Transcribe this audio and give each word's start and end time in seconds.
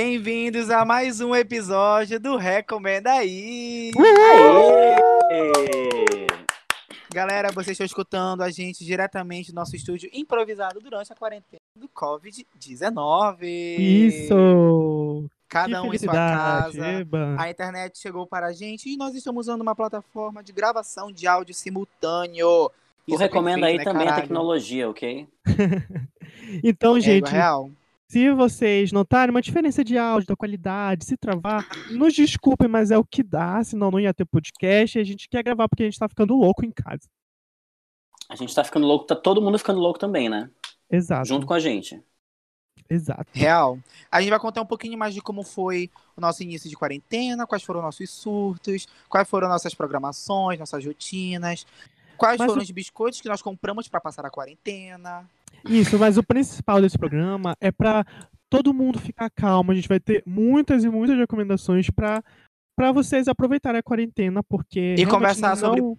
Bem-vindos 0.00 0.68
a 0.68 0.84
mais 0.84 1.22
um 1.22 1.34
episódio 1.34 2.20
do 2.20 2.36
Recomenda 2.36 3.12
Aí! 3.12 3.92
Galera, 7.10 7.50
vocês 7.50 7.68
estão 7.70 7.86
escutando 7.86 8.42
a 8.42 8.50
gente 8.50 8.84
diretamente 8.84 9.52
do 9.52 9.54
nosso 9.54 9.74
estúdio 9.74 10.10
improvisado 10.12 10.80
durante 10.80 11.10
a 11.14 11.16
quarentena 11.16 11.62
do 11.74 11.88
Covid-19. 11.88 13.38
Isso! 13.42 15.24
Cada 15.48 15.80
que 15.80 15.88
um 15.88 15.94
em 15.94 15.98
sua 15.98 16.12
casa. 16.12 16.86
eba. 16.86 17.34
A 17.38 17.48
internet 17.48 17.98
chegou 17.98 18.26
para 18.26 18.48
a 18.48 18.52
gente 18.52 18.90
e 18.90 18.98
nós 18.98 19.14
estamos 19.14 19.46
usando 19.46 19.62
uma 19.62 19.74
plataforma 19.74 20.42
de 20.42 20.52
gravação 20.52 21.10
de 21.10 21.26
áudio 21.26 21.54
simultâneo. 21.54 22.66
O 22.66 22.70
Isso 23.08 23.22
é 23.22 23.24
recomenda 23.24 23.64
aí 23.64 23.78
perfeito, 23.78 23.78
né, 23.78 23.92
também 23.92 24.08
a 24.08 24.10
caralho? 24.10 24.28
tecnologia, 24.28 24.90
ok? 24.90 25.26
Então, 26.62 26.98
É, 26.98 27.00
gente, 27.00 27.30
real. 27.30 27.70
Se 28.08 28.30
vocês 28.32 28.92
notarem 28.92 29.30
uma 29.30 29.42
diferença 29.42 29.82
de 29.82 29.98
áudio, 29.98 30.28
da 30.28 30.36
qualidade, 30.36 31.04
se 31.04 31.16
travar, 31.16 31.66
nos 31.90 32.14
desculpem, 32.14 32.68
mas 32.68 32.90
é 32.90 32.98
o 32.98 33.04
que 33.04 33.22
dá, 33.22 33.62
senão 33.64 33.90
não 33.90 33.98
ia 34.00 34.14
ter 34.14 34.24
podcast 34.24 34.96
e 34.96 35.00
a 35.00 35.04
gente 35.04 35.28
quer 35.28 35.42
gravar 35.42 35.68
porque 35.68 35.82
a 35.82 35.86
gente 35.86 35.98
tá 35.98 36.08
ficando 36.08 36.34
louco 36.36 36.64
em 36.64 36.70
casa. 36.70 37.08
A 38.28 38.36
gente 38.36 38.54
tá 38.54 38.62
ficando 38.64 38.86
louco, 38.86 39.06
tá 39.06 39.14
todo 39.16 39.40
mundo 39.42 39.58
ficando 39.58 39.80
louco 39.80 39.98
também, 39.98 40.28
né? 40.28 40.50
Exato. 40.90 41.28
Junto 41.28 41.46
com 41.46 41.54
a 41.54 41.60
gente. 41.60 42.00
Exato. 42.88 43.26
Real. 43.32 43.78
A 44.10 44.20
gente 44.20 44.30
vai 44.30 44.38
contar 44.38 44.62
um 44.62 44.66
pouquinho 44.66 44.96
mais 44.96 45.12
de 45.12 45.20
como 45.20 45.42
foi 45.42 45.90
o 46.16 46.20
nosso 46.20 46.42
início 46.42 46.70
de 46.70 46.76
quarentena, 46.76 47.46
quais 47.46 47.64
foram 47.64 47.82
nossos 47.82 48.08
surtos, 48.10 48.86
quais 49.08 49.28
foram 49.28 49.48
nossas 49.48 49.74
programações, 49.74 50.58
nossas 50.58 50.84
rotinas, 50.84 51.66
quais 52.16 52.38
Mas 52.38 52.46
foram 52.46 52.60
o- 52.60 52.62
os 52.62 52.70
biscoitos 52.70 53.20
que 53.20 53.28
nós 53.28 53.42
compramos 53.42 53.88
para 53.88 54.00
passar 54.00 54.24
a 54.24 54.30
quarentena. 54.30 55.28
Isso, 55.64 55.98
mas 55.98 56.16
o 56.18 56.22
principal 56.22 56.80
desse 56.80 56.98
programa 56.98 57.56
é 57.60 57.70
pra 57.72 58.04
todo 58.50 58.74
mundo 58.74 58.98
ficar 58.98 59.30
calmo. 59.30 59.72
A 59.72 59.74
gente 59.74 59.88
vai 59.88 59.98
ter 60.00 60.22
muitas 60.26 60.84
e 60.84 60.88
muitas 60.88 61.16
recomendações 61.16 61.90
pra 61.90 62.22
para 62.78 62.92
vocês 62.92 63.26
aproveitarem 63.26 63.78
a 63.78 63.82
quarentena, 63.82 64.42
porque 64.42 64.96
realmente 64.96 65.08
conversar 65.08 65.56
sobre 65.56 65.80
não- 65.80 65.98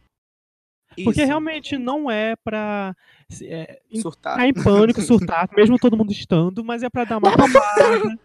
porque 1.03 1.21
Isso, 1.21 1.25
realmente 1.27 1.75
não 1.77 2.09
é 2.09 2.35
pra 2.43 2.95
é, 3.41 3.81
surtar. 3.95 4.33
ficar 4.33 4.47
em 4.47 4.53
pânico, 4.53 5.01
surtar, 5.01 5.49
mesmo 5.55 5.77
todo 5.79 5.97
mundo 5.97 6.11
estando, 6.11 6.63
mas 6.63 6.83
é 6.83 6.89
pra 6.89 7.03
dar 7.03 7.17
uma 7.17 7.29
acalmada, 7.29 8.17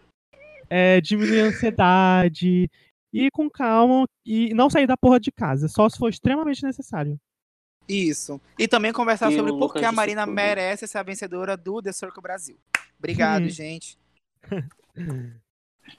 é, 0.69 1.01
diminuir 1.01 1.41
a 1.41 1.45
ansiedade, 1.45 2.69
ir 3.11 3.31
com 3.31 3.49
calma 3.49 4.05
e 4.25 4.53
não 4.53 4.69
sair 4.69 4.85
da 4.87 4.95
porra 4.97 5.19
de 5.19 5.31
casa, 5.31 5.67
só 5.67 5.89
se 5.89 5.97
for 5.97 6.09
extremamente 6.09 6.63
necessário. 6.63 7.19
Isso. 7.87 8.39
E 8.57 8.67
também 8.67 8.93
conversar 8.93 9.31
E 9.31 9.35
sobre 9.35 9.51
o 9.51 9.57
por 9.59 9.73
que 9.73 9.83
a 9.85 9.91
Marina 9.91 10.23
tudo. 10.25 10.33
merece 10.33 10.87
ser 10.87 10.97
a 10.97 11.03
vencedora 11.03 11.57
do 11.57 11.81
The 11.81 11.91
Circle 11.91 12.21
Brasil. 12.21 12.57
Obrigado, 12.97 13.43
Hum. 13.45 13.49
gente. 13.49 13.97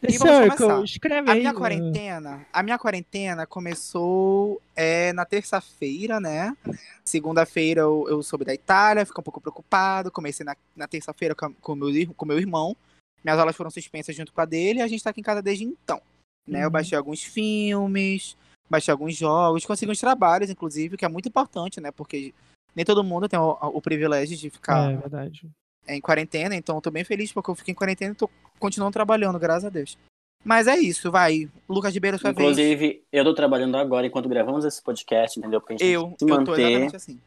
The 0.00 0.08
E 0.08 0.16
vamos 0.18 0.34
Circle, 0.36 0.56
começar. 0.56 0.84
escreve 0.84 1.30
A 1.30 1.34
minha 1.34 1.50
uh, 1.52 1.54
quarentena, 1.54 2.46
a 2.52 2.62
minha 2.62 2.78
quarentena 2.78 3.46
começou 3.46 4.60
é, 4.74 5.12
na 5.12 5.26
terça-feira, 5.26 6.18
né? 6.18 6.56
Segunda-feira 7.04 7.82
eu, 7.82 8.06
eu 8.08 8.22
soube 8.22 8.44
da 8.46 8.54
Itália, 8.54 9.04
fiquei 9.04 9.20
um 9.20 9.24
pouco 9.24 9.40
preocupado. 9.42 10.10
Comecei 10.10 10.44
na, 10.44 10.56
na 10.74 10.88
terça-feira 10.88 11.34
com, 11.34 11.52
com 11.54 11.74
meu, 11.74 12.14
com 12.14 12.24
meu 12.26 12.38
irmão. 12.38 12.74
Minhas 13.22 13.38
aulas 13.38 13.56
foram 13.56 13.70
suspensas 13.70 14.16
junto 14.16 14.32
com 14.32 14.40
a 14.40 14.44
dele 14.46 14.78
e 14.78 14.82
a 14.82 14.88
gente 14.88 15.02
tá 15.04 15.10
aqui 15.10 15.20
em 15.20 15.24
casa 15.24 15.42
desde 15.42 15.64
então. 15.64 16.00
Né? 16.46 16.60
Eu 16.60 16.66
Uhum. 16.66 16.72
baixei 16.72 16.96
alguns 16.96 17.22
filmes, 17.22 18.36
baixei 18.68 18.92
alguns 18.92 19.16
jogos, 19.16 19.64
consegui 19.64 19.92
uns 19.92 20.00
trabalhos, 20.00 20.50
inclusive, 20.50 20.96
que 20.96 21.04
é 21.04 21.08
muito 21.08 21.28
importante, 21.28 21.80
né? 21.80 21.90
Porque 21.90 22.32
nem 22.74 22.84
todo 22.84 23.04
mundo 23.04 23.28
tem 23.28 23.38
o, 23.38 23.50
o 23.60 23.80
privilégio 23.80 24.36
de 24.36 24.50
ficar 24.50 24.90
É 24.92 24.96
verdade. 24.96 25.48
em 25.88 26.00
quarentena, 26.00 26.54
então 26.56 26.76
eu 26.76 26.82
tô 26.82 26.90
bem 26.90 27.04
feliz 27.04 27.32
porque 27.32 27.50
eu 27.50 27.54
fiquei 27.54 27.72
em 27.72 27.76
quarentena 27.76 28.12
e 28.12 28.16
tô 28.16 28.28
continuando 28.58 28.92
trabalhando, 28.92 29.38
graças 29.38 29.64
a 29.66 29.68
Deus. 29.70 29.96
Mas 30.44 30.66
é 30.66 30.76
isso, 30.76 31.10
vai. 31.10 31.48
Lucas 31.68 31.92
de 31.92 31.98
Beira, 32.00 32.18
sua 32.18 32.32
vez. 32.32 32.38
Inclusive, 32.58 33.02
eu 33.10 33.24
tô 33.24 33.34
trabalhando 33.34 33.76
agora 33.78 34.06
enquanto 34.06 34.28
gravamos 34.28 34.64
esse 34.66 34.82
podcast, 34.82 35.38
entendeu? 35.38 35.58
Porque 35.60 35.74
a 35.74 35.76
gente 35.78 35.86
Eu, 35.90 36.02
tem 36.02 36.12
que 36.12 36.24
se 36.24 36.24
eu 36.24 36.28
tô 36.44 36.50
manter. 36.50 36.62
exatamente 36.62 36.96
assim. 36.96 37.20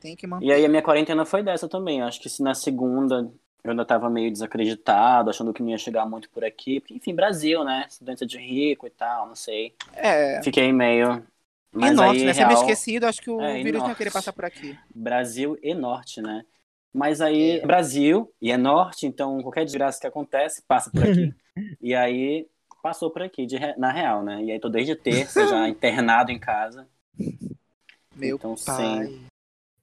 Tem 0.00 0.16
que 0.16 0.26
manter. 0.26 0.46
E 0.46 0.52
aí 0.52 0.64
a 0.64 0.68
minha 0.68 0.82
quarentena 0.82 1.24
foi 1.26 1.42
dessa 1.42 1.68
também. 1.68 2.00
Acho 2.02 2.20
que 2.20 2.28
se 2.28 2.42
na 2.42 2.54
segunda 2.54 3.30
eu 3.64 3.70
ainda 3.70 3.84
tava 3.84 4.10
meio 4.10 4.30
desacreditado, 4.30 5.30
achando 5.30 5.52
que 5.52 5.62
não 5.62 5.70
ia 5.70 5.78
chegar 5.78 6.04
muito 6.06 6.28
por 6.30 6.44
aqui. 6.44 6.80
Porque, 6.80 6.94
enfim, 6.94 7.14
Brasil, 7.14 7.64
né? 7.64 7.86
Estudante 7.88 8.26
de 8.26 8.38
rico 8.38 8.86
e 8.86 8.90
tal, 8.90 9.26
não 9.26 9.34
sei. 9.34 9.74
É. 9.94 10.42
Fiquei 10.42 10.70
meio. 10.72 11.26
E 11.72 11.76
Mas 11.76 11.96
norte, 11.96 12.18
aí, 12.18 12.24
né? 12.26 12.34
Você 12.34 12.40
me 12.40 12.48
real, 12.48 12.62
esquecido, 12.62 13.06
acho 13.06 13.22
que 13.22 13.30
o 13.30 13.40
É, 13.40 13.58
e 13.60 13.64
vírus 13.64 13.82
não 13.82 13.88
ia 13.88 13.94
querer 13.96 14.10
passar 14.10 14.32
por 14.32 14.44
aqui. 14.44 14.78
Brasil 14.94 15.58
e 15.62 15.74
norte, 15.74 16.20
né? 16.20 16.44
Mas 16.92 17.20
aí, 17.20 17.58
É. 17.58 17.66
Brasil 17.66 18.32
e 18.40 18.52
é 18.52 18.56
norte, 18.56 19.06
então 19.06 19.40
qualquer 19.42 19.64
desgraça 19.64 20.00
que 20.00 20.06
acontece, 20.06 20.62
passa 20.62 20.90
por 20.90 21.02
aqui. 21.02 21.34
e 21.80 21.94
aí, 21.94 22.46
passou 22.82 23.10
por 23.10 23.22
aqui, 23.22 23.46
de 23.46 23.58
na 23.76 23.90
real, 23.90 24.22
né? 24.22 24.42
E 24.44 24.52
aí 24.52 24.60
tô 24.60 24.68
desde 24.68 24.94
terça 24.94 25.46
já 25.46 25.66
internado 25.68 26.30
em 26.30 26.38
casa. 26.38 26.86
Meu 28.14 28.36
Então, 28.36 28.54
pai. 28.64 29.06
sim. 29.08 29.26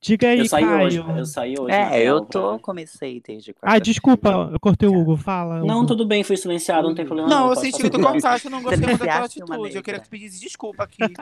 Diga 0.02 0.30
aí, 0.30 0.40
Eu 0.40 0.46
saí 0.46 0.64
Caio. 0.64 0.86
hoje, 0.86 1.20
eu 1.20 1.26
saí 1.26 1.56
hoje. 1.60 1.76
É, 1.76 2.02
eu 2.04 2.22
tô, 2.26 2.58
comecei 2.58 3.22
desde 3.22 3.56
Ah, 3.62 3.78
desculpa, 3.78 4.50
eu 4.52 4.60
cortei 4.60 4.90
o 4.90 4.96
Hugo, 4.96 5.16
fala. 5.16 5.60
Não, 5.64 5.78
Hugo. 5.80 5.86
tudo 5.88 6.08
bem, 6.08 6.24
fui 6.24 6.36
silenciado, 6.36 6.88
não 6.88 6.96
tem 6.96 7.06
problema. 7.06 7.30
Não, 7.30 7.44
eu 7.44 7.50
posso 7.50 7.62
senti 7.62 7.84
que 7.84 7.90
tu 7.92 8.00
falar. 8.00 8.14
contaste, 8.14 8.46
eu 8.48 8.52
não 8.52 8.64
gostei 8.64 8.88
muito 8.88 9.00
da 9.00 9.06
tua 9.06 9.26
atitude. 9.26 9.76
Eu 9.76 9.84
queria 9.84 10.00
que 10.00 10.08
tu 10.08 10.10
pedisse 10.10 10.40
desculpa 10.40 10.84
aqui. 10.84 11.14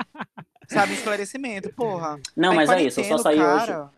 Sabe, 0.70 0.94
esclarecimento, 0.94 1.70
porra. 1.74 2.18
Não, 2.38 2.52
Tá 2.52 2.56
mas 2.56 2.70
é 2.70 2.84
isso, 2.84 3.02
eu 3.02 3.04
só 3.04 3.18
saí 3.18 3.38
hoje. 3.42 3.66
cara. 3.68 3.90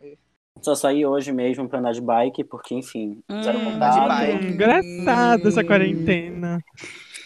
Só 0.61 0.75
saí 0.75 1.05
hoje 1.05 1.31
mesmo 1.31 1.67
pra 1.69 1.79
andar 1.79 1.91
de 1.91 2.01
bike, 2.01 2.43
porque, 2.43 2.73
enfim, 2.75 3.19
zero 3.43 3.59
Hum, 3.59 3.63
contato. 3.73 4.01
de 4.01 4.07
bike. 4.07 4.45
Hum, 4.47 4.49
engraçado 4.49 5.47
essa 5.47 5.63
quarentena. 5.63 6.59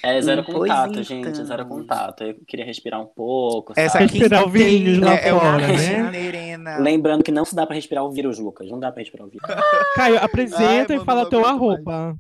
É, 0.05 0.21
zero 0.21 0.43
pois 0.43 0.57
contato, 0.69 0.91
então. 0.91 1.03
gente, 1.03 1.43
zero 1.43 1.65
contato. 1.65 2.23
Eu 2.23 2.35
queria 2.47 2.65
respirar 2.65 3.01
um 3.01 3.05
pouco, 3.07 3.73
Essa 3.75 3.93
sabe? 3.93 4.05
aqui 4.05 4.19
Respirar 4.19 4.45
o 4.45 4.49
vírus 4.49 4.99
lá 4.99 5.15
é, 5.15 5.27
é 5.29 5.31
fora, 5.31 5.47
uma 5.47 5.57
né? 5.57 6.11
Nerena. 6.11 6.77
Lembrando 6.77 7.23
que 7.23 7.31
não 7.31 7.43
se 7.45 7.55
dá 7.55 7.65
pra 7.65 7.75
respirar 7.75 8.03
o 8.05 8.11
vírus, 8.11 8.37
Lucas. 8.39 8.69
Não 8.69 8.79
dá 8.79 8.91
pra 8.91 9.01
respirar 9.01 9.27
o 9.27 9.29
vírus. 9.29 9.47
Caio, 9.95 10.17
apresenta 10.23 10.93
Ai, 10.93 10.99
e 10.99 11.03
fala 11.05 11.29
teu 11.29 11.45
arroba. 11.45 12.15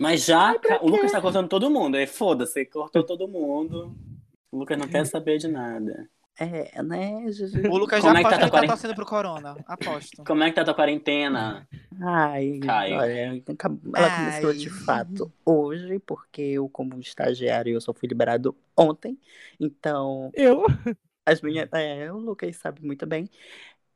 Mas 0.00 0.24
já, 0.24 0.58
ca- 0.58 0.78
o 0.82 0.88
Lucas 0.88 1.10
tá 1.12 1.20
cortando 1.20 1.48
todo 1.48 1.70
mundo. 1.70 1.96
Aí, 1.96 2.06
foda-se, 2.06 2.64
cortou 2.66 3.02
todo 3.04 3.26
mundo. 3.28 3.94
O 4.50 4.58
Lucas 4.58 4.78
não 4.78 4.86
quer 4.88 5.04
saber 5.04 5.38
de 5.38 5.48
nada. 5.48 6.08
É, 6.40 6.82
né, 6.82 7.30
Juju? 7.32 7.66
O 7.66 7.76
Lucas 7.78 8.00
Como 8.00 8.14
já 8.14 8.20
é 8.20 8.24
que 8.24 8.30
tá 8.30 8.36
aposta 8.36 8.44
que 8.44 8.50
tua 8.50 8.60
tá 8.60 8.66
torcendo 8.66 8.94
pro 8.94 9.04
Corona. 9.06 9.56
Aposto. 9.66 10.24
Como 10.24 10.42
é 10.44 10.48
que 10.50 10.54
tá 10.54 10.62
a 10.62 10.64
tua 10.64 10.74
quarentena? 10.74 11.68
Ai, 12.00 12.60
Caio. 12.60 12.96
olha, 12.96 13.42
ela 13.96 14.10
começou 14.10 14.50
Ai. 14.50 14.56
de 14.56 14.70
fato 14.70 15.32
hoje, 15.44 15.98
porque 16.00 16.42
eu, 16.42 16.68
como 16.68 16.98
estagiário, 17.00 17.74
eu 17.74 17.80
só 17.80 17.92
fui 17.92 18.08
liberado 18.08 18.56
ontem. 18.76 19.18
Então, 19.58 20.30
Eu? 20.32 20.64
as 21.26 21.40
minhas. 21.42 21.68
É, 21.72 22.12
o 22.12 22.18
Lucas 22.18 22.56
sabe 22.56 22.84
muito 22.84 23.06
bem. 23.06 23.28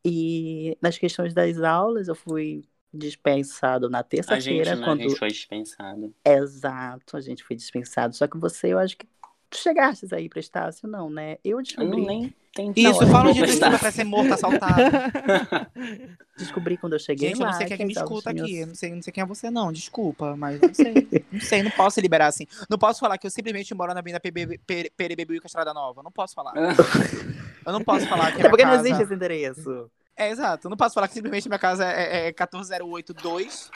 E 0.05 0.77
nas 0.83 0.99
questões 0.99 1.35
das 1.35 1.61
aulas, 1.61 2.09
eu 2.09 2.15
fui 2.15 2.63
dispensado 2.93 3.89
na 3.89 4.03
A 4.29 4.39
gente, 4.41 4.57
terça-feira, 4.57 4.77
né? 4.77 4.87
A 4.87 4.87
quando. 4.87 5.03
gente 5.03 5.17
foi 5.17 5.29
dispensado. 5.29 6.15
Exato, 6.25 7.17
a 7.17 7.21
gente 7.21 7.45
foi 7.45 7.57
dispensado. 7.57 8.15
Só 8.15 8.27
que 8.29 8.39
você, 8.39 8.73
eu 8.73 8.79
acho 8.79 8.97
que 8.97 9.07
tu 9.53 9.59
chegastes 9.59 10.13
aí 10.13 10.29
pra 10.29 10.41
Estácio, 10.41 10.89
não, 10.89 11.09
né? 11.09 11.37
Eu 11.45 11.59
Eu 11.59 11.63
descobri, 11.63 12.05
nem 12.07 12.35
tem 12.55 12.73
Isso, 12.77 13.07
fala 13.07 13.31
eu 13.31 13.35
prestar. 13.37 13.67
estudo 13.69 13.79
pra 13.79 13.91
ser 13.93 14.05
morto, 14.05 14.35
assaltado. 14.35 14.75
descobri 16.37 16.77
quando 16.77 16.95
eu 16.95 16.99
cheguei 16.99 17.29
Gente, 17.29 17.41
eu 17.41 17.47
lá. 17.47 17.53
não 17.53 17.59
sei 17.59 17.67
quem 17.67 17.75
é 17.75 17.79
que 17.79 17.85
me 17.85 17.93
escuta 17.93 18.31
aqui. 18.31 18.59
Eu 18.59 18.67
não 18.67 18.75
sei, 18.75 18.95
não 18.95 19.03
sei 19.03 19.13
quem 19.13 19.23
é 19.23 19.27
você, 19.27 19.51
não. 19.51 19.73
Desculpa, 19.73 20.37
mas 20.37 20.61
não 20.61 20.75
sei. 20.75 20.93
não 21.33 21.41
sei, 21.41 21.63
não 21.63 21.71
posso 21.71 22.01
liberar 22.01 22.27
assim. 22.27 22.47
Não 22.69 22.79
posso 22.79 23.01
falar 23.01 23.17
que 23.19 23.27
eu 23.27 23.31
simplesmente 23.31 23.75
moro 23.75 23.93
na 23.95 24.01
Avenida 24.01 24.21
PB 24.21 24.59
Pere- 24.67 24.93
Perebebuíca 24.97 25.47
Estrada 25.47 25.73
Nova. 25.73 26.03
Não 26.03 26.13
posso 26.13 26.35
falar. 26.35 26.53
Eu 27.65 27.73
não 27.73 27.85
posso 27.85 28.09
falar 28.09 28.33
que 28.33 28.45
É 28.45 28.49
porque 28.49 28.65
não 28.65 28.75
existe 28.75 29.03
esse 29.03 29.15
endereço. 29.15 29.89
É, 30.17 30.31
exato. 30.31 30.67
Eu 30.67 30.71
não 30.71 30.77
posso 30.77 30.95
falar 30.95 31.07
que 31.07 31.15
simplesmente 31.15 31.49
minha 31.49 31.59
casa 31.61 31.85
é, 31.87 32.27
é 32.27 32.33
14082. 32.33 33.71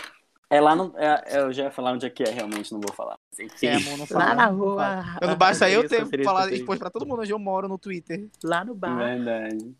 É 0.48 0.60
lá 0.60 0.76
no. 0.76 0.92
é- 0.96 1.40
eu 1.40 1.52
já 1.52 1.64
ia 1.64 1.70
falar 1.70 1.92
onde 1.92 2.06
é 2.06 2.10
que 2.10 2.22
é, 2.22 2.30
realmente, 2.30 2.72
não 2.72 2.80
vou 2.80 2.94
falar. 2.94 3.18
Enfim. 3.38 3.66
É, 3.66 3.74
amor, 3.74 3.98
não 3.98 4.06
fala. 4.06 4.24
Lá 4.26 4.34
na 4.34 4.50
não 4.52 4.58
rua. 4.58 4.76
fala. 4.76 5.18
Eu 5.20 5.28
não 5.28 5.36
basta 5.36 5.68
eu 5.70 5.88
ter 5.88 6.22
falado, 6.22 6.46
isso, 6.48 6.56
expôs 6.62 6.78
pra 6.78 6.90
todo 6.90 7.06
mundo 7.06 7.22
onde 7.22 7.32
eu 7.32 7.38
moro 7.38 7.68
no 7.68 7.78
Twitter. 7.78 8.28
Lá 8.44 8.64
no 8.64 8.74
bar. 8.74 8.96
Verdade. 8.96 9.74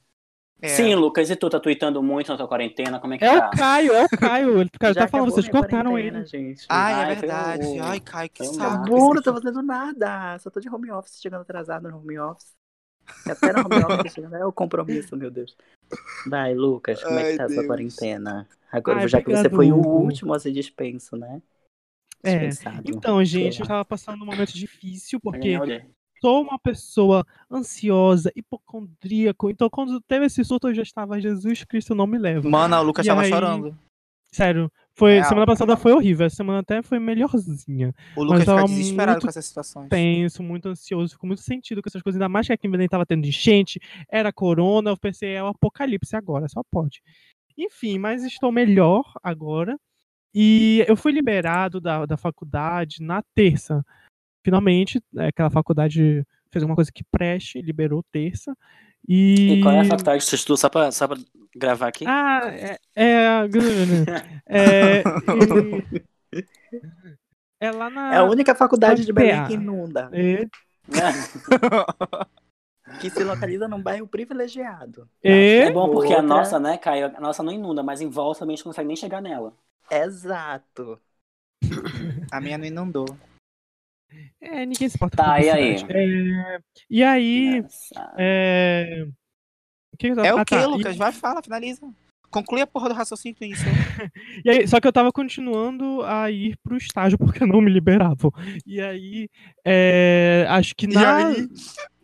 É. 0.60 0.68
Sim, 0.68 0.94
Lucas, 0.94 1.28
e 1.28 1.36
tu 1.36 1.50
tá 1.50 1.60
tweetando 1.60 2.02
muito 2.02 2.28
na 2.32 2.36
tua 2.38 2.48
quarentena? 2.48 2.98
Como 2.98 3.12
é 3.12 3.18
que 3.18 3.24
É 3.24 3.38
tá? 3.38 3.46
o 3.48 3.50
Caio, 3.50 3.92
é 3.92 4.04
o 4.04 4.08
Caio. 4.08 4.60
Ele 4.62 4.70
cara, 4.80 4.94
tá 4.94 5.06
falando, 5.06 5.30
vocês 5.30 5.48
cortaram 5.48 5.98
ele. 5.98 6.24
Gente. 6.24 6.64
Ai, 6.68 6.94
Ai, 6.94 7.12
é 7.12 7.14
verdade. 7.14 7.78
Ai, 7.78 8.00
Caio, 8.00 8.30
que 8.30 8.42
saco. 8.44 8.62
Acabou, 8.64 9.14
não 9.14 9.22
tô 9.22 9.34
fazendo 9.34 9.62
nada. 9.62 10.38
Só 10.38 10.48
tô 10.50 10.58
de 10.58 10.68
home 10.70 10.90
office, 10.90 11.20
chegando 11.20 11.42
atrasado 11.42 11.88
no 11.90 11.98
home 11.98 12.18
office. 12.18 12.55
Até 13.28 13.52
no 13.52 13.60
home 13.60 13.84
office 13.94 14.12
chegando. 14.14 14.34
É 14.36 14.44
o 14.44 14.52
compromisso, 14.52 15.16
meu 15.16 15.30
Deus. 15.30 15.56
Vai, 16.28 16.54
Lucas, 16.54 17.02
como 17.02 17.18
é 17.18 17.24
Ai, 17.24 17.30
que 17.32 17.36
tá 17.38 17.44
a 17.44 17.48
sua 17.48 17.56
Deus. 17.56 17.66
quarentena? 17.66 18.48
Agora, 18.72 19.00
Ai, 19.00 19.08
já 19.08 19.22
que 19.22 19.30
você 19.30 19.48
foi 19.48 19.70
o 19.72 19.76
último 19.76 20.34
a 20.34 20.38
ser 20.38 20.52
dispenso, 20.52 21.16
né? 21.16 21.40
É. 22.22 22.48
Dispensado. 22.48 22.82
Então, 22.90 23.24
gente, 23.24 23.60
eu 23.60 23.64
lá. 23.64 23.68
tava 23.68 23.84
passando 23.84 24.22
um 24.22 24.26
momento 24.26 24.52
difícil, 24.52 25.20
porque 25.20 25.56
sou 26.20 26.42
uma 26.42 26.58
pessoa 26.58 27.24
ansiosa, 27.50 28.32
hipocondríaco. 28.34 29.48
Então, 29.50 29.70
quando 29.70 30.00
teve 30.00 30.26
esse 30.26 30.44
surto, 30.44 30.68
eu 30.68 30.74
já 30.74 30.82
estava, 30.82 31.20
Jesus 31.20 31.62
Cristo, 31.64 31.94
não 31.94 32.06
me 32.06 32.18
leva. 32.18 32.48
Mano, 32.48 32.76
o 32.78 32.82
Lucas 32.82 33.06
E 33.06 33.08
tava 33.08 33.22
aí- 33.22 33.28
chorando. 33.30 33.78
Sério. 34.32 34.70
Foi, 34.96 35.12
Real. 35.16 35.28
semana 35.28 35.46
passada 35.46 35.76
foi 35.76 35.92
horrível. 35.92 36.24
Essa 36.24 36.36
semana 36.36 36.60
até 36.60 36.80
foi 36.80 36.98
melhorzinha. 36.98 37.94
O 38.16 38.22
Lucas 38.24 38.46
tava 38.46 38.62
fica 38.62 38.72
desesperado 38.72 39.12
muito 39.12 39.22
com 39.24 39.28
essas 39.28 39.44
situações. 39.44 39.88
Tenso, 39.90 40.42
muito 40.42 40.68
ansioso, 40.70 41.12
ficou 41.12 41.28
muito 41.28 41.42
sentido 41.42 41.82
com 41.82 41.88
essas 41.88 42.00
coisas. 42.00 42.18
Ainda 42.18 42.30
mais 42.30 42.46
que 42.46 42.52
aqui 42.54 42.66
em 42.66 42.70
Belém 42.70 42.88
tava 42.88 43.04
tendo 43.04 43.26
enchente, 43.26 43.78
era 44.10 44.32
corona. 44.32 44.90
Eu 44.90 44.96
pensei, 44.96 45.34
é 45.34 45.42
o 45.42 45.48
apocalipse 45.48 46.16
agora, 46.16 46.48
só 46.48 46.62
pode. 46.70 47.02
Enfim, 47.58 47.98
mas 47.98 48.24
estou 48.24 48.50
melhor 48.50 49.04
agora. 49.22 49.78
E 50.34 50.82
eu 50.88 50.96
fui 50.96 51.12
liberado 51.12 51.78
da, 51.78 52.06
da 52.06 52.16
faculdade 52.16 53.02
na 53.02 53.22
terça. 53.34 53.84
Finalmente, 54.42 54.98
é, 55.18 55.26
aquela 55.26 55.50
faculdade 55.50 56.24
fez 56.50 56.62
alguma 56.62 56.76
coisa 56.76 56.90
que 56.90 57.04
preste, 57.10 57.60
liberou 57.60 58.02
terça. 58.10 58.56
E, 59.06 59.58
E 59.58 59.60
qual 59.60 59.74
é 59.74 59.80
a 59.80 59.84
faculdade 59.84 60.24
que 60.24 60.24
você 60.30 60.36
estuda 60.36 60.56
só 60.56 60.68
pra, 60.70 60.90
só 60.90 61.06
pra 61.06 61.18
gravar 61.56 61.88
aqui? 61.88 62.04
Ah, 62.06 62.42
é. 62.46 62.78
É, 62.94 63.26
é, 64.46 65.02
e- 65.34 66.04
é 67.60 67.70
lá 67.70 67.90
na. 67.90 68.14
É 68.14 68.18
a 68.18 68.24
única 68.24 68.54
faculdade 68.54 69.04
de 69.04 69.12
Belém 69.12 69.44
que 69.46 69.54
inunda. 69.54 70.10
É, 70.12 70.46
Que 73.00 73.10
se 73.10 73.22
localiza 73.24 73.66
num 73.68 73.82
bairro 73.82 74.06
privilegiado. 74.06 75.08
É 75.22 75.58
É 75.58 75.70
bom 75.72 75.90
porque 75.90 76.12
a 76.14 76.18
Outra- 76.18 76.22
nossa, 76.22 76.58
né, 76.60 76.78
Caio? 76.78 77.06
A 77.16 77.20
nossa 77.20 77.42
não 77.42 77.52
inunda, 77.52 77.82
mas 77.82 78.00
em 78.00 78.08
volta 78.08 78.38
também 78.40 78.54
a 78.54 78.56
gente 78.56 78.64
não 78.64 78.70
consegue 78.72 78.86
nem 78.88 78.96
chegar 78.96 79.20
nela. 79.20 79.52
Exato. 79.90 80.98
A 82.30 82.40
minha 82.40 82.56
não 82.56 82.64
inundou. 82.64 83.06
é, 84.40 84.64
ninguém 84.64 84.88
se 84.88 84.96
importa 84.96 85.16
Tá, 85.16 85.36
com 85.36 85.42
e 85.42 85.50
aí? 85.50 85.74
publicidade. 85.74 85.98
É, 85.98 86.60
e 86.88 87.02
aí. 87.04 87.64
É, 88.16 89.06
que 89.96 90.08
eu 90.08 90.16
tava- 90.16 90.28
É 90.28 90.34
o 90.34 90.38
ah, 90.38 90.44
que, 90.44 90.54
tá, 90.54 90.62
e- 90.62 90.66
Lucas? 90.66 90.96
Vai, 90.96 91.12
fala, 91.12 91.42
finaliza. 91.42 91.80
Conclui 92.30 92.60
a 92.60 92.66
porra 92.66 92.88
do 92.88 92.94
raciocínio 92.94 93.34
que 93.34 93.40
tu 93.40 93.44
iniciou. 93.44 93.72
E 94.44 94.50
aí, 94.50 94.68
só 94.68 94.80
que 94.80 94.86
eu 94.86 94.92
tava 94.92 95.10
continuando 95.12 96.02
a 96.02 96.30
ir 96.30 96.56
pro 96.62 96.76
estágio 96.76 97.16
porque 97.18 97.46
não 97.46 97.60
me 97.60 97.70
liberavam. 97.70 98.32
E 98.66 98.80
aí, 98.80 99.28
é, 99.64 100.46
acho 100.48 100.74
que 100.76 100.86
E 100.86 100.88
na. 100.92 101.28
aí? 101.28 101.48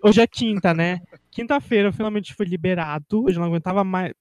Hoje 0.02 0.20
é 0.20 0.26
quinta, 0.26 0.72
né? 0.72 1.00
Quinta-feira 1.30 1.88
eu 1.88 1.92
finalmente 1.92 2.34
fui 2.34 2.46
liberado. 2.46 3.28
Eu 3.28 3.34
não 3.34 3.44
aguentava 3.44 3.84
mais. 3.84 4.12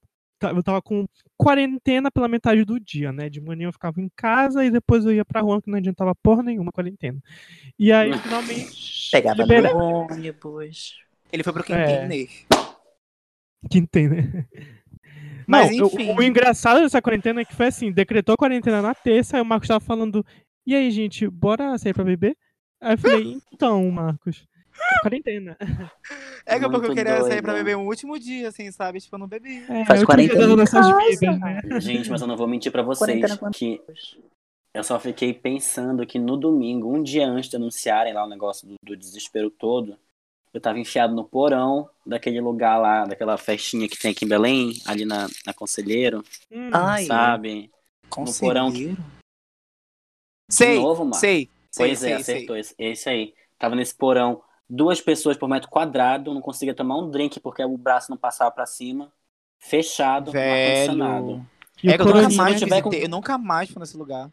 Eu 0.41 0.63
tava 0.63 0.81
com 0.81 1.05
quarentena 1.37 2.11
pela 2.11 2.27
metade 2.27 2.65
do 2.65 2.79
dia, 2.79 3.11
né? 3.11 3.29
De 3.29 3.39
manhã 3.39 3.67
eu 3.67 3.73
ficava 3.73 4.01
em 4.01 4.09
casa 4.15 4.65
e 4.65 4.71
depois 4.71 5.05
eu 5.05 5.13
ia 5.13 5.23
pra 5.23 5.41
rua, 5.41 5.61
que 5.61 5.69
não 5.69 5.77
adiantava 5.77 6.15
porra 6.15 6.41
nenhuma 6.43 6.71
quarentena. 6.71 7.19
E 7.77 7.91
aí, 7.91 8.11
finalmente. 8.19 9.09
Pegava 9.11 9.41
libera... 9.41 9.73
no 9.73 9.79
ônibus. 9.79 10.95
Ele 11.31 11.43
foi 11.43 11.53
pro 11.53 11.73
É. 11.73 12.07
Quintiner. 13.69 14.23
Quintena. 14.23 14.33
né? 14.33 14.45
Mas, 15.47 15.71
Não, 15.71 15.77
eu- 15.79 15.85
enfim. 15.87 16.15
o 16.17 16.23
engraçado 16.23 16.79
dessa 16.81 17.01
quarentena 17.01 17.41
é 17.41 17.45
que 17.45 17.55
foi 17.55 17.67
assim, 17.67 17.91
decretou 17.91 18.37
quarentena 18.37 18.81
na 18.81 18.95
terça, 18.95 19.37
aí 19.37 19.41
o 19.41 19.45
Marcos 19.45 19.67
tava 19.67 19.79
falando, 19.79 20.25
e 20.65 20.73
aí, 20.75 20.89
gente, 20.91 21.27
bora 21.27 21.77
sair 21.77 21.93
pra 21.93 22.03
beber? 22.03 22.37
Aí 22.79 22.93
eu 22.93 22.97
falei, 22.97 23.37
então, 23.53 23.91
Marcos, 23.91 24.47
quarentena. 25.01 25.57
É 26.45 26.57
que 26.57 26.65
eu 26.87 26.95
queria 26.95 27.21
sair 27.21 27.41
pra 27.41 27.53
beber 27.53 27.77
um 27.77 27.85
último 27.85 28.17
dia, 28.17 28.47
assim, 28.47 28.71
sabe? 28.71 28.99
Tipo, 28.99 29.15
eu 29.15 29.19
não 29.19 29.27
bebi. 29.27 29.63
É, 29.69 29.85
Faz 29.85 30.03
quarentena 30.03 30.55
né? 31.37 31.61
Gente, 31.79 32.09
mas 32.09 32.19
eu 32.21 32.27
não 32.27 32.35
vou 32.35 32.47
mentir 32.47 32.71
pra 32.71 32.81
vocês 32.81 33.37
que 33.53 33.79
eu 34.73 34.83
só 34.83 34.99
fiquei 34.99 35.33
pensando 35.33 36.05
que 36.05 36.17
no 36.17 36.35
domingo, 36.37 36.91
um 36.95 37.03
dia 37.03 37.27
antes 37.27 37.49
de 37.49 37.57
anunciarem 37.57 38.13
lá 38.13 38.25
o 38.25 38.29
negócio 38.29 38.67
do, 38.67 38.75
do 38.83 38.97
desespero 38.97 39.49
todo, 39.51 39.97
eu 40.53 40.59
tava 40.61 40.79
enfiado 40.79 41.15
no 41.15 41.23
porão 41.23 41.89
daquele 42.05 42.41
lugar 42.41 42.77
lá, 42.77 43.05
daquela 43.05 43.37
festinha 43.37 43.87
que 43.87 43.97
tem 43.97 44.11
aqui 44.11 44.25
em 44.25 44.27
Belém, 44.27 44.73
ali 44.85 45.05
na, 45.05 45.27
na 45.45 45.53
Conselheiro, 45.53 46.23
Hum, 46.51 46.69
Ai, 46.73 47.05
sabe? 47.05 47.71
porão. 48.39 48.67
Conselheiro? 48.67 48.97
Sei, 50.49 50.75
novo, 50.75 51.03
Marcos? 51.05 51.19
sei. 51.21 51.49
sei, 51.71 51.87
Pois 51.87 51.99
sei, 51.99 52.11
é, 52.11 52.19
sei. 52.19 52.35
acertou. 52.35 52.57
Esse, 52.57 52.75
esse 52.77 53.09
aí. 53.09 53.33
Tava 53.57 53.75
nesse 53.75 53.95
porão, 53.95 54.41
duas 54.69 54.99
pessoas 54.99 55.37
por 55.37 55.47
metro 55.47 55.69
quadrado, 55.69 56.33
não 56.33 56.41
conseguia 56.41 56.73
tomar 56.75 56.97
um 56.97 57.09
drink 57.09 57.39
porque 57.39 57.63
o 57.63 57.77
braço 57.77 58.09
não 58.09 58.17
passava 58.17 58.51
pra 58.51 58.65
cima. 58.65 59.11
Fechado, 59.59 60.33
no 60.33 60.39
ar-condicionado. 60.39 61.25
Velho. 61.27 61.45
e 61.83 61.87
o 61.87 61.91
É 61.91 61.95
que 61.95 62.01
eu 62.01 62.05
nunca 62.07 62.29
mais 62.29 62.53
visitei, 62.55 62.81
com- 62.81 62.93
eu 62.93 63.09
nunca 63.09 63.37
mais 63.37 63.69
fui 63.69 63.79
nesse 63.79 63.95
lugar. 63.95 64.29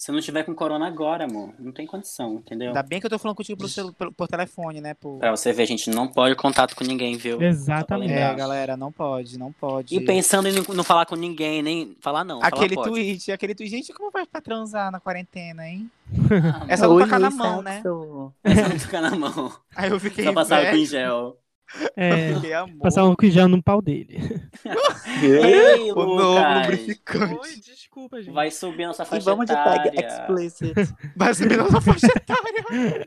Se 0.00 0.10
não 0.10 0.18
tiver 0.18 0.44
com 0.44 0.54
corona 0.54 0.86
agora, 0.86 1.24
amor, 1.26 1.52
não 1.58 1.70
tem 1.72 1.86
condição, 1.86 2.36
entendeu? 2.36 2.68
Ainda 2.68 2.82
bem 2.82 2.98
que 2.98 3.04
eu 3.04 3.10
tô 3.10 3.18
falando 3.18 3.36
contigo 3.36 3.68
celu- 3.68 3.92
por, 3.92 4.10
por 4.10 4.26
telefone, 4.26 4.80
né? 4.80 4.94
Por... 4.94 5.18
Pra 5.18 5.30
você 5.30 5.52
ver, 5.52 5.64
a 5.64 5.66
gente 5.66 5.90
não 5.90 6.08
pode 6.08 6.34
contato 6.36 6.74
com 6.74 6.82
ninguém, 6.84 7.18
viu? 7.18 7.38
Exatamente. 7.42 8.14
É, 8.14 8.34
galera, 8.34 8.78
não 8.78 8.90
pode, 8.90 9.38
não 9.38 9.52
pode. 9.52 9.94
E 9.94 10.00
pensando 10.00 10.48
em 10.48 10.52
não 10.52 10.62
não 10.74 10.82
falar 10.82 11.04
com 11.04 11.14
ninguém, 11.16 11.60
nem 11.62 11.94
falar 12.00 12.24
não. 12.24 12.42
Aquele 12.42 12.74
falar 12.76 12.86
pode. 12.88 12.98
tweet, 12.98 13.30
aquele 13.30 13.54
tweet. 13.54 13.70
Gente, 13.70 13.92
como 13.92 14.10
vai 14.10 14.24
pra 14.24 14.40
transar 14.40 14.90
na 14.90 14.98
quarentena, 14.98 15.68
hein? 15.68 15.90
Ah, 16.10 16.64
É 16.66 16.78
só 16.78 16.88
não 16.88 16.98
tocar 16.98 17.20
na 17.20 17.28
mão, 17.30 17.60
né? 17.60 17.74
Sexo. 17.82 18.32
é 18.42 18.54
só 18.54 18.68
não 18.70 18.78
ficar 18.80 19.00
na 19.02 19.10
mão. 19.14 19.52
Aí 19.76 19.90
eu 19.90 20.00
fiquei. 20.00 20.24
Só 20.24 20.32
passar 20.32 20.60
velho, 20.62 20.70
com 20.70 20.76
em 20.82 20.86
gel. 20.86 21.36
É, 21.96 22.54
amor. 22.54 22.78
passar 22.78 23.04
um 23.04 23.14
já 23.24 23.46
no 23.46 23.62
pau 23.62 23.80
dele. 23.82 24.18
Ei, 25.22 25.92
O 25.92 25.94
novo 25.94 26.38
lubrificante. 26.60 27.60
desculpa, 27.60 28.20
gente. 28.22 28.32
Vai 28.34 28.50
subir 28.50 28.86
nossa 28.86 29.04
faixa 29.04 29.24
vamos 29.24 29.46
de 29.46 29.52
tag 29.52 29.88
etária. 29.88 30.06
explicit. 30.06 30.74
Vai 31.16 31.32
subir 31.34 31.56
nossa 31.58 31.80
faixa 31.80 32.06
etária. 32.06 33.06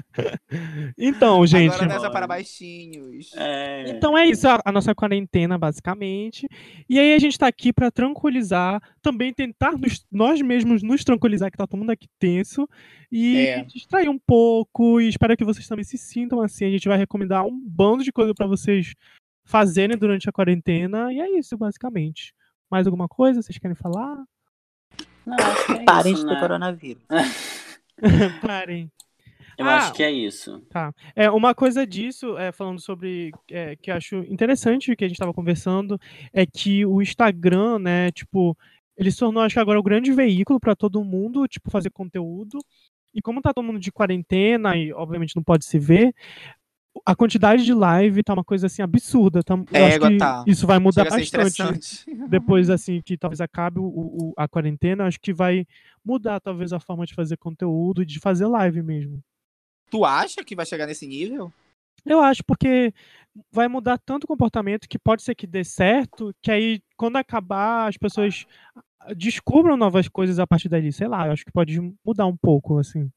Então, 0.98 1.45
gente. 1.45 1.74
Agora 1.74 1.88
nessa 1.88 2.10
para 2.10 2.27
baixinhos. 2.27 3.31
É. 3.36 3.89
Então 3.89 4.18
é 4.18 4.25
isso, 4.27 4.48
a, 4.48 4.62
a 4.63 4.71
nossa 4.71 4.94
quarentena, 4.95 5.57
basicamente. 5.57 6.48
E 6.89 7.00
aí 7.00 7.13
a 7.13 7.19
gente 7.19 7.38
tá 7.38 7.48
aqui 7.48 7.74
pra 7.74 7.92
tranquilizar, 7.92 8.81
também 9.01 9.33
tentar 9.33 9.74
nos- 9.77 10.06
nós 10.12 10.42
mesmos 10.42 10.81
nos 10.83 11.04
tranquilizar, 11.04 11.51
que 11.51 11.57
tá 11.57 11.68
todo 11.68 11.80
mundo 11.80 11.89
aqui 11.92 12.07
tenso, 12.19 12.68
e 13.12 13.48
É. 13.48 13.63
distrair 13.66 14.09
um 14.09 14.19
pouco, 14.19 15.01
e 15.01 15.09
espero 15.09 15.36
que 15.36 15.44
vocês 15.45 15.68
também 15.68 15.83
se 15.83 15.98
sintam 15.98 16.42
assim. 16.42 16.66
A 16.66 16.69
gente 16.69 16.88
vai 16.88 16.98
recomendar 16.98 17.45
um 17.45 17.59
bando 17.66 18.04
de 18.04 18.12
coisa 18.12 18.33
pra 18.33 18.45
vocês 18.48 18.53
fazerem 19.46 19.98
durante 19.98 20.30
a 20.30 20.32
quarentena, 20.32 21.12
e 21.12 21.20
é 21.20 21.38
isso, 21.38 21.58
basicamente. 21.58 22.34
Mais 22.70 22.88
alguma 22.88 23.08
coisa 23.08 23.42
vocês 23.42 23.58
querem 23.58 23.76
falar? 23.76 24.24
Não, 25.26 25.38
acho 25.38 25.66
que 25.66 25.72
é 25.74 25.84
Parem 25.84 26.14
isso, 26.14 26.24
de 26.24 26.30
ter 26.30 26.36
né? 26.36 26.40
coronavírus. 26.40 27.04
Parem. 28.42 28.92
Eu 29.58 29.68
Ah, 29.68 29.78
acho 29.78 29.94
que 29.94 30.02
é 30.04 30.12
isso. 30.12 30.66
É, 31.16 31.30
uma 31.30 31.54
coisa 31.54 31.86
disso, 31.86 32.38
é, 32.38 32.52
falando 32.52 32.80
sobre, 32.80 33.32
é, 33.52 33.76
que 33.76 33.92
eu 33.92 33.96
acho 33.96 34.18
interessante, 34.30 34.96
que 34.96 35.06
a 35.06 35.08
gente 35.08 35.16
estava 35.16 35.34
conversando, 35.34 36.00
é 36.32 36.46
que 36.46 36.86
o 36.86 37.02
Instagram, 37.02 37.80
né, 37.80 38.12
tipo, 38.12 38.58
ele 38.98 39.12
se 39.12 39.19
tornou, 39.19 39.44
acho 39.44 39.54
que 39.54 39.60
agora, 39.60 39.80
o 39.80 39.83
grande 39.83 40.12
veículo 40.12 40.60
para 40.60 40.76
todo 40.76 41.04
mundo, 41.04 41.48
tipo, 41.48 41.69
fazer 41.69 41.92
conteúdo. 41.92 42.57
E 43.14 43.22
como 43.22 43.42
tá 43.42 43.54
todo 43.54 43.64
mundo 43.64 43.80
de 43.80 43.92
quarentena 43.92 44.76
e, 44.76 44.92
obviamente, 44.92 45.36
não 45.36 45.44
pode 45.44 45.66
se 45.66 45.78
ver, 45.78 46.16
a 47.06 47.16
quantidade 47.16 47.66
de 47.66 47.73
live 47.73 48.23
tá 48.23 48.33
uma 48.33 48.44
coisa, 48.44 48.68
assim, 48.68 48.81
absurda. 48.81 49.44
Tá, 49.44 49.56
eu 49.56 49.78
É, 49.78 49.88
acho 49.88 50.00
que 50.00 50.18
tá. 50.18 50.44
isso 50.47 50.68
vai 50.68 50.80
mudar 50.80 51.04
bastante 51.06 51.23
estressante. 51.26 52.06
depois, 52.30 52.69
assim, 52.69 53.02
que 53.02 53.18
talvez 53.18 53.42
acabe 53.42 53.80
o, 53.80 53.83
o- 53.85 54.33
a 54.38 54.47
quarentena, 54.47 55.06
acho 55.06 55.19
que 55.19 55.33
vai 55.33 55.66
mudar, 56.06 56.40
talvez, 56.40 56.71
a 56.73 56.80
forma 56.80 57.06
de 57.06 57.14
fazer 57.14 57.38
conteúdo 57.38 58.02
e 58.02 58.06
de 58.06 58.19
fazer 58.19 58.45
live 58.47 58.81
mesmo. 58.81 59.21
Tu 59.90 60.04
acha 60.06 60.44
que 60.44 60.56
vai 60.56 60.66
chegar 60.66 60.88
nesse 60.88 61.07
nível? 61.07 61.52
Eu 62.06 62.19
acho, 62.21 62.44
porque 62.44 62.94
vai 63.52 63.68
mudar 63.68 63.97
tanto 63.97 64.26
o 64.26 64.28
comportamento 64.28 64.88
que 64.90 65.00
pode 65.00 65.23
ser 65.23 65.35
que 65.35 65.47
dê 65.47 65.64
certo, 65.64 66.33
que 66.42 66.52
aí, 66.52 66.81
quando 66.97 67.16
acabar, 67.18 67.88
as 67.88 67.97
pessoas 67.97 68.45
ah, 69.00 69.14
descubram 69.14 69.78
novas 69.78 70.07
coisas 70.07 70.38
a 70.40 70.45
partir 70.47 70.69
dali. 70.69 70.92
Sei 70.92 71.07
lá, 71.07 71.28
eu 71.28 71.31
acho 71.33 71.45
que 71.45 71.52
pode 71.52 71.80
mudar 72.06 72.26
um 72.26 72.35
pouco, 72.35 72.78
assim. 72.78 73.09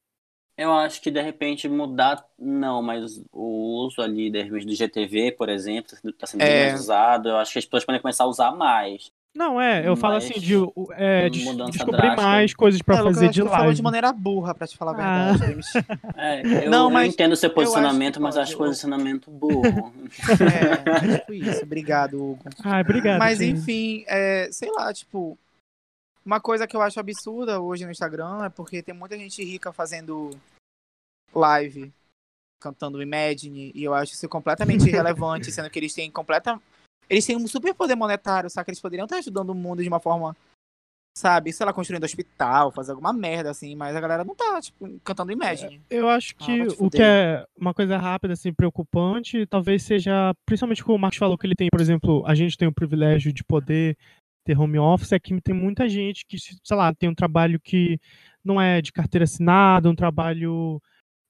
Eu 0.59 0.73
acho 0.73 1.03
que 1.03 1.11
de 1.11 1.21
repente 1.21 1.69
mudar, 1.69 2.25
não, 2.39 2.81
mas 2.83 3.21
o 3.33 3.85
uso 3.87 4.01
ali 4.01 4.31
de 4.31 4.43
repente, 4.43 4.67
do 4.67 4.75
GTV, 4.75 5.33
por 5.33 5.49
exemplo, 5.51 5.95
está 6.05 6.27
sendo 6.27 6.41
É. 6.43 6.69
mais 6.71 6.81
usado. 6.81 7.29
Eu 7.29 7.37
acho 7.37 7.53
que 7.53 7.59
as 7.59 7.65
pessoas 7.67 7.85
podem 7.85 8.01
começar 8.01 8.25
a 8.25 8.29
usar 8.29 8.53
mais. 8.53 9.11
Não, 9.35 9.61
é, 9.61 9.87
eu 9.87 9.95
falo 9.97 10.15
Mas 10.15 10.25
assim, 10.31 10.41
de 10.41 10.55
é, 10.95 11.29
descobrir 11.29 11.75
drástica. 11.99 12.23
mais 12.23 12.55
coisas 12.55 12.81
pra 12.81 12.97
É, 13.01 13.03
fazer 13.03 13.29
de 13.29 13.43
tu 13.43 13.47
falou 13.49 13.65
live. 13.65 13.75
de 13.77 13.83
maneira 13.83 14.11
burra, 14.11 14.55
pra 14.55 14.67
te 14.67 14.79
falar 14.79 14.93
a 14.93 14.95
Ah. 14.95 15.33
verdade. 15.33 15.53
James. 15.53 15.67
É, 16.17 16.65
eu, 16.67 16.71
Não, 16.71 16.85
eu 16.85 16.91
mas 16.91 17.13
entendo 17.13 17.33
o 17.33 17.37
seu 17.37 17.49
eu 17.49 17.53
acho 17.53 17.55
posicionamento, 17.55 18.19
mas 18.19 18.39
acho 18.39 18.55
eu- 18.55 18.57
posicionamento 18.59 19.31
burro. 19.31 19.93
é, 20.41 21.15
é 21.15 21.19
tipo 21.19 21.35
isso. 21.35 21.63
Obrigado, 21.63 22.15
Hugo. 22.15 22.39
Ah, 22.65 22.81
obrigado. 22.81 23.19
Mas 23.19 23.39
gente. 23.39 23.59
enfim, 23.59 24.05
é, 24.09 24.49
sei 24.51 24.71
lá, 24.73 24.91
tipo, 24.95 25.39
uma 26.27 26.41
coisa 26.41 26.67
que 26.67 26.77
eu 26.77 26.83
acho 26.83 26.99
absurda 26.99 27.61
hoje 27.61 27.85
no 27.85 27.93
Instagram 27.93 28.47
é 28.47 28.51
porque 28.51 28.83
tem 28.83 28.93
muita 28.93 29.17
gente 29.17 29.45
rica 29.45 29.73
fazendo 29.73 30.31
live, 31.33 31.93
cantando 32.61 33.01
Imagine, 33.01 33.71
e 33.73 33.85
eu 33.85 33.95
acho 33.95 34.15
isso 34.15 34.29
completamente 34.29 34.83
irrelevante, 34.91 35.53
sendo 35.53 35.71
que 35.71 35.79
eles 35.79 35.95
têm 35.95 36.11
completa. 36.11 36.61
Eles 37.09 37.25
têm 37.25 37.37
um 37.37 37.47
super 37.47 37.73
poder 37.73 37.95
monetário, 37.95 38.51
sabe? 38.51 38.65
Que 38.65 38.71
eles 38.73 38.81
poderiam 38.81 39.05
estar 39.05 39.19
ajudando 39.19 39.51
o 39.51 39.55
mundo 39.55 39.81
de 39.81 39.89
uma 39.89 40.01
forma, 40.01 40.37
sabe, 41.17 41.53
sei 41.53 41.65
lá, 41.65 41.73
construindo 41.73 42.03
hospital, 42.03 42.73
fazer 42.73 42.91
alguma 42.91 43.13
merda 43.13 43.51
assim, 43.51 43.77
mas 43.77 43.95
a 43.95 44.01
galera 44.01 44.25
não 44.25 44.35
tá, 44.35 44.61
tipo, 44.61 44.99
cantando 45.05 45.31
Imagine. 45.31 45.81
Eu 45.89 46.09
acho 46.09 46.35
Ah, 46.41 46.45
que 46.45 46.67
te 46.67 46.77
o 46.83 46.91
que 46.91 47.01
é 47.01 47.47
uma 47.57 47.73
coisa 47.73 47.97
rápida, 47.97 48.33
assim, 48.33 48.53
preocupante, 48.53 49.47
talvez 49.47 49.85
seja, 49.85 50.35
principalmente 50.45 50.83
como 50.83 50.97
o 50.97 51.01
Marcos 51.01 51.21
falou 51.21 51.39
que 51.39 51.47
ele 51.47 51.55
tem, 51.55 51.69
por 51.71 51.81
exemplo, 51.81 52.25
a 52.27 52.35
gente 52.35 52.59
tem 52.59 52.67
o 52.67 52.75
privilégio 52.75 53.33
de 53.33 53.45
poder 53.45 53.97
ter 54.47 54.59
home 54.59 54.79
office 54.79 55.13
é 55.13 55.19
que 55.19 55.39
tem 55.41 55.55
muita 55.55 55.89
gente 55.89 56.25
que, 56.25 56.39
sei 56.39 56.77
lá, 56.77 56.95
tem 56.95 57.09
um 57.09 57.15
trabalho 57.15 57.59
que 57.59 57.99
não 58.45 58.61
é 58.61 58.81
de 58.81 58.93
carteira 58.93 59.25
assinada, 59.25 59.91
um 59.91 59.95
trabalho, 59.95 60.81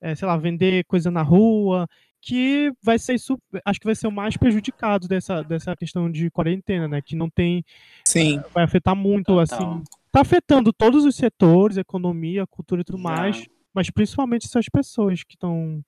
é, 0.03 0.15
sei 0.15 0.29
lá, 0.29 0.37
vender 0.37 0.85
coisa 0.85 1.11
na 1.11 1.23
rua, 1.23 1.89
que 2.21 2.71
vai 2.83 2.99
ser 2.99 3.19
super, 3.19 3.63
acho 3.65 3.81
que 3.81 3.87
vai 3.87 3.95
ser 3.95 4.07
o 4.07 4.13
mais 4.13 4.37
prejudicado 4.37 5.09
dessa, 5.09 5.43
dessa 5.43 5.75
questão 5.75 6.11
de 6.11 6.31
quarentena, 6.31 6.87
né? 6.87 7.01
Que 7.01 7.17
não 7.17 7.31
tem. 7.31 7.65
Sim. 8.05 8.43
Vai 8.53 8.65
afetar 8.65 8.95
muito, 8.95 9.27
Total. 9.27 9.41
assim. 9.41 9.85
Tá 10.13 10.21
afetando 10.21 10.73
todos 10.73 11.07
os 11.07 11.17
setores, 11.17 11.79
economia, 11.79 12.47
cultura 12.47 12.83
e 12.83 12.85
tudo 12.85 12.99
mais, 12.99 13.47
mas 13.73 13.91
principalmente 13.91 14.47
essas 14.47 14.67
pessoas 14.69 15.23
que 15.25 15.35
estão, 15.35 15.83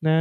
né? 0.00 0.20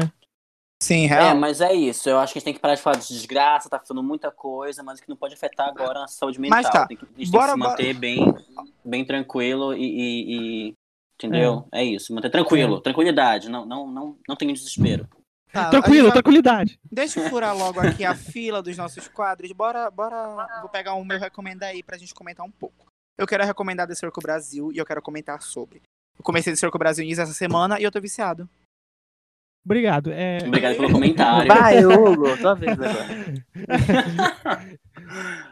Sim, 0.82 1.06
É, 1.06 1.08
real. 1.08 1.36
mas 1.36 1.62
é 1.62 1.72
isso. 1.74 2.10
Eu 2.10 2.18
acho 2.20 2.34
que 2.34 2.40
a 2.40 2.40
gente 2.40 2.46
tem 2.46 2.54
que 2.56 2.60
parar 2.60 2.74
de 2.74 2.82
falar 2.82 2.96
de 2.98 3.08
desgraça, 3.08 3.70
tá 3.70 3.80
falando 3.80 4.04
muita 4.04 4.32
coisa, 4.32 4.82
mas 4.82 4.98
o 5.00 5.04
que 5.04 5.10
não 5.10 5.16
pode 5.16 5.36
afetar 5.36 5.68
agora 5.70 6.00
é 6.00 6.04
a 6.04 6.08
saúde 6.08 6.40
mental. 6.42 6.58
Mas 6.60 6.70
tá. 6.72 6.88
Tem 6.88 6.98
que, 6.98 7.06
a 7.06 7.20
gente 7.20 7.30
Bora, 7.32 7.54
tem 7.54 7.62
que 7.62 7.64
se 7.64 7.70
manter 7.70 7.94
bem, 7.94 8.34
bem 8.84 9.06
tranquilo 9.06 9.74
e. 9.76 9.84
e- 9.84 10.70
e- 10.70 10.74
entendeu? 11.16 11.68
É. 11.72 11.84
isso. 11.84 12.12
Manter 12.16 12.32
tranquilo, 12.32 12.82
tranquilidade. 12.82 13.48
Não, 13.48 13.64
não, 13.64 13.86
não, 13.92 14.18
não 14.28 14.36
tem 14.36 14.52
desespero. 14.52 15.08
Tá, 15.54 15.70
Tranquilo, 15.70 16.06
vai- 16.08 16.14
tranquilidade. 16.14 16.80
Deixa 16.90 17.20
eu 17.20 17.30
furar 17.30 17.56
logo 17.56 17.80
aqui 17.80 18.04
a 18.06 18.16
fila 18.16 18.62
dos 18.64 18.76
nossos 18.78 19.08
quadros. 19.10 19.52
Bora, 19.52 19.92
bora. 19.92 20.48
Vou 20.62 20.70
pegar 20.70 20.94
o 20.96 21.04
meu 21.06 21.20
recomendar 21.20 21.70
aí 21.70 21.84
pra 21.84 21.98
gente 21.98 22.14
comentar 22.16 22.44
um 22.46 22.50
pouco. 22.50 22.88
Eu 23.20 23.28
quero 23.28 23.44
recomendar 23.46 23.86
The 23.88 23.94
Circle 23.94 24.24
Brasil 24.24 24.72
e 24.72 24.78
eu 24.78 24.86
quero 24.86 25.02
comentar 25.02 25.40
sobre. 25.42 25.82
Eu 26.18 26.24
comecei 26.24 26.54
The 26.54 26.58
Circle 26.58 26.80
Brasil 26.80 27.06
essa 27.12 27.26
semana 27.34 27.80
e 27.80 27.84
eu 27.84 27.92
tô 27.92 28.00
viciado. 28.02 28.50
Obrigado. 29.64 30.12
É, 30.12 30.40
Obrigado 30.46 30.76
pelo 30.76 30.92
comentário. 30.92 31.48
Vai, 31.54 31.86
Hugo, 31.86 32.38
tua 32.38 32.56
vez 32.56 32.74
agora. 32.74 33.08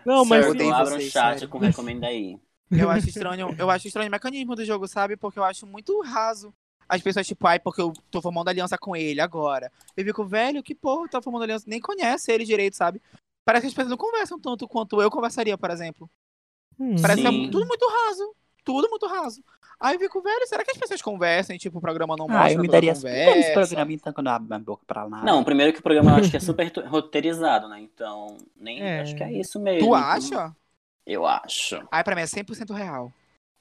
não, 0.05 0.25
mas 0.25 0.47
odeio 0.47 0.73
abra 0.73 0.95
um 0.95 0.99
chat 0.99 1.47
com 1.47 1.59
recomenda 1.59 2.07
aí. 2.07 2.37
Eu 2.71 2.89
acho 2.89 3.09
estranho, 3.09 3.55
eu 3.57 3.69
acho 3.69 3.87
estranho 3.87 4.09
o 4.09 4.11
mecanismo 4.11 4.55
do 4.55 4.65
jogo, 4.65 4.87
sabe? 4.87 5.15
Porque 5.17 5.39
eu 5.39 5.43
acho 5.43 5.65
muito 5.65 5.99
raso. 6.01 6.53
As 6.87 7.01
pessoas, 7.01 7.27
tipo, 7.27 7.45
ai, 7.47 7.59
porque 7.59 7.81
eu 7.81 7.93
tô 8.09 8.19
formando 8.19 8.47
aliança 8.47 8.77
com 8.77 8.95
ele 8.95 9.21
agora. 9.21 9.71
Eu 9.95 10.03
fico, 10.03 10.25
velho, 10.25 10.63
que 10.63 10.73
porra, 10.73 11.07
tá 11.07 11.21
formando 11.21 11.43
aliança? 11.43 11.65
Nem 11.67 11.79
conhece 11.79 12.31
ele 12.31 12.43
direito, 12.43 12.75
sabe? 12.75 12.99
Parece 13.45 13.63
que 13.63 13.67
as 13.67 13.73
pessoas 13.73 13.91
não 13.91 13.97
conversam 13.97 14.39
tanto 14.39 14.67
quanto 14.67 15.01
eu 15.01 15.09
conversaria, 15.11 15.57
por 15.57 15.69
exemplo. 15.69 16.09
Hum, 16.79 16.95
Parece 16.99 17.21
que 17.21 17.27
é 17.27 17.31
Sim. 17.31 17.51
tudo 17.51 17.67
muito 17.67 17.87
raso. 17.87 18.35
Tudo 18.63 18.89
muito 18.89 19.07
raso. 19.07 19.43
Aí 19.79 19.95
eu 19.95 19.99
fico, 19.99 20.21
velho, 20.21 20.45
será 20.45 20.63
que 20.63 20.71
as 20.71 20.77
pessoas 20.77 21.01
conversam 21.01 21.55
e, 21.55 21.59
tipo, 21.59 21.77
o 21.77 21.81
programa 21.81 22.15
não 22.17 22.27
mostra 22.27 22.45
Ah, 22.47 22.51
eu 22.51 22.59
me 22.59 22.67
daria 22.67 22.91
esse 22.91 23.53
programa 23.53 23.93
então 23.93 24.11
quando 24.11 24.27
eu 24.27 24.33
abro 24.33 24.47
minha 24.47 24.59
boca 24.59 24.83
pra 24.85 25.05
lá. 25.05 25.23
Não, 25.23 25.43
primeiro 25.43 25.71
que 25.71 25.79
o 25.79 25.83
programa 25.83 26.11
eu 26.11 26.15
acho 26.15 26.29
que 26.29 26.37
é 26.37 26.39
super 26.39 26.69
roteirizado, 26.85 27.69
né? 27.69 27.79
Então, 27.79 28.35
nem 28.57 28.81
É. 28.81 28.99
acho 29.01 29.15
que 29.15 29.23
é 29.23 29.31
isso 29.31 29.59
mesmo. 29.59 29.87
Tu 29.87 29.95
acha? 29.95 30.53
Eu 31.05 31.25
acho. 31.25 31.81
Ai, 31.89 32.03
pra 32.03 32.15
mim 32.15 32.21
é 32.21 32.25
100% 32.25 32.73
real. 32.73 33.13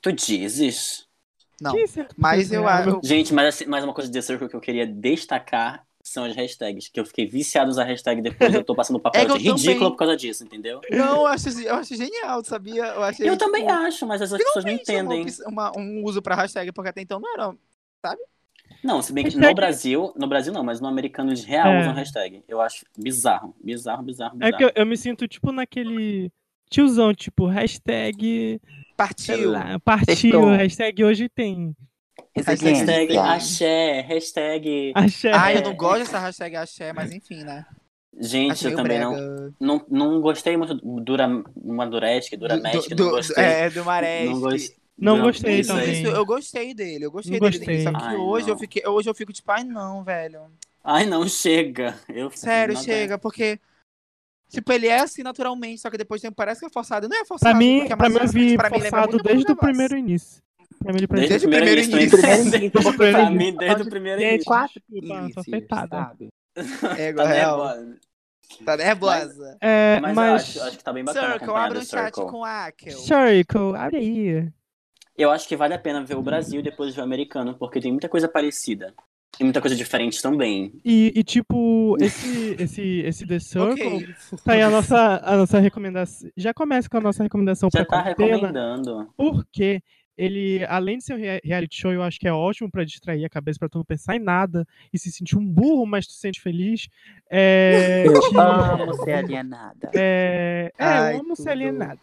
Tu 0.03 0.13
dizes? 0.13 1.07
Não. 1.61 1.73
Mas 2.17 2.53
eu 2.53 2.67
acho. 2.67 3.01
Gente, 3.03 3.33
mas 3.33 3.55
assim, 3.55 3.67
mais 3.67 3.85
uma 3.85 3.95
coisa 3.95 4.11
de 4.11 4.21
Circle 4.23 4.49
que 4.49 4.57
eu 4.57 4.61
queria 4.61 4.87
destacar 4.87 5.87
são 6.11 6.25
as 6.25 6.35
hashtags. 6.37 6.89
Que 6.89 6.99
eu 7.01 7.05
fiquei 7.07 7.27
viciado 7.27 7.69
a 7.69 7.73
usar 7.73 7.85
hashtag 7.85 8.21
depois. 8.23 8.53
Eu 8.55 8.65
tô 8.65 8.75
passando 8.75 8.99
papel 9.01 9.23
É 9.29 9.33
ridículo 9.39 9.59
também. 9.59 9.79
por 9.79 9.97
causa 9.97 10.17
disso, 10.17 10.45
entendeu? 10.45 10.81
Não, 10.91 11.17
eu 11.23 11.27
acho, 11.27 11.49
eu 11.61 11.75
acho 11.75 11.95
genial, 11.97 12.45
sabia? 12.45 12.85
Eu, 12.87 13.03
achei, 13.03 13.29
Eu 13.29 13.37
também 13.37 13.63
tipo, 13.63 13.73
acho, 13.75 14.07
mas 14.07 14.21
as 14.23 14.31
pessoas 14.31 14.65
não 14.65 14.73
entendem. 14.73 15.27
uma- 15.47 15.73
um 15.77 16.03
uso 16.05 16.21
pra 16.23 16.35
hashtag, 16.37 16.73
porque 16.73 16.91
até 16.91 17.01
então 17.03 17.19
não 17.21 17.33
era. 17.35 17.55
Não, 18.85 19.03
se 19.03 19.13
bem 19.13 19.25
que 19.25 19.31
Hashtag- 19.31 19.49
no 19.49 19.55
Brasil, 19.55 20.13
no 20.17 20.27
Brasil 20.29 20.53
não, 20.53 20.63
mas 20.63 20.81
no 20.81 20.87
americano 20.87 21.35
de 21.35 21.45
real 21.45 21.67
É. 21.69 21.81
usam 21.81 21.95
hashtag. 21.95 22.45
Eu 22.47 22.61
acho 22.61 22.85
bizarro, 22.97 23.55
bizarro, 23.63 24.03
bizarro, 24.03 24.37
É 24.41 24.47
bizarro. 24.47 24.57
que 24.57 24.65
eu, 24.65 24.73
eu 24.83 24.87
me 24.87 24.97
sinto, 24.97 25.27
tipo, 25.27 25.51
naquele 25.51 26.31
tiozão, 26.71 27.13
tipo, 27.15 27.47
hashtag, 27.47 28.61
Partiu. 28.97 29.51
lá, 29.51 29.79
partiu, 29.81 30.15
Sextou. 30.17 30.45
hashtag 30.51 31.03
hoje 31.05 31.29
tem. 31.29 31.75
Resiliência. 32.47 32.87
Hashtag 32.87 33.19
axé, 33.19 34.01
hashtag. 34.03 34.93
Axé. 34.95 35.31
Ah, 35.35 35.53
eu 35.53 35.59
É. 35.59 35.63
não 35.63 35.75
gosto 35.75 35.99
dessa 36.01 36.19
hashtag 36.19 36.57
axé, 36.57 36.93
mas 36.93 37.13
enfim, 37.13 37.43
né? 37.45 37.65
Gente, 38.21 38.53
Acho 38.53 38.69
eu 38.69 38.77
também 38.77 38.99
não, 38.99 39.13
brega. 39.13 39.55
não, 39.61 39.87
não 39.89 40.21
gostei 40.21 40.57
muito 40.57 40.75
do 40.75 41.01
Dura, 41.01 41.29
Maduresk, 41.63 42.37
Duramesc, 42.37 42.89
do, 42.95 43.05
não 43.05 43.11
do- 43.11 43.17
gostei. 43.17 43.45
É, 43.45 43.71
do 43.71 43.85
Maresc. 43.85 44.27
não 44.33 44.41
gostei. 44.41 44.77
Não 45.01 45.17
Não, 45.17 45.25
gostei 45.27 45.61
Isso, 45.61 45.69
também. 45.73 45.93
isso, 45.93 46.07
eu 46.11 46.27
gostei 46.27 46.75
dele, 46.75 47.05
eu 47.05 47.11
gostei 47.13 47.39
Não 47.39 47.49
dele. 47.49 47.59
gostei. 47.59 47.83
Só 47.85 47.93
que 47.93 48.03
Ai, 48.05 48.17
hoje, 48.17 48.49
eu 48.49 48.55
não. 48.55 48.59
fiquei, 48.59 48.83
hoje 48.85 49.09
eu 49.09 49.15
fico 49.15 49.33
tipo, 49.33 49.49
ai 49.53 49.63
não, 49.63 50.03
velho. 50.03 50.41
Ai, 50.83 51.07
não, 51.07 51.29
chega. 51.29 51.95
Eu, 52.09 52.33
Sério, 52.33 52.75
não 52.75 52.83
chega, 52.83 53.17
porque. 53.17 53.61
Tipo, 54.49 54.73
ele 54.73 54.89
é 54.89 54.99
assim 54.99 55.23
naturalmente, 55.23 55.81
só 55.81 55.89
que 55.91 55.99
depois 55.99 56.21
tem, 56.21 56.33
parece 56.33 56.61
que 56.61 56.67
é 56.67 56.71
forçado. 56.71 57.07
Não 57.09 57.15
é 57.17 57.21
Pra 57.21 57.27
forçado. 57.29 57.57
mim, 57.59 57.81
porque 57.81 57.93
a 57.93 57.97
pra 57.97 58.09
mim 58.09 58.17
eu 58.21 58.27
vi 58.29 58.57
pra 58.57 58.71
mim 58.71 58.81
forçado 58.81 59.11
muito 59.13 59.23
desde 59.23 59.53
o 59.53 59.57
primeiro 59.57 59.97
início. 59.97 60.43
Desde, 60.81 61.07
Desde 61.07 61.47
o 61.47 61.49
o 61.49 61.51
primeiro 61.51 61.81
início. 61.81 61.99
início. 62.01 62.21
Pra 62.21 63.11
início. 63.11 63.31
mim, 63.33 63.57
desde 63.57 63.83
o 63.83 63.91
primeiro 63.91 64.23
início. 64.23 64.45
Quatro 64.45 64.81
Tô 64.89 64.97
inícios, 64.97 65.39
afetada. 65.49 66.13
É, 66.97 67.13
Tá 67.13 67.25
real. 67.27 67.59
nervosa. 67.59 67.97
Tá 68.65 68.77
nervosa. 68.77 69.57
É, 69.61 70.01
Mas, 70.01 70.15
mas. 70.15 70.29
eu 70.29 70.35
acho, 70.35 70.69
acho 70.69 70.79
que 70.79 70.85
tá 70.85 70.93
bem 70.93 71.05
bacana 71.05 71.33
Circle, 71.33 71.51
abre 71.57 71.79
The 71.79 71.85
um 71.85 71.87
chat 71.87 72.13
com 72.15 72.45
a 72.45 72.67
Akel. 72.67 72.93
Circle, 72.99 73.77
abre 73.77 73.97
aí. 73.99 74.49
Eu 75.17 75.31
acho 75.31 75.47
que 75.49 75.57
vale 75.57 75.75
a 75.75 75.79
pena 75.79 76.03
ver 76.05 76.17
o 76.17 76.23
Brasil 76.23 76.61
e 76.61 76.63
depois 76.63 76.95
ver 76.95 77.01
o 77.01 77.05
americano, 77.05 77.55
porque 77.59 77.81
tem 77.81 77.91
muita 77.93 78.09
coisa 78.09 78.29
parecida. 78.29 78.95
E 79.39 79.45
muita 79.45 79.61
coisa 79.61 79.77
diferente 79.77 80.21
também. 80.23 80.73
E, 80.85 81.13
e, 81.15 81.23
tipo, 81.23 81.97
esse, 82.01 82.57
esse, 82.59 82.83
esse 83.01 83.27
The 83.27 83.39
Circle, 83.39 83.87
Ok. 83.97 84.09
tá 84.45 84.53
aí 84.55 84.63
a 84.63 84.71
nossa, 84.71 85.21
a 85.23 85.37
nossa 85.37 85.59
recomendação. 85.61 86.29
Já 86.37 86.53
começa 86.55 86.89
com 86.89 86.97
a 86.97 87.01
nossa 87.01 87.23
recomendação 87.23 87.69
Já 87.73 87.85
pra 87.85 87.99
tá 87.99 88.03
quarentena, 88.15 88.35
recomendando. 88.49 89.13
porque 89.17 89.81
ele, 90.19 90.65
além 90.69 90.99
de 90.99 91.05
ser 91.05 91.15
um 91.15 91.17
rea- 91.19 91.41
reality 91.45 91.81
show, 91.81 91.93
eu 91.93 92.03
acho 92.03 92.19
que 92.19 92.27
é 92.29 92.33
ótimo 92.33 92.71
pra 92.71 92.85
distrair 92.85 93.25
a 93.25 93.29
cabeça, 93.31 93.59
pra 93.59 93.69
tu 93.69 93.79
não 93.79 93.85
pensar 93.85 94.17
em 94.17 94.19
nada 94.19 94.67
e 94.93 94.99
se 94.99 95.11
sentir 95.13 95.39
um 95.39 95.47
burro, 95.47 95.87
mas 95.87 96.07
tu 96.07 96.13
se 96.13 96.19
sente 96.19 96.41
feliz. 96.41 96.89
É, 97.31 98.05
Eu 98.07 98.21
que- 98.21 98.37
amo 98.37 98.95
ser 98.95 99.13
alienada. 99.13 99.91
É, 99.95 100.73
é 100.77 100.85
Ai, 100.85 101.15
eu 101.15 101.21
amo 101.21 101.37
ser 101.37 101.43
tudo. 101.45 101.51
alienado. 101.53 102.01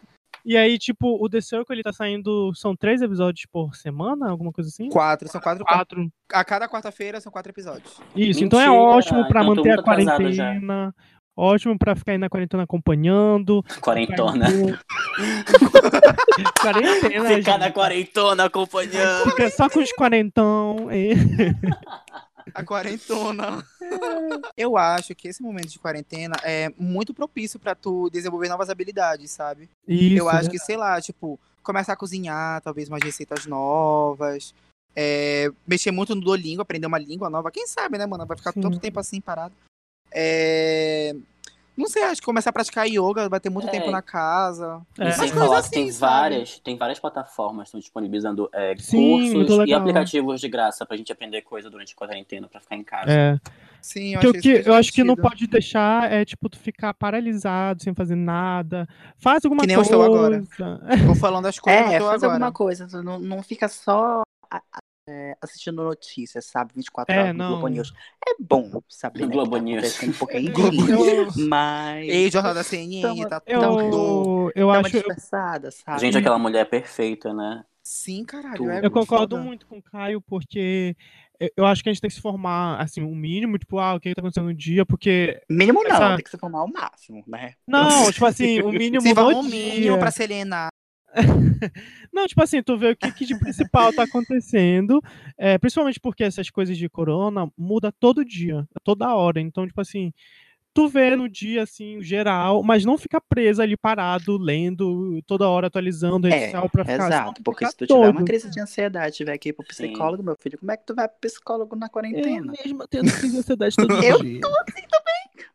E 0.48 0.56
aí, 0.56 0.78
tipo, 0.78 1.18
o 1.20 1.28
The 1.28 1.40
Circle, 1.40 1.74
ele 1.74 1.82
tá 1.82 1.92
saindo. 1.92 2.54
São 2.54 2.76
três 2.76 3.02
episódios 3.02 3.46
por 3.50 3.74
semana? 3.74 4.30
Alguma 4.30 4.52
coisa 4.52 4.70
assim? 4.70 4.88
Quatro, 4.88 5.26
são 5.28 5.40
quatro. 5.40 5.64
Quatro. 5.64 6.08
A 6.32 6.44
cada 6.44 6.68
quarta-feira 6.68 7.20
são 7.20 7.32
quatro 7.32 7.50
episódios. 7.50 8.00
Isso, 8.14 8.44
então 8.44 8.60
é 8.60 8.66
Mentira, 8.68 8.80
ótimo 8.80 9.26
pra 9.26 9.42
então 9.42 9.56
manter 9.56 9.76
a 9.78 9.82
quarentena. 9.82 10.94
Ótimo 11.36 11.78
pra 11.78 11.94
ficar 11.94 12.12
aí 12.12 12.18
na 12.18 12.30
quarentena 12.30 12.62
acompanhando. 12.62 13.62
Quarentona. 13.80 14.46
quarentena. 16.58 17.36
Ficar 17.36 17.58
na 17.58 17.66
gente. 17.66 17.74
quarentona 17.74 18.44
acompanhando. 18.44 19.30
Fica 19.30 19.50
só 19.50 19.68
com 19.68 19.80
os 19.80 19.92
quarentão. 19.92 20.88
A 22.54 22.64
quarentona. 22.64 23.62
Eu 24.56 24.78
acho 24.78 25.14
que 25.14 25.28
esse 25.28 25.42
momento 25.42 25.68
de 25.68 25.78
quarentena 25.78 26.36
é 26.42 26.72
muito 26.78 27.12
propício 27.12 27.58
pra 27.58 27.74
tu 27.74 28.08
desenvolver 28.08 28.48
novas 28.48 28.70
habilidades, 28.70 29.30
sabe? 29.30 29.68
Isso, 29.86 30.16
eu 30.16 30.30
acho 30.30 30.44
né? 30.44 30.50
que, 30.52 30.58
sei 30.58 30.78
lá, 30.78 30.98
tipo, 31.02 31.38
começar 31.62 31.92
a 31.92 31.96
cozinhar, 31.96 32.62
talvez 32.62 32.88
umas 32.88 33.02
receitas 33.02 33.44
novas. 33.44 34.54
é, 34.94 35.50
mexer 35.66 35.90
muito 35.90 36.14
no 36.14 36.22
Duolingo, 36.22 36.62
aprender 36.62 36.86
uma 36.86 36.98
língua 36.98 37.28
nova. 37.28 37.50
Quem 37.50 37.66
sabe, 37.66 37.98
né, 37.98 38.06
mano? 38.06 38.24
Vai 38.24 38.38
ficar 38.38 38.52
Sim. 38.52 38.62
tanto 38.62 38.78
tempo 38.78 38.98
assim 38.98 39.20
parado. 39.20 39.52
É, 40.18 41.14
Não 41.76 41.86
sei, 41.88 42.02
acho 42.04 42.22
que 42.22 42.24
começar 42.24 42.48
a 42.48 42.52
praticar 42.54 42.86
yoga, 42.88 43.28
vai 43.28 43.38
ter 43.38 43.50
muito 43.50 43.68
É. 43.68 43.70
tempo 43.70 43.90
na 43.90 44.00
casa. 44.00 44.80
É. 44.98 45.10
Sem 45.10 45.28
falar 45.28 45.62
tem 45.62 45.82
assim, 45.84 45.92
sabe? 45.92 46.10
várias, 46.12 46.58
tem 46.60 46.74
várias 46.78 46.98
plataformas 46.98 47.64
que 47.64 47.68
estão 47.68 47.80
disponibilizando 47.80 48.48
é, 48.54 48.74
Sim, 48.78 49.34
cursos 49.34 49.68
e 49.68 49.74
aplicativos 49.74 50.40
de 50.40 50.48
graça 50.48 50.86
pra 50.86 50.96
gente 50.96 51.12
aprender 51.12 51.42
coisa 51.42 51.68
durante 51.68 51.92
a 51.92 51.96
quarentena, 51.96 52.48
pra 52.48 52.60
ficar 52.60 52.76
em 52.76 52.82
casa. 52.82 53.10
É. 53.12 53.38
Sim, 53.82 54.14
eu 54.14 54.20
Que, 54.32 54.40
que 54.40 54.62
eu 54.66 54.72
acho 54.72 54.90
que 54.90 55.04
não 55.04 55.14
pode 55.16 55.46
deixar 55.46 56.10
é, 56.10 56.24
tipo, 56.24 56.48
tu 56.48 56.58
ficar 56.58 56.94
paralisado, 56.94 57.82
sem 57.82 57.94
fazer 57.94 58.16
nada. 58.16 58.88
Faz 59.18 59.44
alguma 59.44 59.60
Que 59.60 59.66
nem 59.66 59.74
eu 59.76 59.82
coisa. 59.84 59.94
estou 59.94 60.02
agora. 60.02 60.42
Tô 61.06 61.14
falando 61.14 61.42
das 61.44 61.58
coisas 61.58 61.82
É, 61.92 61.96
eu 61.96 62.00
tô 62.00 62.06
faz 62.06 62.22
agora. 62.22 62.32
alguma 62.36 62.52
coisa. 62.52 62.86
Não, 63.02 63.18
não 63.18 63.42
fica 63.42 63.68
só 63.68 64.22
é, 65.08 65.36
assistindo 65.40 65.82
notícias, 65.84 66.46
sabe? 66.46 66.72
24 66.74 67.14
É, 67.14 67.18
horas 67.20 67.32
no 67.32 67.38
não. 67.38 67.48
Globo 67.52 67.68
News. 67.68 67.92
É 68.26 68.34
bom 68.40 68.82
saber 68.88 69.20
né, 69.26 69.32
Globo 69.32 69.56
tá 69.56 69.62
News. 69.62 70.02
um 70.02 70.12
pouquinho. 70.12 70.52
Globo 70.52 70.84
News. 70.84 71.36
Mas 71.36 72.08
Ei, 72.08 72.30
Jornal 72.30 72.54
da 72.54 72.64
CNN, 72.64 73.18
Então, 73.20 73.28
tá 73.28 73.42
Eu, 73.46 73.60
tudo. 73.60 74.52
eu 74.54 74.70
acho. 74.70 74.90
dispersada, 74.90 75.70
sabe? 75.70 76.00
Gente, 76.00 76.18
aquela 76.18 76.38
mulher 76.38 76.68
perfeita, 76.68 77.32
né? 77.32 77.64
Sim, 77.84 78.24
caralho. 78.24 78.68
É 78.68 78.84
Eu 78.84 78.90
concordo 78.90 79.36
foda. 79.36 79.46
muito 79.46 79.64
com 79.66 79.78
o 79.78 79.82
Caio, 79.82 80.20
porque 80.20 80.96
eu- 81.56 81.64
acho 81.64 81.84
que 81.84 81.88
a 81.88 81.92
gente 81.92 82.00
tem 82.02 82.08
que 82.10 82.16
se 82.16 82.20
formar, 82.20 82.80
assim, 82.80 83.00
um 83.00 83.14
mínimo, 83.14 83.56
tipo, 83.58 83.78
ah, 83.78 83.94
o 83.94 84.00
que 84.00 84.12
tá 84.12 84.20
acontecendo 84.20 84.46
no 84.46 84.54
dia, 84.54 84.84
porque. 84.84 85.40
Mínimo 85.48 85.84
não, 85.84 85.94
Essa- 85.94 86.16
tem 86.16 86.24
que 86.24 86.30
se 86.30 86.36
formar 86.38 86.64
o 86.64 86.72
máximo, 86.72 87.22
né? 87.28 87.52
Não, 87.64 88.10
tipo 88.10 88.26
assim, 88.26 88.60
o 88.60 88.72
mínimo 88.72 89.02
Se 89.02 89.14
no 89.14 89.28
um 89.38 89.42
dia. 89.48 89.50
mínimo 89.74 89.98
pra 90.00 90.10
Selena. 90.10 90.66
Não, 92.12 92.26
tipo 92.26 92.42
assim, 92.42 92.62
tu 92.62 92.76
vê 92.76 92.90
o 92.90 92.96
que, 92.96 93.10
que 93.12 93.24
de 93.24 93.34
principal 93.36 93.92
tá 93.92 94.02
acontecendo, 94.04 95.02
é, 95.38 95.58
principalmente 95.58 95.98
porque 96.00 96.24
essas 96.24 96.50
coisas 96.50 96.76
de 96.76 96.88
corona 96.88 97.50
muda 97.56 97.92
todo 97.92 98.24
dia, 98.24 98.66
toda 98.84 99.14
hora. 99.14 99.40
Então, 99.40 99.66
tipo 99.66 99.80
assim, 99.80 100.12
tu 100.74 100.88
vê 100.88 101.16
no 101.16 101.26
dia, 101.26 101.62
assim, 101.62 102.02
geral, 102.02 102.62
mas 102.62 102.84
não 102.84 102.98
fica 102.98 103.18
presa 103.18 103.62
ali 103.62 103.78
parado, 103.78 104.36
lendo, 104.36 105.22
toda 105.26 105.48
hora 105.48 105.68
atualizando, 105.68 106.28
É, 106.28 106.50
pra 106.68 106.84
ficar, 106.84 107.06
Exato, 107.06 107.42
porque 107.42 107.64
fica 107.64 107.70
se 107.70 107.76
tu 107.78 107.86
tiver 107.86 108.10
uma 108.10 108.24
crise 108.24 108.50
de 108.50 108.60
ansiedade, 108.60 109.16
tiver 109.16 109.38
que 109.38 109.48
ir 109.48 109.52
pro 109.54 109.64
Sim. 109.70 109.86
psicólogo, 109.88 110.22
meu 110.22 110.36
filho, 110.38 110.58
como 110.58 110.70
é 110.70 110.76
que 110.76 110.84
tu 110.84 110.94
vai 110.94 111.08
pro 111.08 111.18
psicólogo 111.22 111.74
na 111.76 111.86
Eu 111.86 111.90
quarentena? 111.90 112.52
mesma 112.62 112.86
tendo 112.88 113.10
crise 113.10 113.32
de 113.32 113.38
ansiedade 113.38 113.74
todo 113.76 114.04
Eu 114.04 114.22
dia. 114.22 114.40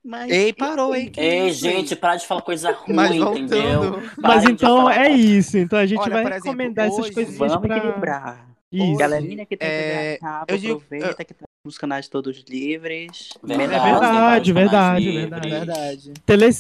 Mas, 0.04 0.32
Ei, 0.32 0.54
parou, 0.54 0.96
hein? 0.96 1.12
Ei, 1.18 1.52
gente, 1.52 1.96
para 1.96 2.16
de 2.16 2.26
falar 2.28 2.42
coisa 2.42 2.72
ruim, 2.74 2.96
Mas 2.96 3.16
entendeu? 3.18 4.02
Mas 4.18 4.22
Para 4.22 4.40
de 4.40 4.52
então 4.52 4.90
é 4.90 5.10
isso. 5.10 5.58
Então 5.58 5.78
a 5.80 5.86
gente 5.86 6.00
Olha, 6.00 6.12
vai 6.14 6.24
exemplo, 6.26 6.44
recomendar 6.46 6.88
essas 6.88 7.10
coisinhas 7.10 7.54
Vamos 7.54 7.68
pra... 7.68 7.78
equilibrar. 7.78 8.48
Isso. 8.72 8.98
Galerinha 8.98 9.46
que 9.46 9.58
tem 9.58 9.68
É, 9.68 10.18
cabo, 10.20 10.46
eu 10.48 10.58
digo- 10.58 10.74
aproveita 10.76 11.26
que 11.26 11.34
tá 11.34 11.46
nos 11.66 11.78
canais 11.78 12.08
todos 12.08 12.44
livres. 12.48 13.30
Verdade, 13.44 13.74
É 13.76 13.92
verdade, 13.92 14.54
canais 14.54 14.54
verdade, 14.54 15.06
livres. 15.06 15.30
verdade. 15.30 15.50
Verdade. 15.50 16.14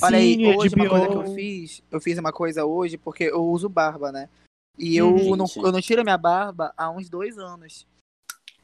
Olha 0.04 0.18
aí, 0.18 0.36
Telecine, 0.36 0.48
hoje 0.58 0.76
uma 0.76 0.90
coisa 0.90 1.08
que 1.08 1.16
eu 1.18 1.36
fiz, 1.36 1.84
eu 1.90 2.02
fiz 2.02 2.18
uma 2.18 2.32
coisa 2.34 2.66
hoje 2.66 2.98
porque 2.98 3.24
eu 3.24 3.44
uso 3.46 3.70
barba, 3.70 4.12
né? 4.12 4.28
E 4.78 4.96
eu, 4.98 5.08
Hum, 5.16 5.36
não, 5.36 5.46
eu 5.58 5.72
não 5.72 5.82
tiro 5.82 6.04
minha 6.04 6.18
barba 6.18 6.74
há 6.78 6.90
uns 6.90 7.10
dois 7.10 7.38
anos. 7.38 7.88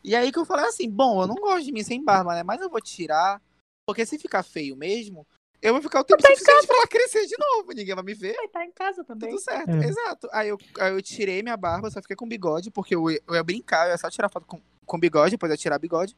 E 0.04 0.16
aí 0.16 0.32
que 0.32 0.40
eu 0.40 0.46
falei 0.46 0.66
assim, 0.66 0.90
bom, 0.90 1.22
eu 1.22 1.28
não 1.28 1.36
gosto 1.36 1.66
de 1.66 1.72
mim 1.72 1.84
sem 1.84 2.04
barba, 2.04 2.34
né? 2.36 2.44
Mas 2.44 2.62
eu 2.62 2.70
vou 2.70 2.80
tirar, 2.82 3.42
porque 3.88 4.06
se 4.06 4.20
ficar 4.20 4.44
feio 4.44 4.76
mesmo, 4.76 5.26
eu 5.62 5.74
vou 5.74 5.82
ficar 5.82 6.02
o 6.02 6.04
tempo 6.04 6.22
suficiente 6.22 6.68
pra 6.68 6.76
ela 6.76 6.88
crescer 6.88 7.26
de 7.26 7.36
novo, 7.40 7.72
ninguém 7.72 7.96
vai 7.96 8.04
me 8.04 8.14
ver. 8.14 8.36
Vai 8.36 8.46
estar 8.46 8.66
em 8.66 8.72
casa 8.72 9.04
também. 9.04 9.30
Tudo 9.30 9.42
certo, 9.42 9.70
É. 9.72 9.86
exato. 9.88 10.28
Aí 10.34 10.50
eu, 10.50 10.58
aí 10.80 10.94
eu 10.94 11.02
tirei 11.02 11.42
minha 11.42 11.56
barba, 11.58 11.90
só 11.90 12.02
fiquei 12.02 12.16
com 12.18 12.28
bigode, 12.28 12.70
porque 12.70 12.94
eu, 12.94 13.10
ia- 13.10 13.22
eu 13.28 13.34
ia 13.36 13.44
brincar, 13.44 13.86
eu 13.88 13.92
ia 13.92 13.98
só 13.98 14.10
tirar 14.10 14.30
foto 14.30 14.46
com, 14.46 14.62
com 14.86 15.00
bigode, 15.00 15.32
depois 15.32 15.50
eu 15.50 15.54
ia 15.54 15.58
tirar 15.58 15.80
bigode. 15.80 16.16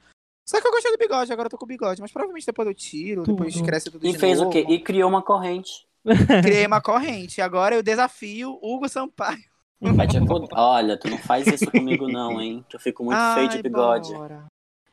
Só 0.47 0.59
que 0.59 0.67
eu 0.67 0.71
gostei 0.71 0.91
do 0.91 0.97
bigode, 0.97 1.31
agora 1.31 1.45
eu 1.45 1.51
tô 1.51 1.59
com 1.59 1.65
bigode. 1.67 2.01
Mas 2.01 2.11
provavelmente 2.11 2.45
depois 2.47 2.67
eu 2.67 2.73
tiro, 2.73 3.21
depois 3.21 3.53
Tudo. 3.53 3.65
cresce 3.65 3.91
tudo 3.91 4.05
E 4.07 4.11
de 4.13 4.17
fez 4.17 4.39
novo. 4.39 4.49
o 4.49 4.51
quê? 4.51 4.65
E 4.67 4.79
criou 4.81 5.07
uma 5.07 5.21
corrente. 5.21 5.87
Criei 6.43 6.65
uma 6.65 6.81
corrente. 6.81 7.39
Agora 7.39 7.75
eu 7.75 7.83
desafio 7.83 8.57
Hugo 8.63 8.89
Sampaio. 8.89 9.43
Vai 9.79 10.07
te 10.07 10.17
foder. 10.25 10.49
Olha, 10.53 10.97
tu 10.97 11.07
não 11.07 11.17
faz 11.19 11.45
isso 11.45 11.69
comigo 11.69 12.07
não, 12.07 12.41
hein? 12.41 12.65
Que 12.67 12.75
eu 12.75 12.79
fico 12.79 13.03
muito 13.03 13.17
feio 13.35 13.47
de 13.47 13.57
Ai, 13.57 13.61
bigode. 13.61 14.11
bora. 14.11 14.45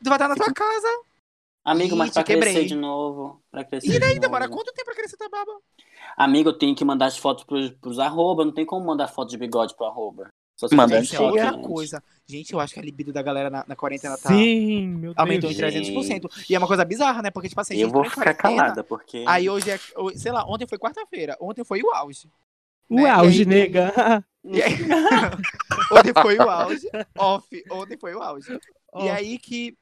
Tu 0.05 0.11
vai 0.11 0.17
estar 0.17 0.29
na 0.29 0.35
tua 0.37 0.53
casa. 0.53 0.89
Amigo, 1.67 1.97
mas 1.97 2.11
Ih, 2.11 2.13
pra 2.13 2.23
te 2.23 2.27
quebrei. 2.29 2.53
crescer 2.53 2.69
de 2.69 2.75
novo. 2.77 3.43
Pra 3.51 3.65
crescer 3.65 3.91
E 3.93 3.99
daí 3.99 4.15
de 4.15 4.21
demora 4.21 4.47
novo. 4.47 4.57
quanto 4.57 4.73
tempo 4.73 4.85
pra 4.87 4.95
crescer 4.95 5.17
tua 5.17 5.29
barba? 5.29 5.53
Amigo, 6.17 6.51
eu 6.51 6.53
tenho 6.59 6.75
que 6.77 6.85
mandar 6.85 7.07
as 7.07 7.19
fotos 7.19 7.43
pros, 7.45 7.71
pros 7.81 7.99
arroba. 7.99 8.45
Não 8.45 8.53
tem 8.53 8.65
como 8.65 8.87
mandar 8.87 9.09
foto 9.09 9.29
de 9.31 9.37
bigode 9.37 9.75
pro 9.75 9.87
arroba. 9.87 10.29
Só 10.55 10.69
se 10.69 10.75
Manda 10.77 10.97
Gente, 11.03 11.15
é 11.15 11.19
Chega 11.19 11.23
outra 11.29 11.51
antes. 11.51 11.67
coisa. 11.67 12.03
Gente, 12.27 12.53
eu 12.55 12.61
acho 12.61 12.73
que 12.73 12.81
a 12.81 12.83
libido 12.83 13.13
da 13.13 13.21
galera 13.21 13.51
na, 13.51 13.65
na 13.67 13.77
quarentena 13.77 14.17
tá. 14.17 14.29
Sim, 14.31 14.87
meu 14.89 15.01
Deus. 15.13 15.15
Aumentou 15.19 15.51
em 15.51 15.55
Gente. 15.55 15.93
300%. 15.93 16.31
E 16.49 16.55
é 16.55 16.59
uma 16.59 16.67
coisa 16.69 16.85
bizarra, 16.85 17.21
né? 17.21 17.31
Porque, 17.31 17.49
tipo 17.49 17.61
assim, 17.61 17.75
a 17.75 17.77
Eu 17.77 17.81
gente 17.89 17.93
vou 17.93 18.05
tá 18.05 18.11
ficar 18.11 18.33
calada, 18.35 18.83
porque. 18.85 19.23
Aí 19.27 19.51
hoje 19.51 19.69
é. 19.71 19.79
Sei 20.15 20.33
lá, 20.33 20.47
ontem 20.47 20.67
foi 20.67 20.79
quarta-feira. 20.79 21.37
Ontem 21.41 21.63
foi 21.65 21.83
o 21.83 21.91
auge. 21.93 22.31
O 22.89 22.95
né? 22.95 23.03
E 23.03 23.07
auge, 23.09 23.41
aí- 23.41 23.45
nega. 23.47 24.25
E 24.45 24.63
aí- 24.63 24.73
ontem 25.93 26.13
foi 26.23 26.39
o 26.39 26.49
auge. 26.49 26.89
Off. 27.19 27.65
Ontem 27.71 27.99
foi 27.99 28.15
o 28.15 28.23
auge. 28.23 28.53
E 28.53 28.59
Ó, 28.93 29.13
aí 29.13 29.39
que. 29.39 29.77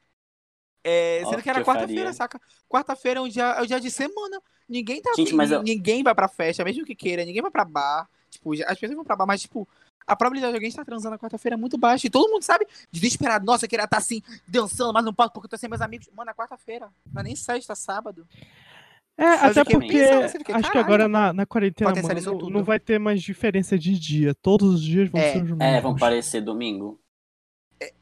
É, 0.85 1.23
sendo 1.25 1.43
que 1.43 1.49
era 1.49 1.65
quarta-feira, 1.65 2.13
saca? 2.13 2.39
Quarta-feira 2.69 3.19
é 3.19 3.23
um 3.23 3.29
dia, 3.29 3.43
é 3.45 3.63
um 3.63 3.67
dia 3.67 3.81
de 3.81 3.91
semana. 3.91 4.41
Ninguém 4.69 5.01
tá. 5.01 5.13
Gente, 5.17 5.35
mas 5.35 5.51
eu- 5.51 5.63
Ninguém 5.63 6.03
vai 6.03 6.15
pra 6.15 6.29
festa, 6.29 6.63
mesmo 6.63 6.85
que 6.85 6.95
queira. 6.95 7.25
Ninguém 7.25 7.41
vai 7.41 7.51
pra 7.51 7.65
bar. 7.65 8.09
Tipo, 8.31 8.53
as 8.53 8.79
pessoas 8.79 8.95
vão 8.95 9.05
pra 9.05 9.17
bar, 9.17 9.27
mas, 9.27 9.41
tipo, 9.41 9.67
a 10.07 10.15
probabilidade 10.15 10.53
de 10.53 10.57
alguém 10.57 10.69
estar 10.69 10.85
transando 10.85 11.13
na 11.13 11.19
quarta-feira 11.19 11.55
é 11.55 11.57
muito 11.57 11.79
baixa. 11.79 12.07
E 12.07 12.11
todo 12.11 12.31
mundo 12.31 12.43
sabe, 12.43 12.67
desesperado. 12.93 13.47
Nossa, 13.47 13.65
eu 13.65 13.69
queria 13.69 13.85
estar 13.85 13.97
assim, 13.97 14.21
dançando, 14.47 14.93
mas 14.93 15.05
não 15.05 15.15
posso 15.15 15.33
porque 15.33 15.47
eu 15.47 15.51
tô 15.51 15.57
sem 15.57 15.69
meus 15.71 15.81
amigos. 15.81 16.09
Mano, 16.15 16.31
é 16.31 16.35
quarta-feira. 16.35 16.89
Não 17.13 17.21
é 17.21 17.25
nem 17.25 17.35
sexta, 17.37 17.75
sábado. 17.75 18.27
É, 19.17 19.25
Mas 19.25 19.57
até 19.57 19.65
porque 19.65 20.07
você 20.29 20.39
fica, 20.39 20.57
acho 20.57 20.73
que 20.73 20.79
agora 20.79 21.07
na, 21.07 21.33
na 21.33 21.47
quarentena, 21.47 21.91
mano, 21.95 22.51
não, 22.51 22.65
vai 22.65 22.81
ter 22.81 22.99
mais 22.99 23.23
diferença 23.23 23.79
de 23.79 23.97
dia. 23.97 24.35
Todos 24.35 24.75
os 24.75 24.83
dias 24.83 25.09
vão 25.09 25.21
É, 25.21 25.33
ser 25.33 25.37
os 25.39 25.43
mesmos. 25.45 25.63
É, 25.65 25.81
vão 25.81 25.95
parecer 25.95 26.41
domingo. 26.41 27.01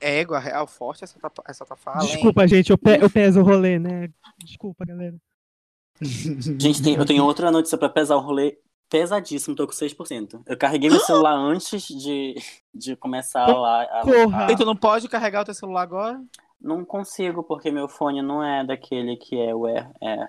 Égua, 0.00 0.38
real, 0.38 0.66
forte 0.66 1.04
essa, 1.04 1.18
tua- 1.18 1.44
essa 1.46 1.64
tua 1.64 1.76
fala? 1.76 2.00
Desculpa, 2.00 2.46
gente, 2.46 2.70
eu, 2.70 2.78
pe 2.78 2.98
eu 3.00 3.10
peso 3.10 3.40
o 3.40 3.44
rolê, 3.44 3.78
né? 3.78 4.08
Desculpa, 4.44 4.84
galera. 4.84 5.16
Gente, 6.02 6.82
tem- 6.82 6.94
eu 6.96 7.04
tenho 7.06 7.24
outra 7.24 7.50
notícia 7.50 7.78
pra 7.78 7.88
pesar 7.88 8.16
o 8.16 8.20
rolê 8.20 8.58
pesadíssimo, 8.90 9.54
tô 9.56 9.66
com 9.66 9.72
6%. 9.72 10.42
Eu 10.46 10.56
carreguei 10.56 10.90
meu 10.90 11.00
celular 11.00 11.34
antes 11.38 11.86
de, 11.86 12.34
de 12.74 12.96
começar 12.96 13.46
lá. 13.46 13.82
A, 13.84 14.02
Corra. 14.02 14.50
E 14.52 14.56
tu 14.56 14.64
não 14.64 14.76
pode 14.76 15.08
carregar 15.08 15.42
o 15.42 15.44
teu 15.44 15.54
celular 15.54 15.82
agora? 15.82 16.20
Não 16.60 16.84
consigo, 16.84 17.42
porque 17.42 17.70
meu 17.70 17.88
fone 17.88 18.20
não 18.22 18.42
é 18.42 18.64
daquele 18.64 19.16
que 19.16 19.38
é 19.40 19.54
o 19.54 19.66
Air. 19.66 19.90
É, 20.00 20.12
é, 20.14 20.28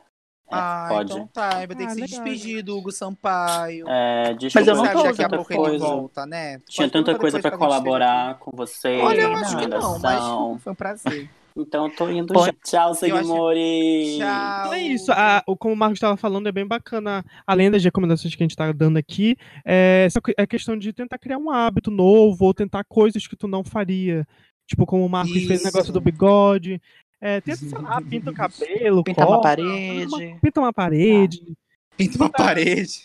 ah, 0.54 0.86
pode. 0.89 1.12
então 1.13 1.28
tá. 1.28 1.50
Vai 1.50 1.68
ter 1.68 1.76
que 1.78 1.84
Ah, 1.84 1.89
se 1.89 2.02
legal. 2.02 2.08
despedir 2.08 2.63
do 2.63 2.78
Hugo 2.78 2.92
Sampaio. 2.92 3.86
É, 3.88 4.34
desculpa, 4.34 4.60
Mas 4.60 4.68
eu 4.68 4.76
não 4.76 4.84
tô 4.94 5.04
daqui 5.04 5.22
a 5.22 5.26
tanta 5.30 5.36
pouco 5.38 5.54
ele 5.54 5.62
coisa. 5.62 5.86
volta, 5.86 6.26
né? 6.26 6.60
Tinha 6.68 6.88
Pode 6.89 6.92
tanta 7.06 7.18
coisa 7.20 7.38
depois 7.38 7.42
pra 7.42 7.52
quando 7.52 7.72
a 7.72 7.76
gente 7.76 7.88
esteja 7.88 7.89
colaborar 7.89 8.39
com 8.39 8.52
vocês. 8.56 8.98
aqui. 9.00 9.06
Olha, 9.08 9.22
eu 9.22 9.34
acho 9.36 9.58
que 9.58 9.68
não, 9.68 10.00
mas 10.00 10.20
foi 10.63 10.72
um 10.74 10.76
prazer. 10.76 11.30
Então 11.56 11.86
eu 11.86 11.96
tô 11.96 12.10
indo 12.10 12.34
Pode. 12.34 12.48
já. 12.48 12.54
Tchau, 12.92 12.96
Eu 13.08 13.16
acho-! 13.16 13.28
Tchau. 13.28 14.60
Então 14.62 14.74
é 14.74 14.82
isso. 14.82 15.12
A- 15.12 15.44
o- 15.48 15.56
como 15.56 15.74
o 15.74 15.78
Marcos 15.78 15.98
estava 15.98 16.18
falando, 16.18 16.48
é 16.48 16.52
bem 16.52 16.66
bacana, 16.66 17.24
além 17.46 17.70
das 17.70 17.84
recomendações 17.84 18.34
que 18.36 18.42
a 18.42 18.46
gente 18.46 18.52
está 18.52 18.72
dando 18.72 18.98
aqui, 18.98 19.36
é 19.66 20.08
que- 20.24 20.34
é 20.36 20.48
questão 20.48 20.76
de 20.78 20.92
tentar 20.92 21.20
criar 21.20 21.38
um 21.38 21.52
hábito 21.52 21.92
novo 21.92 22.46
ou 22.46 22.54
tentar 22.56 22.84
coisas 22.84 23.28
que 23.28 23.36
tu 23.36 23.48
não 23.48 23.63
faria. 23.63 24.26
Tipo, 24.68 24.86
como 24.86 25.06
o 25.06 25.10
Marcos 25.10 25.34
fez 25.34 25.50
o 25.50 25.54
Isso. 25.54 25.66
negócio 25.66 25.94
do 25.94 26.00
bigode. 26.02 26.82
É, 27.26 27.40
tenta, 27.40 27.58
sei 27.58 27.78
lá, 27.80 28.02
pinta 28.04 28.32
o 28.32 28.34
cabelo, 28.34 29.02
Pintar 29.04 29.26
uma 29.28 29.36
corta, 29.38 29.50
parede. 29.56 30.38
pinta 30.42 30.60
uma 30.60 30.74
parede, 30.74 31.54
Pinta 31.96 32.18
uma 32.18 32.30
parede. 32.30 33.04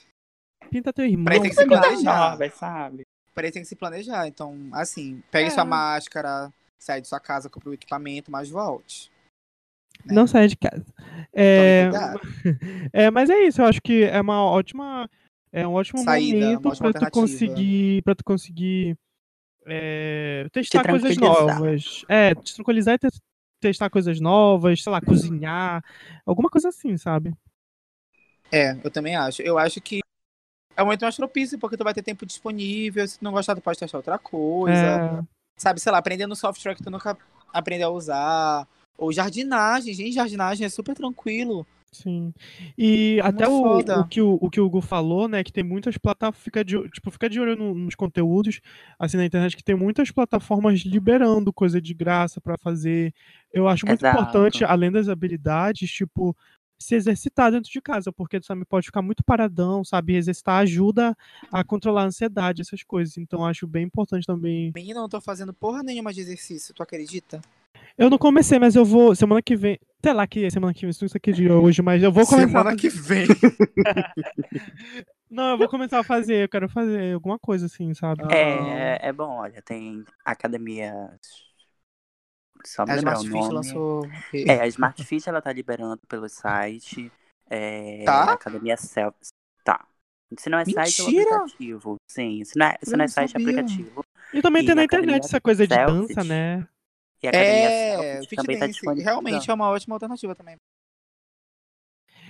pinta 0.70 0.92
teu 0.92 1.04
irmão. 1.04 1.40
Tem 1.40 1.42
que 1.50 1.54
se 1.54 1.64
planejar. 1.66 2.30
Novas, 2.32 2.54
sabe? 2.54 3.06
Peraí, 3.32 3.52
tem 3.52 3.62
que 3.62 3.68
se 3.68 3.76
planejar. 3.76 4.26
Então, 4.26 4.58
assim, 4.72 5.22
pegue 5.30 5.46
É. 5.46 5.50
sua 5.50 5.64
máscara, 5.64 6.52
sai 6.76 7.00
de 7.00 7.06
sua 7.06 7.20
casa, 7.20 7.48
compre 7.48 7.68
o 7.68 7.74
equipamento, 7.74 8.28
mas 8.28 8.48
volte. 8.50 9.08
né? 10.04 10.14
Não 10.14 10.26
saia 10.26 10.48
de 10.48 10.56
casa. 10.56 10.84
É, 11.32 11.88
é, 12.92 13.10
mas 13.12 13.30
é 13.30 13.44
isso, 13.44 13.60
eu 13.62 13.66
acho 13.66 13.80
que 13.80 14.02
é 14.02 14.20
uma 14.20 14.42
ótima. 14.42 15.08
É 15.52 15.66
um 15.66 15.74
ótimo 15.74 16.02
Saída, 16.02 16.36
uma 16.58 16.60
momento 16.60 16.78
para 16.78 16.92
tu 17.06 17.10
conseguir. 17.12 18.02
para 18.02 18.14
tu 18.16 18.24
conseguir 18.24 18.96
é, 19.64 20.46
testar 20.52 20.84
coisas 20.88 21.16
novas. 21.16 22.04
É, 22.08 22.34
te 22.34 22.54
tranquilizar 22.56 22.96
e 22.96 22.98
te- 22.98 23.20
testar 23.60 23.90
coisas 23.90 24.20
novas, 24.20 24.82
sei 24.82 24.92
lá, 24.92 25.00
cozinhar. 25.00 25.84
Alguma 26.24 26.48
coisa 26.48 26.68
assim, 26.68 26.96
sabe? 26.96 27.34
É, 28.50 28.78
eu 28.82 28.90
também 28.90 29.16
acho. 29.16 29.42
Eu 29.42 29.58
acho 29.58 29.80
que 29.80 30.00
é 30.76 30.82
o 30.82 30.84
momento 30.84 31.02
mais 31.02 31.16
propício, 31.16 31.58
porque 31.58 31.76
tu 31.76 31.84
vai 31.84 31.92
ter 31.92 32.02
tempo 32.02 32.24
disponível. 32.24 33.06
Se 33.06 33.18
tu 33.18 33.24
não 33.24 33.32
gostar, 33.32 33.54
tu 33.54 33.60
pode 33.60 33.78
testar 33.78 33.98
outra 33.98 34.18
coisa. 34.18 34.86
É, 34.86 35.38
Sabe, 35.56 35.80
sei 35.80 35.90
lá, 35.90 35.98
aprendendo 35.98 36.36
software 36.36 36.76
que 36.76 36.82
tu 36.82 36.90
nunca 36.90 37.18
aprendeu 37.52 37.88
a 37.88 37.92
usar. 37.92 38.68
Ou 38.96 39.12
jardinagem, 39.12 39.92
gente, 39.92 40.12
jardinagem 40.12 40.64
é 40.64 40.68
super 40.68 40.94
tranquilo. 40.94 41.66
Sim. 41.92 42.32
E 42.76 43.20
até 43.22 43.46
o, 43.48 43.78
o, 43.78 44.04
que 44.08 44.20
o, 44.20 44.38
o 44.40 44.50
que 44.50 44.60
o 44.60 44.66
Hugo 44.66 44.80
falou, 44.80 45.28
né, 45.28 45.42
que 45.42 45.52
tem 45.52 45.64
muitas 45.64 45.96
plataformas, 45.98 46.42
fica 46.42 46.64
de, 46.64 46.76
tipo, 46.90 47.10
fica 47.10 47.28
de 47.28 47.40
olho 47.40 47.56
no- 47.56 47.74
nos 47.74 47.94
conteúdos, 47.94 48.60
assim, 48.98 49.16
na 49.16 49.24
internet, 49.24 49.56
que 49.56 49.64
tem 49.64 49.74
muitas 49.74 50.10
plataformas 50.10 50.80
liberando 50.80 51.52
coisa 51.52 51.80
de 51.80 51.94
graça 51.94 52.40
pra 52.40 52.56
fazer. 52.58 53.12
Eu 53.52 53.68
acho 53.68 53.86
muito 53.86 54.00
Exato. 54.00 54.18
importante, 54.20 54.64
além 54.64 54.90
das 54.92 55.08
habilidades, 55.08 55.90
tipo, 55.90 56.36
se 56.80 56.94
exercitar 56.94 57.50
dentro 57.50 57.70
de 57.70 57.80
casa, 57.80 58.12
porque 58.12 58.38
tu 58.38 58.46
sabe, 58.46 58.64
pode 58.64 58.86
ficar 58.86 59.02
muito 59.02 59.24
paradão, 59.24 59.82
sabe? 59.84 60.14
Exercitar 60.14 60.60
ajuda 60.62 61.16
a 61.50 61.64
controlar 61.64 62.02
a 62.02 62.06
ansiedade, 62.06 62.62
essas 62.62 62.84
coisas. 62.84 63.16
Então, 63.18 63.44
acho 63.44 63.66
bem 63.66 63.84
importante 63.84 64.24
também. 64.24 64.70
Menina, 64.74 65.00
não 65.00 65.08
tô 65.08 65.20
fazendo 65.20 65.52
porra 65.52 65.82
nenhuma 65.82 66.12
de 66.12 66.20
exercício, 66.20 66.72
tu 66.72 66.82
acredita? 66.82 67.40
Eu 67.96 68.10
não 68.10 68.18
comecei, 68.18 68.58
mas 68.58 68.76
eu 68.76 68.84
vou, 68.84 69.14
semana 69.14 69.40
que 69.42 69.56
vem, 69.56 69.78
sei 70.02 70.12
lá 70.12 70.26
que 70.26 70.44
é 70.44 70.50
semana 70.50 70.72
que 70.74 70.82
vem, 70.82 70.90
isso 70.90 71.06
aqui 71.16 71.32
de 71.32 71.50
hoje, 71.50 71.82
mas 71.82 72.02
eu 72.02 72.12
vou 72.12 72.26
começar. 72.26 72.46
Semana 72.48 72.76
que 72.76 72.88
vem. 72.88 73.26
Não, 75.30 75.50
eu 75.50 75.58
vou 75.58 75.68
começar 75.68 75.98
a 75.98 76.04
fazer, 76.04 76.44
eu 76.44 76.48
quero 76.48 76.68
fazer 76.70 77.12
alguma 77.14 77.38
coisa 77.38 77.66
assim, 77.66 77.92
sabe? 77.92 78.22
Ah. 78.24 78.34
É, 78.34 79.08
é 79.08 79.12
bom, 79.12 79.28
olha, 79.36 79.60
tem 79.62 80.02
academia. 80.24 80.94
Só 82.64 82.84
me 82.86 82.92
A 82.92 82.94
lembrar 82.96 83.18
o 83.18 83.22
Smart 83.22 83.28
Fit 83.28 83.42
nome. 83.42 83.54
lançou. 83.54 84.06
É, 84.32 84.60
a 84.60 84.66
Smart 84.68 85.04
Fit 85.04 85.28
ela 85.28 85.42
tá 85.42 85.52
liberando 85.52 85.98
pelo 86.08 86.28
site. 86.28 87.12
É, 87.50 88.04
Tá? 88.04 88.32
Academia 88.32 88.76
Self. 88.76 89.16
Tá. 89.62 89.86
Se 90.38 90.48
não 90.48 90.58
é 90.58 90.64
site, 90.64 91.00
é 91.02 91.04
Mentira! 91.04 91.36
aplicativo. 91.36 91.96
Sim, 92.10 92.42
se 92.44 92.58
não 92.58 92.66
é, 92.66 92.78
se 92.82 92.90
não 92.92 93.04
é 93.04 93.06
não 93.06 93.08
site, 93.08 93.36
é 93.36 93.40
aplicativo. 93.40 94.04
E 94.32 94.40
também 94.42 94.62
E 94.62 94.66
tem 94.66 94.74
na 94.74 94.80
na 94.80 94.84
internet 94.84 95.08
academia 95.10 95.26
essa 95.26 95.40
coisa 95.40 95.66
de 95.66 95.74
Selfie. 95.74 96.14
dança, 96.14 96.24
né? 96.24 96.66
E 97.22 97.26
a 97.26 97.30
Academia 97.30 97.68
É, 97.68 97.96
Selfie 97.96 98.28
fit 98.28 98.36
também 98.36 98.58
tá 98.58 98.66
dance 98.66 98.72
disponível. 98.78 99.04
realmente 99.04 99.50
é 99.50 99.54
uma 99.54 99.68
ótima 99.70 99.94
alternativa 99.96 100.34
também. 100.34 100.56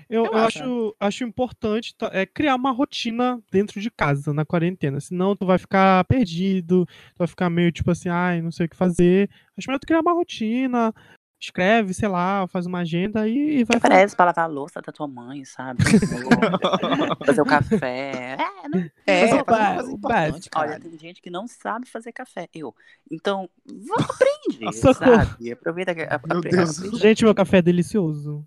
Eu, 0.08 0.24
Eu 0.24 0.34
acho. 0.36 0.96
acho, 0.98 1.24
importante 1.24 1.94
é, 2.12 2.24
criar 2.24 2.54
uma 2.54 2.70
rotina 2.70 3.42
dentro 3.50 3.78
de 3.78 3.90
casa, 3.90 4.32
na 4.32 4.44
quarentena. 4.44 5.00
Senão 5.00 5.36
tu 5.36 5.44
vai 5.44 5.58
ficar 5.58 6.02
perdido, 6.04 6.86
tu 6.86 7.18
vai 7.18 7.26
ficar 7.28 7.50
meio 7.50 7.70
tipo 7.70 7.90
assim, 7.90 8.08
ai, 8.08 8.40
não 8.40 8.50
sei 8.50 8.64
o 8.66 8.68
que 8.68 8.76
fazer. 8.76 9.28
Acho 9.56 9.68
melhor 9.68 9.78
tu 9.78 9.86
criar 9.86 10.00
uma 10.00 10.12
rotina, 10.14 10.94
escreve, 11.40 11.94
sei 11.94 12.08
lá, 12.08 12.46
faz 12.48 12.66
uma 12.66 12.80
agenda 12.80 13.28
e, 13.28 13.60
e 13.60 13.64
vai. 13.64 13.78
Parece 13.80 14.16
pra 14.16 14.26
lavar 14.26 14.44
a 14.44 14.48
louça 14.48 14.80
da 14.82 14.92
tua 14.92 15.06
mãe, 15.06 15.44
sabe? 15.44 15.82
fazer 17.24 17.40
o 17.40 17.44
café. 17.44 18.36
É, 18.38 18.68
não- 18.68 18.90
É, 19.06 19.20
coisa 19.28 19.34
o 19.36 19.90
importante, 19.92 20.00
básico. 20.00 20.58
Olha, 20.58 20.80
tem 20.80 20.98
gente 20.98 21.22
que 21.22 21.30
não 21.30 21.46
sabe 21.46 21.86
fazer 21.88 22.12
café. 22.12 22.48
Eu. 22.54 22.74
Então, 23.10 23.48
aprende, 23.96 24.72
sabe? 24.94 25.52
Aproveita 25.52 25.94
que 25.94 26.06
Meu 26.26 26.40
Deus. 26.40 26.76
Gente, 27.00 27.24
meu 27.24 27.34
café 27.34 27.58
é 27.58 27.62
delicioso. 27.62 28.46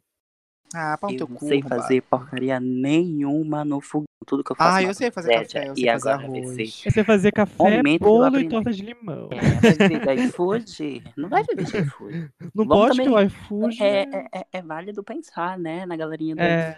Ah, 0.73 0.97
pau 0.97 1.11
Eu 1.11 1.17
teu 1.17 1.27
não 1.27 1.35
cu, 1.35 1.47
sei 1.47 1.61
fazer 1.61 2.01
porcaria 2.03 2.59
nenhuma 2.59 3.65
no 3.65 3.81
fogão. 3.81 4.05
Tudo 4.25 4.43
que 4.43 4.51
eu 4.51 4.55
faço 4.55 4.77
Ah, 4.77 4.81
na 4.81 4.87
eu 4.87 4.93
sei 4.93 5.11
fazer 5.11 5.33
café, 5.33 5.67
eu 5.67 5.75
sei 5.75 5.83
E 5.83 5.87
fazer 5.89 6.09
agora 6.09 6.27
vai 6.29 6.39
arroz. 6.39 6.55
ser. 6.55 6.87
É 6.87 6.91
você 6.91 7.03
fazer 7.03 7.31
café, 7.31 7.81
que 7.83 7.93
eu 7.95 7.97
bolo 7.99 8.39
e 8.39 8.47
torta 8.49 8.71
de 8.71 8.81
limão. 8.83 9.29
É, 9.31 9.99
da 10.05 10.13
iFood? 10.15 11.03
Não 11.17 11.27
vai 11.27 11.43
viver 11.43 11.65
de 11.65 11.77
iFood. 11.77 12.29
Não 12.55 12.65
Vamos 12.65 12.85
pode 12.85 12.97
que 12.99 13.03
também- 13.05 13.13
o 13.13 13.27
iFood. 13.27 13.83
É, 13.83 14.01
é, 14.03 14.27
é, 14.39 14.45
é 14.53 14.61
válido 14.61 15.03
pensar, 15.03 15.57
né, 15.57 15.85
na 15.85 15.95
galerinha 15.97 16.35
do 16.35 16.41
É. 16.41 16.77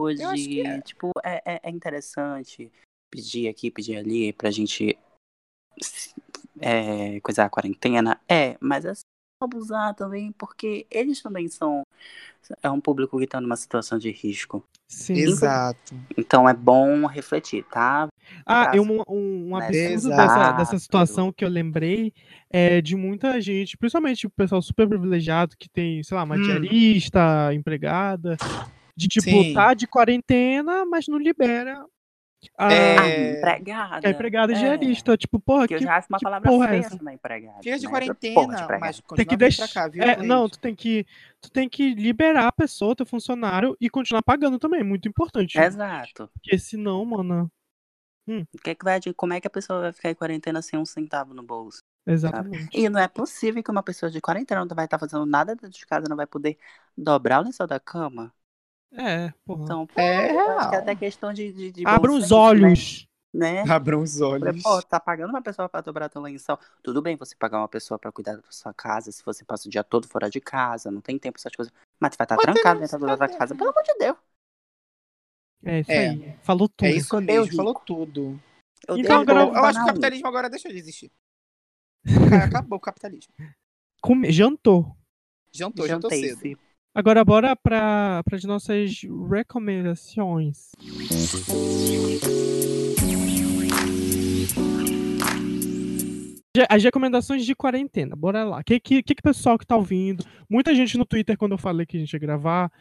iFood. 0.00 0.22
Eu 0.22 0.28
acho 0.30 0.44
que 0.48 0.60
é. 0.60 0.80
Tipo, 0.82 1.10
é, 1.24 1.42
é, 1.54 1.60
é 1.62 1.70
interessante 1.70 2.70
pedir 3.10 3.48
aqui, 3.48 3.70
pedir 3.70 3.96
ali 3.96 4.32
pra 4.32 4.50
gente 4.50 4.98
é, 6.60 7.20
coisar 7.20 7.44
a 7.46 7.50
quarentena. 7.50 8.20
É, 8.28 8.56
mas 8.60 8.84
é 8.84 8.94
só 8.94 9.02
abusar 9.50 9.94
também, 9.94 10.32
porque 10.32 10.86
eles 10.90 11.20
também 11.22 11.48
são. 11.48 11.82
É 12.62 12.70
um 12.70 12.80
público 12.80 13.18
que 13.18 13.26
tá 13.26 13.40
numa 13.40 13.56
situação 13.56 13.98
de 13.98 14.10
risco. 14.10 14.64
Sim. 14.88 15.14
Exato. 15.14 15.96
Então 16.16 16.48
é 16.48 16.54
bom 16.54 17.06
refletir, 17.06 17.64
tá? 17.70 18.08
Ah, 18.44 18.62
e 18.74 18.80
Praça. 18.80 18.80
um, 18.80 19.02
um, 19.08 19.48
um 19.52 19.56
Né? 19.56 19.66
absurdo 19.68 20.08
dessa, 20.08 20.52
dessa 20.52 20.78
situação 20.78 21.32
que 21.32 21.44
eu 21.44 21.48
lembrei 21.48 22.12
é 22.50 22.80
de 22.80 22.96
muita 22.96 23.40
gente, 23.40 23.76
principalmente 23.76 24.26
o 24.26 24.30
pessoal 24.30 24.60
super 24.60 24.88
privilegiado 24.88 25.56
que 25.56 25.68
tem, 25.68 26.02
sei 26.02 26.16
lá, 26.16 26.24
uma 26.24 26.36
Hum. 26.36 26.42
diarista, 26.42 27.54
empregada, 27.54 28.36
de 28.96 29.06
tipo, 29.08 29.44
Sim. 29.44 29.54
tá 29.54 29.72
de 29.74 29.86
quarentena, 29.86 30.84
mas 30.84 31.06
não 31.06 31.18
libera 31.18 31.84
a, 32.56 32.72
É, 32.72 32.96
Ah, 32.98 33.08
empregada. 33.08 34.08
a 34.08 34.10
empregada 34.10 34.52
é. 34.52 34.56
diarista. 34.56 35.16
Tipo, 35.16 35.38
porra, 35.40 35.66
Que 35.68 35.74
eu 35.74 35.78
que, 35.78 35.84
já 35.84 35.96
acho 35.96 36.08
uma 36.08 36.18
palavra 36.20 36.48
porra 36.50 36.66
é 36.66 36.68
feia 36.68 36.80
essa? 36.80 36.96
chamar 36.96 37.14
empregada. 37.14 37.62
Fica 37.62 37.78
de 37.78 37.86
né? 37.86 37.90
Porra 37.90 38.00
de 38.00 38.08
quarentena, 38.08 38.42
empregada. 38.62 38.78
mas 38.78 39.00
tem 39.16 39.26
que 39.26 39.36
deixar. 39.36 39.68
cá, 39.68 39.88
viu, 39.88 40.02
É, 40.02 40.16
não, 40.16 40.48
tu 40.48 40.58
tem 40.58 40.74
que 40.74 41.06
tu 41.40 41.50
tem 41.50 41.68
que 41.68 41.94
liberar 41.94 42.46
a 42.48 42.52
pessoa, 42.52 42.94
teu 42.96 43.06
funcionário, 43.06 43.76
e 43.80 43.88
continuar 43.90 44.22
pagando 44.22 44.58
também, 44.58 44.82
muito 44.84 45.08
importante. 45.08 45.58
Exato. 45.58 46.28
Porque 46.34 46.58
senão, 46.58 47.04
mano. 47.04 47.50
O 48.28 48.58
que 48.62 48.70
é 48.70 48.74
que 48.76 48.84
vai, 48.84 49.00
de- 49.00 49.12
como 49.12 49.32
é 49.32 49.40
que 49.40 49.46
a 49.48 49.50
pessoa 49.50 49.80
vai 49.80 49.92
ficar 49.92 50.10
em 50.10 50.14
quarentena 50.14 50.62
sem 50.62 50.78
um 50.78 50.84
centavo 50.84 51.34
no 51.34 51.42
bolso? 51.42 51.82
Exatamente. 52.06 52.68
E 52.72 52.88
não 52.88 53.00
é 53.00 53.08
possível 53.08 53.62
que 53.62 53.70
uma 53.70 53.82
pessoa 53.82 54.10
de 54.10 54.20
quarentena 54.20 54.64
não 54.64 54.74
vai 54.76 54.84
estar 54.84 54.98
fazendo 54.98 55.26
nada 55.26 55.54
dentro 55.56 55.70
de 55.78 55.86
casa, 55.86 56.06
não 56.08 56.16
vai 56.16 56.26
poder 56.26 56.56
dobrar 56.96 57.40
o 57.40 57.44
lençol 57.44 57.66
da 57.66 57.80
cama. 57.80 58.32
É, 58.92 59.32
porra. 59.44 59.64
Então, 59.64 59.86
pô, 59.86 60.00
É 60.00 60.16
acho 60.16 60.34
que 60.34 60.36
é 60.38 60.42
real. 60.70 60.74
até 60.82 60.94
questão 60.96 61.32
de. 61.32 61.52
de, 61.52 61.72
de 61.72 61.86
Abra 61.86 62.10
os 62.12 62.22
senso, 62.24 62.34
olhos. 62.36 63.06
Né? 63.32 63.62
né? 63.64 63.72
Abram 63.72 64.02
os 64.02 64.20
olhos. 64.20 64.60
Pô, 64.62 64.82
tá 64.82 64.98
pagando 64.98 65.30
uma 65.30 65.40
pessoa 65.40 65.68
pra 65.68 65.80
dobrar 65.80 66.08
teu 66.08 66.20
lençol. 66.20 66.58
Tudo 66.82 67.00
bem 67.00 67.14
você 67.16 67.36
pagar 67.36 67.58
uma 67.58 67.68
pessoa 67.68 67.96
pra 67.98 68.10
cuidar 68.10 68.36
da 68.36 68.42
sua 68.50 68.74
casa, 68.74 69.12
se 69.12 69.22
você 69.24 69.44
passa 69.44 69.68
o 69.68 69.70
dia 69.70 69.84
todo 69.84 70.08
fora 70.08 70.28
de 70.28 70.40
casa, 70.40 70.90
não 70.90 71.00
tem 71.00 71.16
tempo 71.16 71.38
essas 71.38 71.54
coisas. 71.54 71.72
Mas 72.00 72.10
tu 72.10 72.18
vai 72.18 72.24
estar 72.24 72.36
tem- 72.36 72.52
trancado 72.52 72.80
dentro 72.80 72.98
da 72.98 73.16
tua 73.16 73.28
casa, 73.28 73.54
pelo 73.54 73.70
amor 73.70 73.82
de 73.84 73.94
Deus. 73.98 74.16
É 75.64 75.80
isso 75.80 75.90
É. 75.92 76.08
aí. 76.08 76.36
Falou 76.42 76.68
tudo. 76.68 76.86
É 76.88 76.90
isso 76.90 77.20
mesmo, 77.20 77.56
falou 77.56 77.74
tudo. 77.74 78.40
Eu 78.88 78.96
Então, 78.96 79.20
agora- 79.20 79.40
Eu 79.42 79.64
acho 79.64 79.78
que 79.78 79.84
o 79.84 79.86
capitalismo 79.88 80.26
agora 80.26 80.50
deixou 80.50 80.70
de 80.72 80.78
existir. 80.78 81.12
Cara, 82.42 82.44
acabou 82.46 82.78
o 82.78 82.80
capitalismo. 82.80 83.32
Come- 84.02 84.32
Jantou. 84.32 84.96
Jantou, 85.52 85.86
jantou 85.86 86.10
cedo. 86.10 86.58
Agora 86.92 87.24
bora 87.24 87.54
para 87.54 88.22
as 88.32 88.44
nossas 88.44 89.02
recomendações. 89.30 90.70
As 96.68 96.82
recomendações 96.82 97.46
de 97.46 97.54
quarentena, 97.54 98.16
bora 98.16 98.42
lá. 98.42 98.58
O 98.58 98.64
que, 98.64 98.80
que, 98.80 99.02
que 99.04 99.14
que 99.14 99.20
o 99.20 99.22
pessoal 99.22 99.56
que 99.56 99.66
tá 99.66 99.76
ouvindo? 99.76 100.24
Muita 100.48 100.74
gente 100.74 100.98
no 100.98 101.06
Twitter, 101.06 101.38
quando 101.38 101.52
eu 101.52 101.58
falei 101.58 101.86
que 101.86 101.96
a 101.96 102.00
gente 102.00 102.12
ia 102.12 102.18
gravar, 102.18 102.72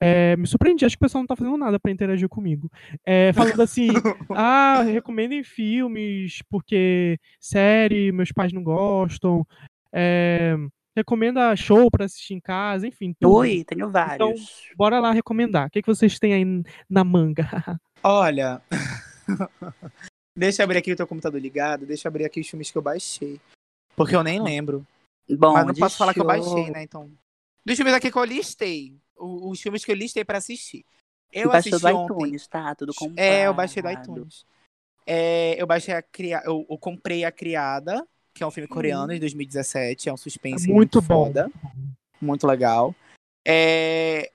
é, 0.00 0.36
me 0.36 0.46
surpreendi. 0.46 0.84
Acho 0.84 0.96
que 0.96 1.04
o 1.04 1.06
pessoal 1.06 1.22
não 1.22 1.26
tá 1.26 1.34
fazendo 1.34 1.56
nada 1.56 1.78
pra 1.80 1.90
interagir 1.90 2.28
comigo. 2.28 2.70
É, 3.04 3.32
falando 3.32 3.60
assim, 3.60 3.88
ah, 4.30 4.82
recomendem 4.82 5.42
filmes, 5.42 6.40
porque 6.48 7.18
série, 7.40 8.12
meus 8.12 8.30
pais 8.30 8.52
não 8.52 8.62
gostam. 8.62 9.44
É, 9.92 10.56
recomenda 10.96 11.54
show 11.56 11.90
pra 11.90 12.04
assistir 12.04 12.34
em 12.34 12.40
casa, 12.40 12.86
enfim. 12.86 13.14
tudo. 13.18 13.38
Ui, 13.38 13.64
tenho 13.64 13.90
vários. 13.90 14.68
Bora 14.76 14.98
lá 15.00 15.12
recomendar. 15.12 15.68
O 15.68 15.70
que, 15.70 15.82
que 15.82 15.88
vocês 15.88 16.18
têm 16.18 16.34
aí 16.34 16.44
na 16.88 17.04
manga? 17.04 17.48
Olha. 18.02 18.60
deixa 20.36 20.62
eu 20.62 20.64
abrir 20.64 20.78
aqui 20.78 20.92
o 20.92 20.96
teu 20.96 21.06
computador 21.06 21.40
ligado. 21.40 21.86
Deixa 21.86 22.06
eu 22.06 22.10
abrir 22.10 22.24
aqui 22.24 22.40
os 22.40 22.48
filmes 22.48 22.70
que 22.70 22.78
eu 22.78 22.82
baixei. 22.82 23.40
Porque 23.96 24.14
eu 24.16 24.22
nem 24.22 24.42
lembro. 24.42 24.86
Bom, 25.28 25.52
Mas 25.52 25.66
não 25.66 25.74
posso 25.74 25.96
falar 25.96 26.12
que 26.14 26.20
eu 26.20 26.24
show- 26.24 26.54
baixei, 26.54 26.70
né? 26.72 26.82
Então. 26.82 27.10
Dos 27.64 27.76
filmes 27.76 27.94
aqui 27.94 28.10
que 28.10 28.18
eu 28.18 28.24
listei. 28.24 28.94
Os 29.16 29.60
filmes 29.60 29.84
que 29.84 29.92
eu 29.92 29.96
listei 29.96 30.24
pra 30.24 30.38
assistir. 30.38 30.84
Eu 31.32 31.50
Baixou 31.50 31.74
assisti 31.76 31.92
do 31.92 31.96
ontem. 31.96 32.14
iTunes, 32.26 32.46
tá? 32.48 32.74
Tudo 32.74 32.92
comprado. 32.94 33.18
É, 33.24 33.46
eu 33.46 33.54
baixei 33.54 33.82
do 33.82 33.90
iTunes. 33.90 34.44
É, 35.06 35.60
eu 35.60 35.66
baixei 35.66 35.94
a 35.94 36.02
cria... 36.02 36.42
eu, 36.44 36.66
eu 36.68 36.78
comprei 36.78 37.24
a 37.24 37.30
Criada, 37.30 38.04
que 38.40 38.44
é 38.44 38.46
um 38.46 38.50
filme 38.50 38.66
coreano 38.66 39.12
de 39.12 39.20
2017, 39.20 40.08
é 40.08 40.12
um 40.14 40.16
suspense 40.16 40.64
Hum. 40.70 40.74
Muito 40.74 40.96
muito, 40.96 41.02
bom. 41.06 41.26
foda, 41.26 41.50
muito 42.18 42.46
legal. 42.46 42.94
É, 43.46 44.32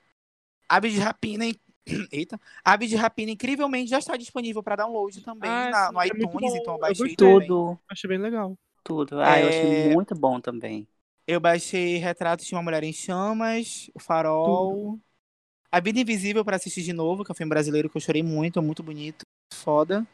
Aves 0.68 0.92
de 0.92 1.00
Rapina, 1.00 1.44
in- 1.44 1.58
eita, 2.12 2.40
Aves 2.64 2.88
de 2.88 2.94
Rapina 2.94 3.32
incrivelmente 3.32 3.90
já 3.90 3.98
está 3.98 4.16
disponível 4.16 4.62
para 4.62 4.76
download 4.76 5.20
também 5.22 5.50
Ah, 5.50 5.70
na- 5.70 5.90
no 5.92 6.00
é 6.00 6.06
iTunes, 6.06 6.54
então 6.54 6.74
eu 6.74 6.76
eu 6.76 6.78
baixei 6.78 7.16
também. 7.16 7.48
Tudo, 7.48 7.78
Achei 7.90 8.06
bem 8.08 8.18
legal. 8.18 8.56
tudo. 8.84 9.20
Ah, 9.20 9.40
eu 9.40 9.48
achei 9.48 9.64
É, 9.68 9.92
muito 9.92 10.14
bom 10.14 10.40
também. 10.40 10.86
Eu 11.26 11.40
baixei 11.40 11.96
Retratos 11.96 12.46
de 12.46 12.54
uma 12.54 12.62
Mulher 12.62 12.84
em 12.84 12.92
Chamas, 12.92 13.90
O 13.92 13.98
Farol, 13.98 15.00
A 15.72 15.80
Vida 15.80 15.98
Invisível 15.98 16.44
para 16.44 16.54
assistir 16.54 16.82
de 16.84 16.92
novo, 16.92 17.24
que 17.24 17.32
é 17.32 17.32
um 17.32 17.36
filme 17.36 17.50
brasileiro 17.50 17.90
que 17.90 17.96
eu 17.96 18.00
chorei 18.00 18.22
muito, 18.22 18.60
é 18.60 18.62
muito 18.62 18.84
bonito, 18.84 19.22
foda. 19.52 20.06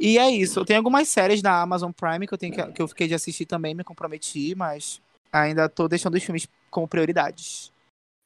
E 0.00 0.16
é 0.16 0.30
isso. 0.30 0.58
Eu 0.58 0.64
tenho 0.64 0.78
algumas 0.78 1.08
séries 1.08 1.42
da 1.42 1.60
Amazon 1.60 1.92
Prime 1.92 2.26
que 2.26 2.32
eu, 2.32 2.38
tenho 2.38 2.54
que, 2.54 2.72
que 2.72 2.80
eu 2.80 2.88
fiquei 2.88 3.06
de 3.06 3.14
assistir 3.14 3.44
também, 3.44 3.74
me 3.74 3.84
comprometi, 3.84 4.54
mas 4.54 4.98
ainda 5.30 5.68
tô 5.68 5.86
deixando 5.86 6.14
os 6.14 6.22
filmes 6.22 6.48
como 6.70 6.88
prioridades. 6.88 7.70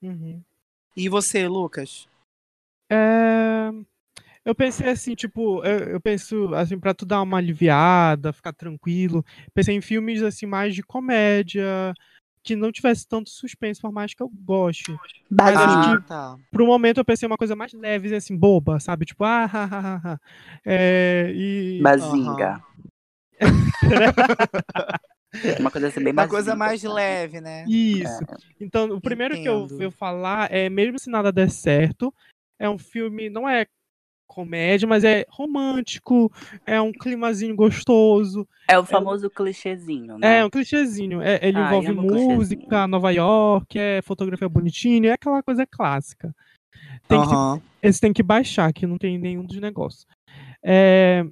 Uhum. 0.00 0.40
E 0.96 1.08
você, 1.08 1.48
Lucas? 1.48 2.08
É, 2.88 3.70
Eu 4.44 4.54
pensei 4.54 4.88
assim, 4.88 5.16
tipo, 5.16 5.64
eu, 5.64 5.78
eu 5.94 6.00
penso 6.00 6.54
assim, 6.54 6.78
pra 6.78 6.94
tu 6.94 7.04
dar 7.04 7.22
uma 7.22 7.38
aliviada, 7.38 8.32
ficar 8.32 8.52
tranquilo. 8.52 9.24
Pensei 9.52 9.74
em 9.74 9.80
filmes 9.80 10.22
assim, 10.22 10.46
mais 10.46 10.76
de 10.76 10.82
comédia, 10.82 11.92
que 12.44 12.54
não 12.54 12.70
tivesse 12.70 13.08
tanto 13.08 13.30
suspense, 13.30 13.80
por 13.80 13.90
mais 13.90 14.12
que 14.14 14.22
eu 14.22 14.28
goste. 14.28 14.94
Mas 15.30 15.56
acho 15.56 15.76
Basinho. 15.78 16.02
que- 16.02 16.08
tá. 16.08 16.36
Pro 16.50 16.66
momento 16.66 16.98
eu 16.98 17.04
pensei 17.04 17.26
uma 17.26 17.38
coisa 17.38 17.56
mais 17.56 17.72
leve, 17.72 18.14
assim, 18.14 18.36
boba, 18.36 18.78
sabe? 18.78 19.06
Tipo, 19.06 19.24
ah, 19.24 19.44
ha, 19.46 19.64
ha, 19.64 19.78
ha, 19.78 20.00
ha. 20.12 20.20
É, 20.64 21.32
e. 21.34 21.80
Bazinga. 21.82 22.62
Uma 25.58 25.70
coisa 25.70 25.88
assim 25.88 26.00
bem 26.00 26.12
Uma 26.12 26.28
coisa 26.28 26.54
mais 26.54 26.80
sabe? 26.80 26.94
leve, 26.94 27.40
né? 27.40 27.64
Isso. 27.66 28.20
Então, 28.60 28.88
o 28.90 29.00
primeiro 29.00 29.34
que 29.34 29.48
eu 29.48 29.64
Entendo. 29.64 29.78
vou 29.78 29.90
falar 29.90 30.52
é 30.52 30.70
Mesmo 30.70 30.96
Se 30.98 31.10
Nada 31.10 31.32
Der 31.32 31.50
Certo. 31.50 32.14
É 32.56 32.70
um 32.70 32.78
filme, 32.78 33.28
não 33.28 33.48
é 33.48 33.66
comédia, 34.34 34.88
mas 34.88 35.04
é 35.04 35.24
romântico, 35.30 36.30
é 36.66 36.80
um 36.80 36.92
climazinho 36.92 37.54
gostoso. 37.54 38.46
É 38.68 38.76
o 38.78 38.84
famoso 38.84 39.30
clichêzinho, 39.30 40.18
né? 40.18 40.38
É 40.40 40.44
um 40.44 40.50
clichêzinho. 40.50 41.22
É- 41.22 41.38
ele 41.42 41.58
Ah, 41.58 41.66
envolve 41.66 41.92
música, 41.92 42.86
Nova 42.88 43.10
York, 43.12 43.78
é 43.78 44.02
fotografia 44.02 44.48
bonitinha, 44.48 45.10
é 45.10 45.12
aquela 45.12 45.42
coisa 45.42 45.64
clássica. 45.66 46.34
Tem 47.06 47.20
que, 47.22 47.34
Aham. 47.34 47.60
esse 47.80 48.00
tem 48.00 48.12
que 48.12 48.22
baixar, 48.22 48.72
que 48.72 48.86
não 48.86 48.98
tem 48.98 49.16
nenhum 49.18 49.44
dos 49.44 49.60
negócios. 49.60 50.06
É, 50.62 51.24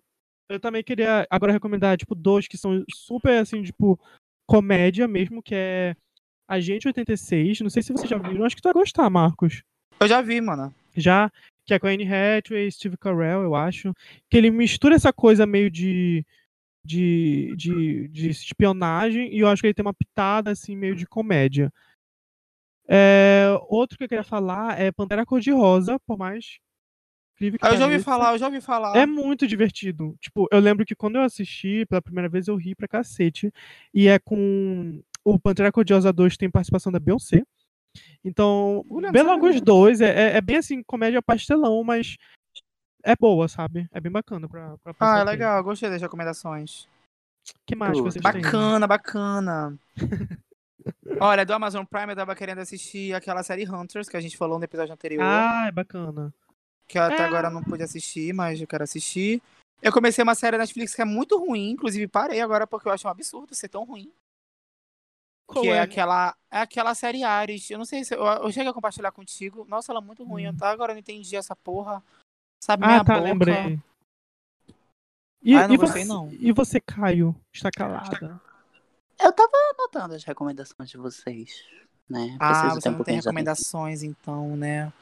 eu 0.48 0.60
também 0.60 0.84
queria 0.84 1.26
agora 1.28 1.52
recomendar, 1.52 1.96
tipo, 1.96 2.14
dois 2.14 2.46
que 2.46 2.56
são 2.56 2.84
super, 2.94 3.38
assim, 3.40 3.62
tipo, 3.62 3.98
comédia 4.46 5.08
mesmo, 5.08 5.42
que 5.42 5.54
é 5.54 5.96
Agente 6.46 6.86
86. 6.86 7.60
Não 7.60 7.70
sei 7.70 7.82
se 7.82 7.92
você 7.92 8.06
já 8.06 8.18
viu, 8.18 8.44
acho 8.44 8.54
que 8.54 8.62
tu 8.62 8.66
vai 8.66 8.74
gostar, 8.74 9.08
Marcos. 9.10 9.62
Eu 10.00 10.06
já 10.06 10.20
vi, 10.20 10.40
mano. 10.40 10.72
Já, 10.94 11.30
que 11.64 11.74
é 11.74 11.78
com 11.78 11.86
a 11.86 11.90
Anne 11.90 12.04
Hathaway 12.04 12.66
e 12.66 12.72
Steve 12.72 12.96
Carell, 12.96 13.42
eu 13.42 13.54
acho. 13.54 13.94
Que 14.28 14.36
ele 14.36 14.50
mistura 14.50 14.94
essa 14.94 15.12
coisa 15.12 15.46
meio 15.46 15.70
de, 15.70 16.24
de, 16.84 17.54
de, 17.56 18.08
de 18.08 18.28
espionagem 18.30 19.32
e 19.32 19.40
eu 19.40 19.48
acho 19.48 19.62
que 19.62 19.68
ele 19.68 19.74
tem 19.74 19.84
uma 19.84 19.94
pitada, 19.94 20.50
assim, 20.50 20.76
meio 20.76 20.96
de 20.96 21.06
comédia. 21.06 21.72
É, 22.88 23.46
outro 23.68 23.96
que 23.96 24.04
eu 24.04 24.08
queria 24.08 24.24
falar 24.24 24.78
é 24.80 24.90
Pantera 24.90 25.24
Cor-de-Rosa, 25.24 25.98
por 26.00 26.18
mais 26.18 26.58
incrível 27.34 27.58
que 27.58 27.66
Eu 27.66 27.76
já 27.76 27.84
ouvi 27.84 27.94
pareça. 27.94 28.04
falar, 28.04 28.32
eu 28.32 28.38
já 28.38 28.46
ouvi 28.46 28.60
falar. 28.60 28.96
É 28.96 29.06
muito 29.06 29.46
divertido. 29.46 30.16
Tipo, 30.20 30.48
eu 30.50 30.58
lembro 30.58 30.84
que 30.84 30.94
quando 30.94 31.16
eu 31.16 31.22
assisti 31.22 31.86
pela 31.86 32.02
primeira 32.02 32.28
vez 32.28 32.48
eu 32.48 32.56
ri 32.56 32.74
pra 32.74 32.88
cacete. 32.88 33.52
E 33.94 34.08
é 34.08 34.18
com 34.18 35.00
o 35.24 35.38
Pantera 35.38 35.72
Cor-de-Rosa 35.72 36.12
2 36.12 36.36
tem 36.36 36.50
participação 36.50 36.90
da 36.92 36.98
Beyoncé. 36.98 37.42
Então, 38.24 38.84
Olha, 38.90 39.10
vê 39.12 39.22
não 39.22 39.30
logo 39.32 39.44
sabia. 39.46 39.56
os 39.58 39.60
dois. 39.62 40.00
É, 40.00 40.08
é- 40.10 40.36
é 40.36 40.40
bem 40.40 40.56
assim, 40.56 40.82
comédia 40.82 41.20
pastelão, 41.22 41.82
mas 41.84 42.16
é 43.02 43.14
boa, 43.16 43.48
sabe? 43.48 43.88
É 43.92 44.00
bem 44.00 44.12
bacana 44.12 44.48
pra, 44.48 44.76
pra 44.78 44.94
Ah, 45.00 45.18
é 45.20 45.24
legal, 45.24 45.62
gostei 45.64 45.90
das 45.90 46.00
recomendações. 46.00 46.86
que 47.66 47.74
mais 47.74 47.92
que 47.92 47.98
Tudo. 47.98 48.10
vocês 48.12 48.22
têm? 48.22 48.42
Bacana, 48.42 48.86
bacana. 48.86 49.78
Olha, 51.20 51.44
do 51.46 51.52
Amazon 51.52 51.84
Prime 51.84 52.12
eu 52.12 52.16
tava 52.16 52.34
querendo 52.34 52.58
assistir 52.58 53.14
aquela 53.14 53.42
série 53.42 53.68
Hunters 53.68 54.08
que 54.08 54.16
a 54.16 54.20
gente 54.20 54.36
falou 54.36 54.58
no 54.58 54.64
episódio 54.64 54.92
anterior. 54.92 55.22
Ah, 55.22 55.66
é 55.68 55.72
bacana. 55.72 56.32
que 56.88 56.98
eu 56.98 57.02
até 57.02 57.22
é. 57.22 57.24
agora 57.24 57.48
não 57.50 57.62
pude 57.62 57.82
assistir, 57.82 58.32
mas 58.34 58.60
eu 58.60 58.66
quero 58.66 58.84
assistir. 58.84 59.40
Eu 59.80 59.92
comecei 59.92 60.22
uma 60.22 60.34
série 60.34 60.56
na 60.56 60.62
Netflix 60.62 60.94
que 60.94 61.02
é 61.02 61.04
muito 61.04 61.38
ruim, 61.38 61.70
inclusive 61.70 62.06
parei 62.06 62.40
agora 62.40 62.66
porque 62.66 62.86
eu 62.88 62.92
acho 62.92 63.06
um 63.06 63.10
absurdo 63.10 63.54
ser 63.54 63.68
tão 63.68 63.84
ruim. 63.84 64.12
Qual 65.52 65.62
que 65.64 65.70
é, 65.70 65.76
é? 65.76 65.80
aquela 65.80 66.36
é 66.50 66.58
aquela 66.58 66.94
série 66.94 67.22
Ares. 67.22 67.70
Eu 67.70 67.78
não 67.78 67.84
sei 67.84 68.04
se 68.04 68.14
eu, 68.14 68.24
eu 68.24 68.52
cheguei 68.52 68.70
a 68.70 68.74
compartilhar 68.74 69.12
contigo. 69.12 69.64
Nossa, 69.68 69.92
ela 69.92 70.00
é 70.00 70.04
muito 70.04 70.24
ruim. 70.24 70.46
Hum. 70.46 70.50
Até 70.50 70.66
agora 70.66 70.92
eu 70.92 70.94
não 70.94 71.00
entendi 71.00 71.36
essa 71.36 71.54
porra. 71.56 72.02
Sabe 72.62 72.84
Ah, 72.84 72.88
minha 72.88 73.04
tá, 73.04 73.14
boca. 73.14 73.28
lembrei. 73.28 73.78
E, 75.42 75.56
Ah, 75.56 75.62
eu 75.62 75.68
não 75.68 75.74
e 75.74 75.78
gostei, 75.78 76.04
você, 76.04 76.08
não. 76.08 76.32
e 76.32 76.52
você, 76.52 76.80
Caio? 76.80 77.34
Está 77.52 77.70
calada. 77.70 78.40
Eu 79.20 79.32
tava 79.32 79.50
anotando 79.76 80.14
as 80.14 80.24
recomendações 80.24 80.90
de 80.90 80.96
vocês, 80.96 81.64
né? 82.08 82.36
Ah, 82.40 82.48
Preciso 82.48 82.80
você 82.80 82.88
um 82.88 82.92
não 82.92 83.04
tem 83.04 83.18
de 83.18 83.24
recomendações, 83.24 84.02
então, 84.02 84.56
né? 84.56 84.92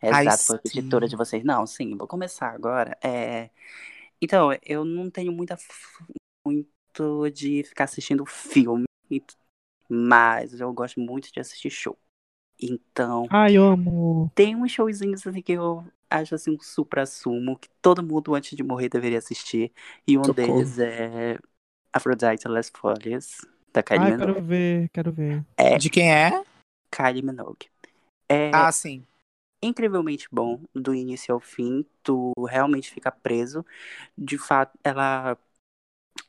Ai, 0.00 0.26
Exato, 0.26 0.44
foi 0.44 0.56
a 0.56 0.60
editora 0.64 1.08
de 1.08 1.16
vocês. 1.16 1.44
Não, 1.44 1.66
sim, 1.66 1.96
vou 1.96 2.06
começar 2.06 2.50
agora. 2.54 2.96
É... 3.02 3.50
Então, 4.22 4.50
eu 4.64 4.84
não 4.84 5.10
tenho 5.10 5.32
muita 5.32 5.54
f- 5.54 6.04
muito 6.46 7.30
de 7.30 7.64
ficar 7.64 7.84
assistindo 7.84 8.24
filme, 8.26 8.84
mas 9.88 10.60
eu 10.60 10.72
gosto 10.72 11.00
muito 11.00 11.32
de 11.32 11.40
assistir 11.40 11.70
show. 11.70 11.98
Então, 12.60 13.30
Ai, 13.30 13.56
eu 13.56 13.64
amo. 13.64 14.30
tem 14.34 14.56
uns 14.56 14.72
showzinhos 14.72 15.26
assim 15.26 15.42
que 15.42 15.52
eu 15.52 15.84
acho 16.10 16.34
assim 16.34 16.52
um 16.52 16.60
supra-sumo 16.60 17.58
que 17.58 17.68
todo 17.82 18.02
mundo 18.02 18.34
antes 18.34 18.56
de 18.56 18.62
morrer 18.62 18.88
deveria 18.88 19.18
assistir. 19.18 19.72
E 20.06 20.16
um 20.18 20.28
Socorro. 20.28 20.32
deles 20.32 20.78
é 20.78 21.38
Aphrodite 21.92 22.48
Last 22.48 22.72
Folies, 22.78 23.38
da 23.72 23.82
Kylie 23.82 24.06
Ai, 24.06 24.12
Minogue. 24.12 24.24
quero 24.24 24.42
ver, 24.44 24.88
quero 24.90 25.12
ver. 25.12 25.44
É 25.56 25.78
De 25.78 25.90
quem 25.90 26.10
é? 26.10 26.30
Kylie 26.90 27.22
Minogue. 27.22 27.68
É 28.28 28.52
Ah, 28.52 28.70
sim. 28.72 29.06
incrivelmente 29.62 30.28
bom, 30.32 30.62
do 30.74 30.94
início 30.94 31.34
ao 31.34 31.40
fim. 31.40 31.84
Tu 32.02 32.32
realmente 32.48 32.90
fica 32.92 33.10
preso. 33.12 33.64
De 34.16 34.38
fato, 34.38 34.78
ela 34.84 35.38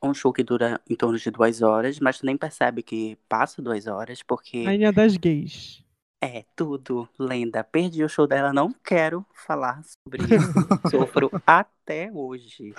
um 0.02 0.14
show 0.14 0.32
que 0.34 0.44
dura 0.44 0.80
em 0.90 0.96
torno 0.96 1.18
de 1.18 1.30
duas 1.32 1.62
horas, 1.62 2.00
mas 2.00 2.20
tu 2.20 2.26
nem 2.26 2.38
percebe 2.38 2.82
que 2.84 3.18
passa 3.28 3.62
duas 3.62 3.88
horas, 3.88 4.22
porque 4.24 4.64
Rainha 4.64 4.92
das 4.92 5.18
gays. 5.18 5.84
é 6.22 6.44
tudo 6.56 7.08
lenda. 7.18 7.64
Perdi 7.64 8.04
o 8.04 8.10
show 8.10 8.28
dela, 8.28 8.54
não 8.54 8.72
quero 8.84 9.26
falar 9.34 9.82
sobre 9.84 10.24
isso. 10.24 10.54
Sofro 10.92 11.30
até 11.46 12.12
hoje. 12.14 12.74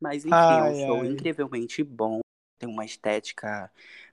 Mas 0.00 0.24
enfim, 0.24 0.34
é 0.34 0.62
um 0.62 0.74
Ai, 0.74 0.86
show 0.86 1.00
ai. 1.02 1.08
incrivelmente 1.08 1.82
bom. 1.82 2.20
Tem 2.60 2.68
uma 2.68 2.84
estética 2.84 3.70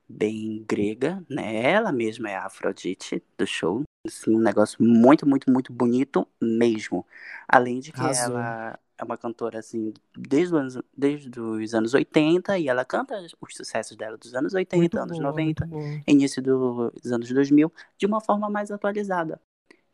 bem 0.08 0.64
grega, 0.68 1.24
né? 1.30 1.64
Ela 1.64 1.92
mesma 1.92 2.30
é 2.30 2.36
a 2.36 2.46
Afrodite 2.46 3.24
do 3.38 3.46
show. 3.48 3.84
Assim, 4.08 4.36
um 4.36 4.40
negócio 4.40 4.78
muito, 4.84 5.28
muito, 5.28 5.52
muito 5.52 5.74
bonito 5.74 6.28
mesmo. 6.42 7.06
Além 7.48 7.80
de 7.80 7.92
que 7.92 8.00
Arrasou. 8.02 8.38
ela 8.38 8.80
é 8.98 9.04
uma 9.04 9.18
cantora 9.18 9.60
assim 9.60 9.94
desde, 10.18 10.54
os 10.56 10.60
anos, 10.60 10.80
desde 10.98 11.40
os 11.40 11.74
anos 11.74 11.94
80 11.94 12.58
e 12.58 12.68
ela 12.68 12.86
canta 12.86 13.16
os 13.42 13.56
sucessos 13.56 13.96
dela 13.98 14.18
dos 14.18 14.34
anos 14.34 14.54
80, 14.54 14.78
Muito 14.78 14.98
anos 14.98 15.18
boa, 15.18 15.30
90 15.32 15.66
muito 15.66 15.80
boa. 15.82 16.02
início 16.08 16.42
do- 16.42 16.92
dos 16.92 17.12
anos 17.12 17.30
2000, 17.30 17.72
de 17.98 18.06
uma 18.06 18.22
forma 18.22 18.50
mais 18.50 18.72
atualizada. 18.72 19.40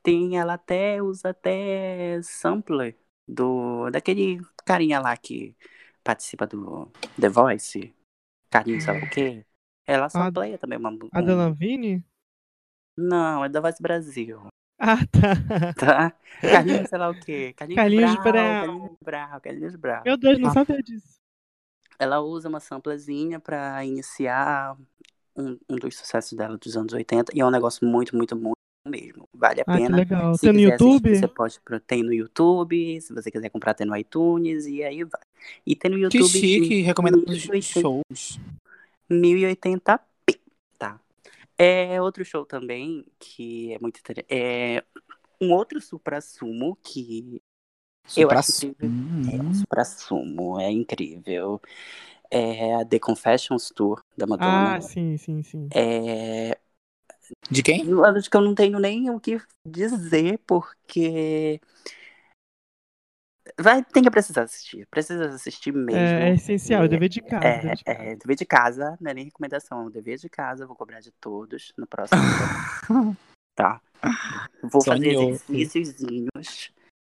Tem, 0.04 0.38
ela 0.38 0.54
até 0.54 1.02
usa 1.02 1.30
até 1.30 2.20
sampler 2.24 2.98
do 3.28 3.90
daquele 3.92 4.40
carinha 4.66 5.00
lá 5.00 5.16
que 5.18 5.56
participa 6.04 6.48
do 6.48 6.92
The 7.20 7.30
Voice, 7.30 7.94
carinho 8.50 8.82
sei 8.82 8.94
lá 8.94 9.00
o 9.06 9.10
quê. 9.10 9.46
Ela 9.86 10.10
sampleia 10.10 10.58
também 10.58 10.78
uma 10.80 10.90
A 11.12 11.20
um- 11.22 11.26
Delavine? 11.26 12.04
Não, 12.98 13.44
é 13.46 13.50
da 13.50 13.62
Voice 13.62 13.82
Brasil, 13.82 14.42
Ah, 14.84 14.98
tá. 15.12 15.74
tá? 15.78 16.14
Carinho 16.42 16.88
sei 16.88 16.98
lá 16.98 17.10
o 17.10 17.14
quê. 17.14 17.54
Carlinhos, 17.56 17.82
Carlinhos 17.84 18.16
Brau, 18.16 18.24
Brau. 18.24 18.62
Carlinhos 18.66 18.98
Brau, 19.04 19.42
Carlinhos 19.42 19.76
Brau. 19.76 20.02
Meu 20.06 20.18
Deus, 20.18 20.40
não 20.40 20.50
Ah. 20.50 20.54
sabia 20.54 20.82
disso. 20.82 21.20
ela 22.00 22.20
usa 22.20 22.50
uma 22.50 22.60
samplezinha 22.60 23.40
pra 23.40 23.86
iniciar 23.86 24.76
um, 25.38 25.56
um 25.70 25.76
dos 25.76 25.96
sucessos 25.96 26.34
dela 26.36 26.58
dos 26.58 26.76
anos 26.76 26.92
80 26.94 27.32
e 27.36 27.40
é 27.42 27.46
um 27.46 27.52
negócio 27.52 27.86
muito, 27.88 28.16
muito, 28.18 28.36
muito 28.36 28.56
mesmo. 28.88 29.30
Vale 29.36 29.62
a 29.62 29.64
Ah, 29.68 29.78
que 29.78 29.84
pena. 29.84 29.98
legal. 29.98 30.34
Se 30.34 30.42
Tem 30.42 30.52
no 30.54 30.58
quiser 30.60 30.74
assistir, 30.74 30.94
YouTube? 30.94 31.16
você 31.16 31.28
pode 31.28 31.60
tem 31.86 32.02
no 32.04 32.12
YouTube, 32.14 33.00
se 33.02 33.14
você 33.14 33.30
quiser 33.30 33.50
comprar 33.50 33.76
tem 33.76 33.86
no 33.86 33.96
iTunes 33.96 34.66
e 34.66 34.84
aí 34.84 35.04
vai. 35.04 35.22
E 35.64 35.76
tem 35.76 35.92
no 35.92 35.98
Que 36.10 36.18
YouTube 36.18 36.28
chique, 36.32 36.82
recomendando 36.82 37.26
os 37.32 37.46
1080. 39.08 40.00
Shows. 41.62 41.86
1080p? 41.88 41.96
É 41.96 42.02
outro 42.02 42.26
show 42.26 42.46
também 42.46 43.06
que 43.20 43.74
é 43.74 43.80
muito 43.80 44.00
interessante. 44.00 44.28
É 44.34 44.84
um 45.42 45.52
outro 45.54 45.82
supra-sumo 45.82 46.78
que 46.84 47.42
eu 48.16 48.32
acho 48.32 48.52
Supra- 48.52 48.52
incrível. 48.52 48.96
É, 49.28 49.54
supra-sumo, 49.54 50.60
é 50.60 50.70
incrível. 50.72 51.62
É 52.32 52.76
a 52.76 52.86
The 52.86 53.00
Confessions 53.00 53.70
Tour 53.76 54.04
da 54.18 54.28
Madonna. 54.28 54.76
Ah, 54.76 54.80
sim, 54.82 55.18
sim, 55.18 55.42
sim. 55.44 55.74
É, 55.74 56.58
De 57.52 57.62
quem? 57.64 57.84
eu 57.88 58.04
acho 58.06 58.30
que 58.30 58.38
eu 58.38 58.42
não 58.42 58.56
tenho 58.56 58.80
nem 58.80 59.10
o 59.10 59.20
que 59.20 59.38
dizer, 59.66 60.40
porque. 60.48 61.60
Vai, 63.62 63.84
tem 63.84 64.04
que 64.04 64.10
precisar 64.10 64.44
assistir. 64.44 64.86
Precisa 64.88 65.26
assistir 65.26 65.72
mesmo. 65.74 66.00
É, 66.00 66.30
é 66.30 66.34
essencial, 66.34 66.84
é 66.84 66.88
dever 66.88 67.10
de 67.10 67.22
casa. 67.22 67.46
É, 67.46 67.58
dever 67.60 67.76
de 67.76 67.84
casa. 67.84 68.00
é, 68.02 68.16
dever 68.16 68.36
de 68.36 68.46
casa, 68.46 68.98
não 69.00 69.12
é 69.12 69.14
nem 69.14 69.26
recomendação, 69.26 69.82
é 69.82 69.84
um 69.84 69.90
dever 69.90 70.18
de 70.18 70.30
casa, 70.30 70.66
vou 70.66 70.76
cobrar 70.76 71.00
de 71.00 71.12
todos 71.12 71.74
no 71.78 71.86
próximo. 71.86 72.20
tá? 73.56 73.82
Vou 74.64 74.84
fazer 74.84 75.14
Sonhou. 75.14 75.30
exercíciozinhos, 75.30 76.72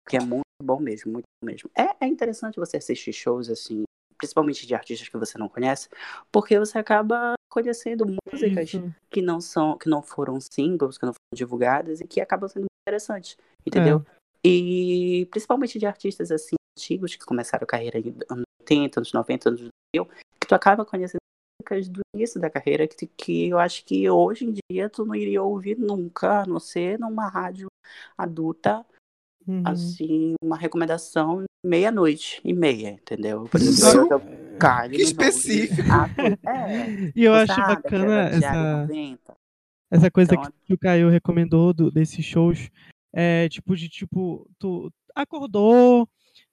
que 0.09 0.17
é 0.17 0.21
muito 0.21 0.45
bom 0.63 0.79
mesmo, 0.79 1.13
muito 1.13 1.25
bom 1.43 1.47
mesmo. 1.47 1.71
É, 1.77 2.05
é 2.05 2.07
interessante 2.07 2.57
você 2.57 2.77
assistir 2.77 3.13
shows 3.13 3.51
assim, 3.51 3.85
principalmente 4.17 4.67
de 4.67 4.75
artistas 4.75 5.09
que 5.09 5.17
você 5.17 5.39
não 5.39 5.49
conhece, 5.49 5.89
porque 6.31 6.59
você 6.59 6.79
acaba 6.79 7.35
conhecendo 7.51 8.07
músicas 8.07 8.75
Isso. 8.75 8.95
que 9.11 9.23
não 9.23 9.41
são, 9.41 9.79
que 9.79 9.89
não 9.89 10.03
foram 10.03 10.39
singles, 10.41 10.99
que 10.99 11.07
não 11.07 11.13
foram 11.13 11.35
divulgadas 11.35 12.01
e 12.01 12.07
que 12.07 12.21
acabam 12.21 12.49
sendo 12.49 12.63
muito 12.63 12.87
interessantes, 12.87 13.37
entendeu? 13.65 14.05
É. 14.07 14.16
E 14.47 15.27
principalmente 15.27 15.79
de 15.79 15.87
artistas 15.87 16.31
assim 16.31 16.55
antigos 16.79 17.17
que 17.17 17.25
começaram 17.25 17.65
a 17.65 17.67
carreira 17.67 17.99
em 17.99 18.15
anos 18.31 18.45
80, 18.61 19.01
anos 19.01 19.13
90, 19.13 19.49
anos 19.49 19.61
2000, 19.95 20.07
que 20.41 20.47
tu 20.49 20.55
acaba 20.55 20.85
conhecendo 20.85 21.19
músicas 21.61 21.89
do 21.89 22.01
início 22.15 22.41
da 22.41 22.49
carreira 22.51 22.87
que, 22.87 23.07
que 23.07 23.49
eu 23.49 23.59
acho 23.59 23.85
que 23.85 24.09
hoje 24.09 24.45
em 24.45 24.55
dia 24.71 24.89
tu 24.89 25.05
não 25.05 25.15
iria 25.15 25.43
ouvir 25.43 25.77
nunca, 25.79 26.43
a 26.43 26.47
não 26.47 26.61
ser 26.61 26.99
numa 26.99 27.29
rádio 27.29 27.67
adulta, 28.17 28.85
Uhum. 29.49 29.63
assim, 29.65 30.35
uma 30.43 30.57
recomendação 30.57 31.45
meia-noite 31.65 32.41
e 32.45 32.53
meia, 32.53 32.91
entendeu? 32.91 33.45
Por 33.45 33.61
exemplo, 33.61 34.09
eu, 34.13 34.21
Kylie 34.59 34.97
Que 34.99 35.05
Minogue. 35.05 35.05
específico. 35.05 35.89
Ah, 35.89 36.09
é, 36.51 37.13
E 37.15 37.23
eu 37.23 37.33
acho 37.33 37.55
sabe, 37.55 37.81
bacana 37.83 38.23
essa, 38.23 38.87
90. 38.89 39.35
essa 39.89 40.11
coisa 40.11 40.35
Então, 40.35 40.51
que, 40.51 40.67
que 40.67 40.75
o 40.75 40.79
Caio 40.79 41.09
recomendou 41.09 41.73
do- 41.73 41.93
desses 41.93 42.25
shows. 42.25 42.69
É 43.19 43.49
tipo 43.49 43.75
de 43.75 43.89
tipo, 43.89 44.47
tu 44.59 44.93
acordou, 45.15 46.07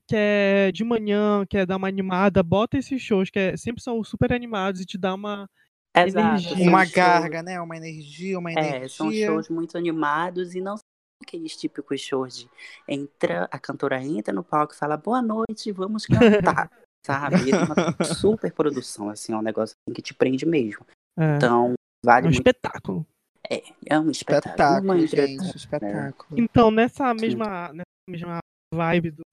quer 0.08 0.72
de 0.72 0.82
manhã, 0.86 1.46
quer 1.46 1.66
dar 1.66 1.76
uma 1.76 1.90
animada, 1.90 2.42
bota 2.42 2.78
esses 2.78 3.02
shows 3.02 3.30
que 3.30 3.38
é- 3.38 3.58
sempre 3.58 3.84
são 3.84 4.02
super 4.02 4.32
animados 4.32 4.80
e 4.80 4.86
te 4.86 4.98
dá 4.98 5.14
uma. 5.14 5.50
Exato, 5.94 6.54
energia. 6.54 6.70
Uma 6.70 6.84
shows- 6.86 6.94
carga, 6.96 7.44
né? 7.44 7.60
Uma 7.60 7.76
energia, 7.76 8.40
uma 8.40 8.52
É, 8.54 8.88
são 8.88 9.08
energia. 9.08 9.26
shows 9.28 9.50
muito 9.50 9.78
animados 9.78 10.56
e 10.56 10.62
não 10.62 10.78
são 10.78 10.84
aqueles 11.22 11.56
típicos 11.58 12.00
shows 12.00 12.38
de 12.38 12.50
entra, 12.88 13.48
a 13.52 13.60
cantora 13.60 14.02
entra 14.02 14.34
no 14.34 14.44
palco 14.44 14.74
e 14.74 14.78
fala 14.78 14.96
boa 14.96 15.22
noite, 15.22 15.70
vamos 15.74 16.06
cantar, 16.06 16.72
sabe? 17.06 17.44
E 17.44 17.52
é 17.52 17.58
uma 17.58 17.76
super 18.06 18.54
produção, 18.54 19.10
assim, 19.10 19.34
é 19.34 19.38
um 19.38 19.42
negócio 19.42 19.76
assim 19.86 19.94
que 19.94 20.02
te 20.02 20.14
prende 20.14 20.46
mesmo. 20.46 20.86
É, 21.20 21.36
Então, 21.36 21.74
é 21.74 22.06
vale 22.06 22.28
um 22.28 22.30
muito. 22.32 22.38
espetáculo. 22.38 23.06
É 23.50 24.00
um 24.00 24.10
espetáculo. 24.10 24.52
Espetáculo, 24.52 25.00
gente. 25.00 25.14
entretenimento. 25.14 25.58
Espetáculo. 25.58 26.40
Então, 26.40 26.72
nessa 26.72 27.14
mesma, 27.14 27.74
nessa 27.74 27.84
mesma 28.10 28.40
vibe 28.74 29.12
do 29.12 29.24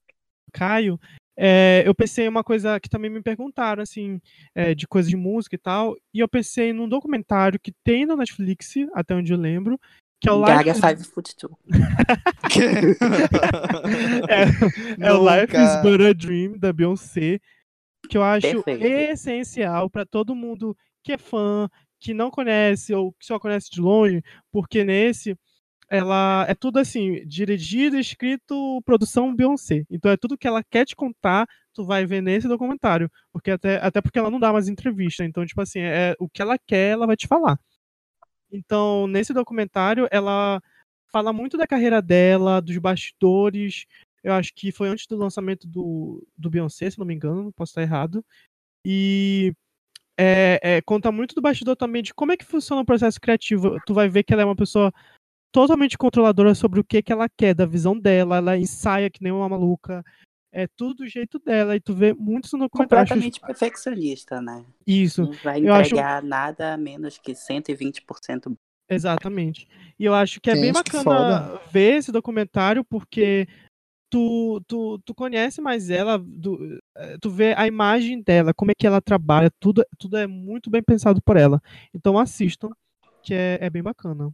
Caio, 0.53 1.01
é, 1.38 1.83
eu 1.87 1.94
pensei 1.94 2.27
em 2.27 2.29
uma 2.29 2.44
coisa 2.44 2.79
que 2.79 2.88
também 2.90 3.11
me 3.11 3.23
perguntaram, 3.23 3.83
assim, 3.83 4.20
é, 4.55 4.75
de 4.75 4.87
coisa 4.87 5.09
de 5.09 5.16
música 5.16 5.55
e 5.55 5.59
tal, 5.59 5.96
e 6.12 6.20
eu 6.20 6.29
pensei 6.29 6.73
num 6.73 6.88
documentário 6.88 7.59
que 7.59 7.73
tem 7.85 8.05
na 8.05 8.16
Netflix, 8.16 8.75
até 8.92 9.14
onde 9.14 9.33
eu 9.33 9.38
lembro, 9.38 9.81
que 10.20 10.29
é 10.29 10.33
o 10.33 10.42
Gaga 10.42 10.73
Life, 10.73 10.87
Five 10.87 11.05
Foot 11.05 11.35
Two. 11.37 11.59
é, 14.29 15.07
é 15.07 15.12
o 15.14 15.23
Life 15.25 15.57
is. 15.57 15.83
But 15.83 16.03
a 16.03 16.12
Dream, 16.12 16.59
da 16.59 16.75
Beyoncé, 16.75 17.40
que 18.07 18.18
eu 18.18 18.23
acho 18.23 18.62
Perfeito. 18.62 18.85
essencial 18.85 19.88
para 19.88 20.05
todo 20.05 20.35
mundo 20.35 20.77
que 21.03 21.12
é 21.12 21.18
fã, 21.18 21.70
que 22.01 22.15
não 22.15 22.31
conhece 22.31 22.95
ou 22.95 23.13
que 23.13 23.27
só 23.27 23.39
conhece 23.39 23.71
de 23.71 23.81
longe, 23.81 24.23
porque 24.53 24.85
nesse 24.85 25.37
ela 25.91 26.47
é 26.49 26.55
tudo 26.55 26.79
assim, 26.79 27.27
dirigido, 27.27 27.99
escrito, 27.99 28.81
produção 28.85 29.35
Beyoncé. 29.35 29.85
Então 29.91 30.11
é 30.11 30.17
tudo 30.17 30.39
que 30.39 30.47
ela 30.47 30.63
quer 30.63 30.87
te 30.87 30.95
contar, 30.95 31.47
tu 31.75 31.85
vai 31.85 32.07
ver 32.07 32.23
nesse 32.23 32.47
documentário, 32.49 33.11
porque 33.33 33.51
até, 33.51 33.77
até 33.85 34.01
porque 34.01 34.19
ela 34.19 34.31
não 34.31 34.39
dá 34.39 34.53
mais 34.53 34.69
entrevista, 34.69 35.25
então 35.25 35.45
tipo 35.45 35.61
assim, 35.61 35.81
é 35.81 36.15
o 36.21 36.29
que 36.29 36.41
ela 36.43 36.57
quer, 36.59 36.93
ela 36.93 37.07
vai 37.07 37.17
te 37.17 37.27
falar. 37.27 37.59
Então, 38.53 39.07
nesse 39.07 39.33
documentário, 39.33 40.09
ela 40.11 40.61
fala 41.09 41.33
muito 41.33 41.57
da 41.57 41.67
carreira 41.67 42.03
dela, 42.03 42.61
dos 42.61 42.77
bastidores. 42.79 43.87
Eu 44.23 44.33
acho 44.35 44.53
que 44.55 44.73
foi 44.73 44.89
antes 44.89 45.07
do 45.07 45.17
lançamento 45.17 45.67
do, 45.69 46.27
do 46.37 46.51
Beyoncé, 46.51 46.91
se 46.91 46.99
não 46.99 47.07
me 47.07 47.15
engano, 47.15 47.53
posso 47.53 47.71
estar 47.71 47.83
errado. 47.83 48.25
E 48.85 49.55
é, 50.23 50.61
é, 50.63 50.83
conta 50.83 51.11
muito 51.11 51.35
do 51.35 51.41
bastidor 51.41 51.75
também 51.77 52.03
de 52.03 52.13
como 52.13 52.33
é 52.33 52.37
que 52.37 52.45
funciona 52.45 52.83
o 52.83 52.85
processo 52.85 53.19
criativo. 53.19 53.79
Tu 53.87 53.95
vai 53.95 54.07
ver 54.09 54.23
que 54.23 54.35
ela 54.35 54.43
é 54.43 54.45
uma 54.45 54.55
pessoa 54.57 54.93
totalmente 55.51 55.97
controladora 55.97 56.55
sobre 56.55 56.79
o 56.79 56.85
que, 56.85 57.03
que 57.03 57.11
ela 57.11 57.27
quer, 57.27 57.55
da 57.55 57.65
visão 57.65 57.99
dela. 57.99 58.37
Ela 58.37 58.59
ensaia 58.59 59.09
que 59.09 59.23
nem 59.23 59.33
uma 59.33 59.49
maluca. 59.49 60.05
É 60.53 60.67
tudo 60.77 60.97
do 60.97 61.07
jeito 61.09 61.39
dela. 61.39 61.75
E 61.75 61.81
tu 61.81 61.95
vê 61.95 62.13
muito 62.13 62.49
no 62.53 62.65
documentário. 62.65 63.09
Completamente 63.09 63.41
perfeccionista, 63.41 64.43
né? 64.43 64.63
Isso. 64.87 65.23
Não 65.23 65.33
vai 65.33 65.61
Eu 65.67 65.73
acho- 65.73 65.95
entregar 65.95 66.23
nada 66.23 66.77
menos 66.77 67.17
que 67.17 67.35
120% 67.35 68.55
Exatamente. 68.91 69.69
E 69.99 70.05
eu 70.05 70.13
acho 70.13 70.41
que 70.41 70.51
é 70.51 70.55
bem 70.55 70.65
Gente, 70.75 70.83
que 70.83 70.97
bacana 70.97 71.61
ver 71.71 71.99
esse 71.99 72.11
documentário, 72.11 72.85
porque 72.85 73.47
tu, 74.11 74.61
tu, 74.66 74.99
tu 75.01 75.14
conhece 75.14 75.61
mais 75.61 75.90
ela, 75.90 76.18
do- 76.18 76.79
eh, 76.96 77.18
tu 77.20 77.31
vê 77.31 77.55
a 77.57 77.66
imagem 77.66 78.23
dela, 78.23 78.53
como 78.55 78.70
é 78.73 78.75
que 78.75 78.87
ela 78.87 79.01
trabalha, 79.01 79.51
tudo, 79.61 79.85
tudo 79.99 80.16
é 80.18 80.27
muito 80.27 80.70
bem 80.70 80.83
pensado 80.83 81.23
por 81.23 81.37
ela. 81.37 81.62
Então 81.94 82.18
assistam, 82.18 82.70
que 83.23 83.35
é, 83.35 83.59
é 83.62 83.70
bem 83.70 83.83
bacana. 83.83 84.33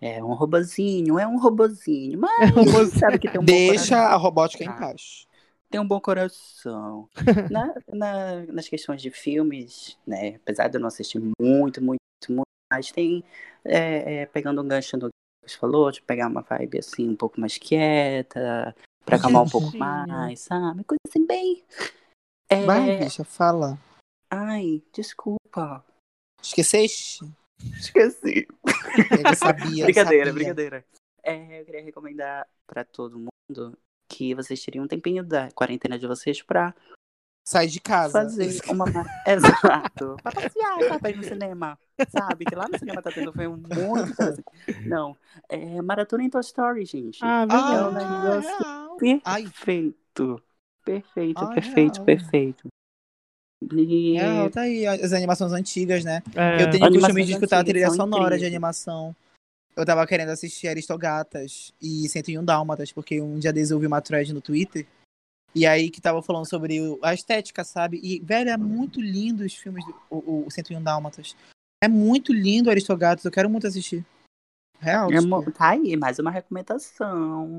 É 0.00 0.22
um 0.22 0.32
robozinho, 0.34 1.18
é 1.18 1.26
um 1.26 1.38
robozinho. 1.38 2.18
Mas 2.20 2.30
É 2.38 2.44
um 2.46 2.50
robozinho. 2.64 3.00
sabe 3.00 3.18
que 3.18 3.28
tem 3.28 3.40
um 3.40 3.46
bom 3.46 3.60
Deixa 3.60 3.96
coração. 3.96 3.98
a 3.98 4.16
robótica 4.16 4.64
em 4.64 4.68
Ah. 4.68 4.78
paz. 4.78 5.26
Tem 5.70 5.80
um 5.80 5.86
bom 5.88 6.00
coração. 6.00 7.10
Na- 7.48 7.74
na- 7.88 8.46
nas 8.46 8.68
questões 8.68 9.02
de 9.02 9.10
filmes, 9.10 9.98
né? 10.06 10.36
Apesar 10.36 10.68
de 10.68 10.76
eu 10.78 10.80
não 10.80 10.88
assistir 10.88 11.20
muito, 11.40 11.82
muito, 11.82 12.00
muito, 12.30 12.46
mas 12.70 12.92
tem 12.92 13.24
é, 13.64 14.22
é, 14.22 14.26
pegando 14.26 14.62
um 14.62 14.68
gancho 14.68 14.96
no 14.98 15.10
falou, 15.54 15.90
de 15.90 16.02
pegar 16.02 16.28
uma 16.28 16.42
vibe 16.42 16.78
assim, 16.78 17.08
um 17.08 17.16
pouco 17.16 17.40
mais 17.40 17.58
quieta, 17.58 18.74
pra 19.04 19.16
acalmar 19.16 19.42
um 19.42 19.48
pouco 19.48 19.76
mais, 19.76 20.40
sabe? 20.40 20.84
Coisa 20.84 21.00
assim 21.08 21.26
bem. 21.26 21.64
É, 22.50 22.64
Vai, 22.64 22.98
bicha, 22.98 23.24
fala. 23.24 23.78
Ai, 24.30 24.82
desculpa. 24.92 25.84
Esqueceste? 26.42 27.24
Esqueci. 27.78 28.46
Ele 29.10 29.36
sabia. 29.36 29.84
brincadeira, 29.84 30.26
sabia. 30.26 30.32
brincadeira. 30.32 30.84
É, 31.22 31.60
eu 31.60 31.64
queria 31.64 31.82
recomendar 31.82 32.48
pra 32.66 32.84
todo 32.84 33.18
mundo 33.18 33.76
que 34.10 34.34
vocês 34.34 34.62
teriam 34.62 34.84
um 34.84 34.88
tempinho 34.88 35.22
da 35.22 35.50
quarentena 35.52 35.98
de 35.98 36.06
vocês 36.06 36.40
pra 36.42 36.74
Sai 37.48 37.66
de 37.66 37.80
casa. 37.80 38.12
fazer 38.12 38.60
uma. 38.68 38.84
ma- 38.84 39.06
Exato. 39.26 40.16
pra 40.22 40.30
passear? 40.32 40.98
Pra 41.00 41.08
ir 41.08 41.16
no 41.16 41.24
cinema. 41.24 41.78
Sabe? 42.10 42.44
Que 42.44 42.54
lá 42.54 42.68
no 42.68 42.78
cinema 42.78 43.00
tá 43.00 43.10
tendo 43.10 43.32
filme 43.32 43.56
muito 43.56 43.72
interessante. 44.12 44.44
Não. 44.84 45.16
É 45.48 45.80
Maratona 45.80 46.24
em 46.24 46.28
Toy 46.28 46.42
Story, 46.42 46.84
gente. 46.84 47.20
Ah, 47.22 47.46
Ah, 47.48 47.74
É 47.74 47.82
um 47.84 47.92
negócio 47.92 48.96
perfeito. 48.98 50.42
Perfeito, 50.84 51.42
Ah, 51.42 51.54
perfeito, 51.54 51.94
real. 51.94 52.04
perfeito. 52.04 52.68
E... 53.72 54.18
Real, 54.18 54.50
tá 54.50 54.60
aí. 54.62 54.86
As 54.86 55.14
animações 55.14 55.52
antigas, 55.52 56.04
né? 56.04 56.22
É, 56.36 56.62
Eu 56.62 56.70
tenho 56.70 56.86
o 56.86 56.92
costume 56.92 57.24
de 57.24 57.32
escutar 57.32 57.60
a 57.60 57.64
trilha 57.64 57.90
sonora 57.90 58.36
de 58.36 58.44
incríveis. 58.44 58.52
animação. 58.52 59.16
Eu 59.74 59.86
tava 59.86 60.06
querendo 60.06 60.30
assistir 60.30 60.68
Aristogatas 60.68 61.72
e 61.80 62.06
101 62.10 62.44
Dálmatas, 62.44 62.92
porque 62.92 63.22
um 63.22 63.38
dia 63.38 63.52
desde 63.54 63.72
eu 63.72 63.78
vi 63.78 63.86
uma 63.86 64.02
thread 64.02 64.34
no 64.34 64.40
Twitter. 64.42 64.84
E 65.54 65.66
aí 65.66 65.90
que 65.90 66.00
tava 66.00 66.22
falando 66.22 66.48
sobre 66.48 66.80
o- 66.80 66.98
a 67.02 67.14
estética, 67.14 67.64
sabe? 67.64 67.98
E, 68.02 68.20
velho, 68.20 68.50
é 68.50 68.56
muito 68.56 69.00
lindo 69.00 69.44
os 69.44 69.54
filmes 69.54 69.84
do 69.84 69.94
o, 70.10 70.46
o 70.46 70.50
101 70.50 70.82
Dálmatas. 70.82 71.34
É 71.82 71.88
muito 71.88 72.32
lindo 72.32 72.70
Aristogatas, 72.70 73.24
eu 73.24 73.30
quero 73.30 73.48
muito 73.48 73.66
assistir. 73.66 74.04
Real. 74.80 75.12
É 75.12 75.18
tipo. 75.20 75.50
Tá 75.52 75.70
aí, 75.70 75.96
mais 75.96 76.18
uma 76.18 76.30
recomendação. 76.30 77.58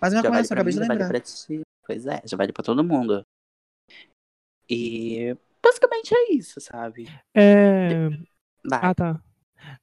Mas 0.00 0.12
uma 0.12 0.22
Já 0.22 0.30
vale 0.30 0.46
acabei 0.56 0.64
mim, 0.64 0.70
de 0.70 0.76
já 0.82 0.86
vale 0.86 0.98
lembrar. 1.04 1.08
pra 1.08 1.20
ti. 1.20 1.60
Pois 1.86 2.06
é, 2.06 2.22
já 2.24 2.36
vale 2.36 2.52
pra 2.52 2.62
todo 2.64 2.84
mundo. 2.84 3.22
E 4.68 5.36
basicamente 5.62 6.14
é 6.14 6.32
isso, 6.32 6.60
sabe? 6.60 7.04
é, 7.34 8.08
Vai. 8.66 8.80
Ah, 8.82 8.94
tá. 8.94 9.22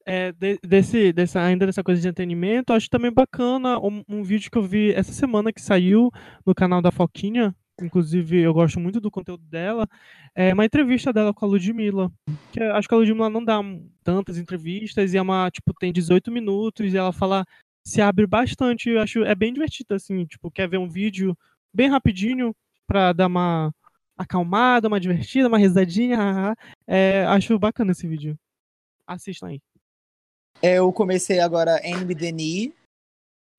É, 0.06 0.32
de- 0.32 0.60
desse, 0.63 1.13
dessa, 1.13 1.41
ainda 1.41 1.65
dessa 1.65 1.84
coisa 1.84 2.02
de 2.02 2.08
entretenimento, 2.08 2.74
acho 2.74 2.89
também 2.89 3.12
bacana 3.12 3.80
um, 3.80 4.04
um 4.08 4.24
vídeo 4.24 4.50
que 4.52 4.58
eu 4.58 4.63
vi 4.63 4.91
essa 4.94 5.12
semana 5.13 5.52
que 5.54 5.62
saiu 5.62 6.10
no 6.46 6.54
canal 6.56 6.82
da 6.82 6.91
Foquinha. 6.91 7.56
Inclusive, 7.82 8.39
eu 8.39 8.54
gosto 8.54 8.80
muito 8.80 9.00
do 9.00 9.10
conteúdo 9.10 9.44
dela. 9.46 9.88
É 10.36 10.54
uma 10.54 10.65
entrevista 10.65 11.12
dela 11.12 11.34
com 11.34 11.46
a 11.46 11.48
Ludmilla. 11.48 12.12
Que 12.52 12.62
acho 12.62 12.88
que 12.88 12.94
a 12.94 12.98
Ludmilla 12.98 13.30
não 13.30 13.44
dá 13.44 13.60
tantas 14.04 14.38
entrevistas 14.38 15.13
e 15.13 15.17
é 15.17 15.22
uma, 15.22 15.50
tipo, 15.50 15.74
tem 15.80 15.91
18 15.91 16.32
minutos 16.32 16.94
e 16.94 16.98
ela 16.98 17.12
fala, 17.12 17.46
se 17.84 18.02
abre 18.02 18.28
bastante. 18.28 18.89
Eu 18.89 19.02
acho, 19.02 19.24
é 19.24 19.34
bem 19.36 19.54
divertido, 19.54 19.96
assim, 19.96 20.26
tipo, 20.26 20.52
quer 20.52 20.67
ver 20.70 20.78
um 20.78 20.88
vídeo 20.89 21.36
bem 21.74 21.89
rapidinho 21.89 22.56
pra 22.86 23.13
dar 23.13 23.28
uma 23.28 23.74
acalmada, 24.17 24.88
uma 24.88 25.00
divertida, 25.00 25.48
uma 25.48 25.58
risadinha. 25.58 26.17
É, 26.94 27.24
acho 27.26 27.58
bacana 27.58 27.94
esse 27.94 28.06
vídeo. 28.06 28.38
Assistam 29.08 29.48
aí. 29.48 29.62
É, 30.62 30.76
Eu 30.76 30.91
comecei 30.91 31.39
agora 31.39 31.82
Denis. 32.15 32.71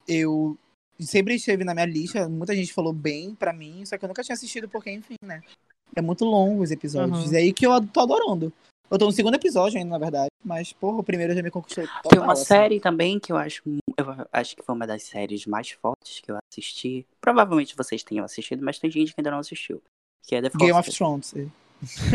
Eu 0.07 0.57
sempre 1.01 1.35
esteve 1.35 1.65
na 1.65 1.75
minha 1.75 1.87
lista. 1.87 2.29
Muita 2.29 2.55
gente 2.55 2.73
falou 2.73 2.93
bem 2.93 3.35
pra 3.35 3.53
mim, 3.53 3.85
só 3.85 3.97
que 3.99 4.05
eu 4.05 4.09
nunca 4.09 4.23
tinha 4.23 4.35
assistido 4.35 4.69
porque, 4.69 4.91
enfim, 4.91 5.17
né? 5.25 5.43
É 5.95 6.01
muito 6.01 6.25
longo 6.25 6.63
os 6.63 6.71
episódios. 6.71 7.27
Aham. 7.27 7.33
E 7.33 7.37
aí 7.37 7.53
que 7.53 7.67
eu 7.67 7.87
tô 7.89 8.01
adorando. 8.01 8.53
Eu 8.91 8.99
tô 8.99 9.07
no 9.07 9.13
segundo 9.13 9.35
episódio 9.35 9.79
ainda, 9.79 9.91
na 9.91 9.99
verdade. 9.99 10.29
Mas, 10.45 10.73
porra, 10.73 10.99
o 10.99 11.03
primeiro 11.03 11.35
já 11.35 11.43
me 11.43 11.51
conquistou. 11.51 11.85
Tem 12.09 12.19
uma 12.19 12.35
assim. 12.35 12.45
série 12.45 12.81
também 12.81 13.19
que 13.19 13.33
eu 13.33 13.37
acho, 13.37 13.63
eu 13.97 14.27
acho 14.31 14.55
que 14.55 14.63
foi 14.63 14.75
uma 14.75 14.87
das 14.87 15.03
séries 15.05 15.47
mais 15.47 15.71
fortes 15.71 16.21
que 16.21 16.31
eu 16.31 16.37
assisti. 16.51 17.07
Provavelmente 17.21 17.77
vocês 17.77 18.03
tenham 18.03 18.25
assistido, 18.25 18.63
mas 18.63 18.79
tem 18.79 18.91
gente 18.91 19.15
que 19.15 19.21
ainda 19.21 19.31
não 19.31 19.39
assistiu. 19.39 19.83
Que 20.23 20.37
é 20.37 20.43
The 20.43 20.51
Game 20.51 20.73
of 20.73 20.91
Fosters. 20.91 20.97
Thrones. 20.97 21.35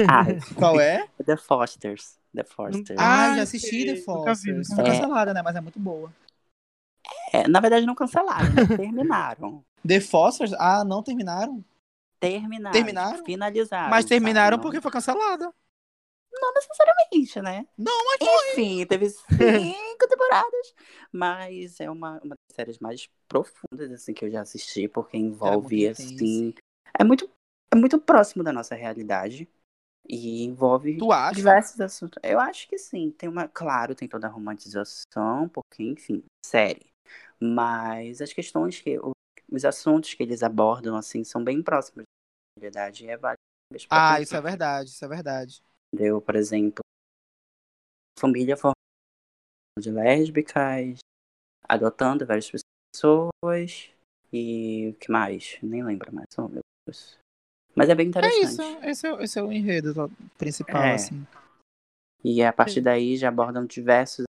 Ah, 0.08 0.26
Qual 0.56 0.80
é? 0.80 1.08
The 1.26 1.38
Fosters. 1.38 2.15
The 2.38 2.43
Fosters. 2.43 3.00
Ah, 3.00 3.36
já 3.36 3.41
assisti. 3.41 3.86
The 3.86 3.95
Nunca 3.95 4.04
vi, 4.04 4.04
Fosters. 4.04 4.69
nunca 4.69 4.76
Foi 4.76 4.84
vi. 4.84 4.91
cancelada, 4.91 5.34
né? 5.34 5.41
Mas 5.41 5.56
é 5.56 5.62
muito 5.62 5.80
boa. 5.80 6.13
É, 7.34 7.47
na 7.47 7.60
verdade, 7.60 7.86
não 7.86 7.95
cancelaram, 7.95 8.54
né? 8.54 8.67
terminaram. 8.78 9.65
The 9.86 10.00
Fosters? 10.00 10.54
Ah, 10.54 10.84
não 10.84 11.02
terminaram? 11.02 11.65
Terminaram. 12.19 12.73
Terminaram? 12.73 13.26
Finalizaram. 13.26 13.89
mas 13.89 14.06
terminaram 14.06 14.58
sabe? 14.58 14.63
porque 14.63 14.82
foi 14.82 14.91
cancelada. 14.91 15.52
Não 16.32 16.54
necessariamente, 16.54 17.41
né? 17.41 17.65
Não, 17.76 18.06
mas 18.06 18.52
Enfim, 18.52 18.86
teve 18.86 19.10
cinco 19.10 19.28
temporadas. 20.08 20.76
Mas 21.12 21.80
é 21.80 21.89
uma, 21.89 22.19
uma 22.23 22.36
das 22.36 22.56
séries 22.56 22.78
mais 22.78 23.10
profundas, 23.28 23.91
assim, 23.91 24.13
que 24.13 24.26
eu 24.26 24.30
já 24.30 24.41
assisti, 24.41 24.88
porque 24.88 25.17
envolve, 25.17 25.76
muito 25.76 25.91
assim. 25.91 26.54
É 27.00 27.04
muito, 27.04 27.28
é 27.71 27.76
muito 27.76 28.00
próximo 28.00 28.43
da 28.43 28.54
nossa 28.54 28.76
realidade. 28.76 29.50
E 30.10 30.43
envolve 30.43 30.98
diversos 31.34 31.80
assuntos. 31.82 32.17
Eu 32.24 32.39
acho 32.39 32.67
que 32.67 32.78
sim. 32.78 33.12
Tem 33.12 33.28
uma. 33.28 33.48
Claro, 33.48 33.93
tem 33.93 34.08
toda 34.08 34.28
a 34.28 34.30
romantização, 34.30 35.50
porque, 35.50 35.84
enfim, 35.84 36.24
série. 36.46 36.88
Mas 37.39 38.22
as 38.22 38.32
questões 38.32 38.80
que. 38.80 38.98
Os 39.50 39.63
assuntos 39.63 40.13
que 40.13 40.24
eles 40.24 40.43
abordam, 40.43 40.96
assim, 40.96 41.24
são 41.24 41.43
bem 41.43 41.62
próximos 41.62 42.04
da 42.04 42.62
realidade. 42.62 43.06
E 43.06 43.10
é 43.10 43.17
válido. 43.17 43.38
Ah, 43.89 44.15
pensar. 44.15 44.22
isso 44.22 44.36
é 44.36 44.41
verdade, 44.41 44.89
isso 44.89 45.06
é 45.06 45.08
verdade. 45.08 45.62
Entendeu? 45.93 46.22
Por 46.22 46.36
exemplo, 46.36 46.82
família 48.17 48.58
formada 48.58 48.76
de 49.80 49.91
lésbicas, 49.91 51.00
adotando 51.68 52.26
várias 52.26 52.49
pessoas 52.49 53.91
e 54.34 54.89
o 54.89 54.93
que 54.95 55.12
mais? 55.12 55.58
Nem 55.62 55.84
lembro 55.84 56.14
mais. 56.14 56.28
Oh, 56.38 56.47
meu 56.47 56.62
Deus. 56.86 57.18
Mas 57.78 57.89
é 57.89 57.95
bem 57.95 58.07
É 58.07 58.09
interessante. 58.09 58.43
isso, 58.43 58.61
esse 58.84 59.07
é, 59.07 59.23
esse 59.23 59.39
é 59.39 59.43
o 59.43 59.51
enredo 59.51 59.93
to- 59.93 60.11
principal, 60.38 60.82
É. 60.82 60.95
assim. 60.95 61.25
E 62.23 62.43
a 62.43 62.51
partir 62.51 62.82
daí 62.82 63.15
já 63.15 63.30
abordam 63.30 63.65
diversos. 63.65 64.25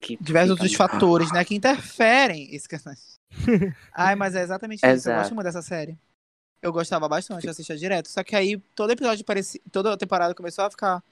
Que 0.00 0.16
Diversos 0.20 0.52
outros 0.52 0.74
fatores, 0.74 1.32
né, 1.32 1.44
que 1.44 1.54
interferem. 1.54 2.54
Isso 2.54 2.68
que... 2.68 2.76
Ai, 3.92 4.14
mas 4.14 4.34
é 4.34 4.42
exatamente 4.42 4.78
isso. 4.78 4.86
Eu 4.86 4.92
Exato. 4.92 5.20
gosto 5.20 5.34
muito 5.34 5.44
dessa 5.46 5.62
série. 5.62 5.98
Eu 6.62 6.72
gostava 6.72 7.08
bastante, 7.08 7.44
eu 7.44 7.50
assistia 7.50 7.76
direto. 7.76 8.08
Só 8.08 8.22
que 8.22 8.36
aí 8.36 8.56
todo 8.74 8.90
episódio 8.90 9.24
parecia. 9.24 9.60
Toda 9.72 9.96
temporada 9.98 10.34
começou 10.34 10.64
a 10.64 10.70
ficar. 10.70 11.02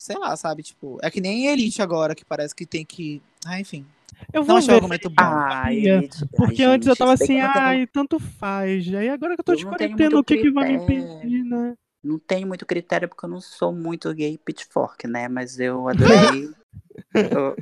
Sei 0.00 0.16
lá, 0.16 0.34
sabe? 0.36 0.62
Tipo, 0.62 0.98
é 1.02 1.10
que 1.10 1.20
nem 1.20 1.46
Elite 1.46 1.82
agora, 1.82 2.14
que 2.14 2.24
parece 2.24 2.54
que 2.54 2.64
tem 2.64 2.84
que. 2.84 3.20
Ah, 3.44 3.60
enfim. 3.60 3.84
Eu 4.32 4.40
Não 4.40 4.46
vou 4.46 4.56
achei 4.56 4.68
um 4.68 4.72
ver. 4.72 4.76
argumento 4.84 5.10
bom. 5.10 5.22
Elite. 5.70 6.26
Porque 6.28 6.62
Ai, 6.62 6.74
antes 6.74 6.86
eu 6.88 6.94
gente, 6.94 6.98
tava 6.98 7.16
se 7.16 7.26
bem 7.26 7.40
assim, 7.40 7.42
eu 7.42 7.46
não 7.46 7.52
tenho- 7.52 7.66
ai, 7.66 7.86
tanto 7.86 8.18
faz. 8.18 8.94
Aí 8.94 9.08
agora 9.08 9.34
que 9.34 9.40
eu 9.40 9.44
tô 9.44 9.52
Eu 9.52 9.56
de 9.58 9.64
não 9.64 9.70
quarentena, 9.70 10.18
o 10.18 10.24
que 10.24 10.36
que 10.36 10.50
vai 10.50 10.68
me 10.68 10.76
impedir, 10.84 11.44
né? 11.44 11.74
Não 12.04 12.18
tenho 12.18 12.46
muito 12.48 12.66
critério 12.66 13.08
porque 13.08 13.24
eu 13.24 13.30
não 13.30 13.40
sou 13.40 13.72
muito 13.72 14.12
gay 14.14 14.36
pitchfork, 14.38 15.06
né? 15.06 15.28
Mas 15.28 15.60
eu 15.60 15.86
adorei 16.26 16.50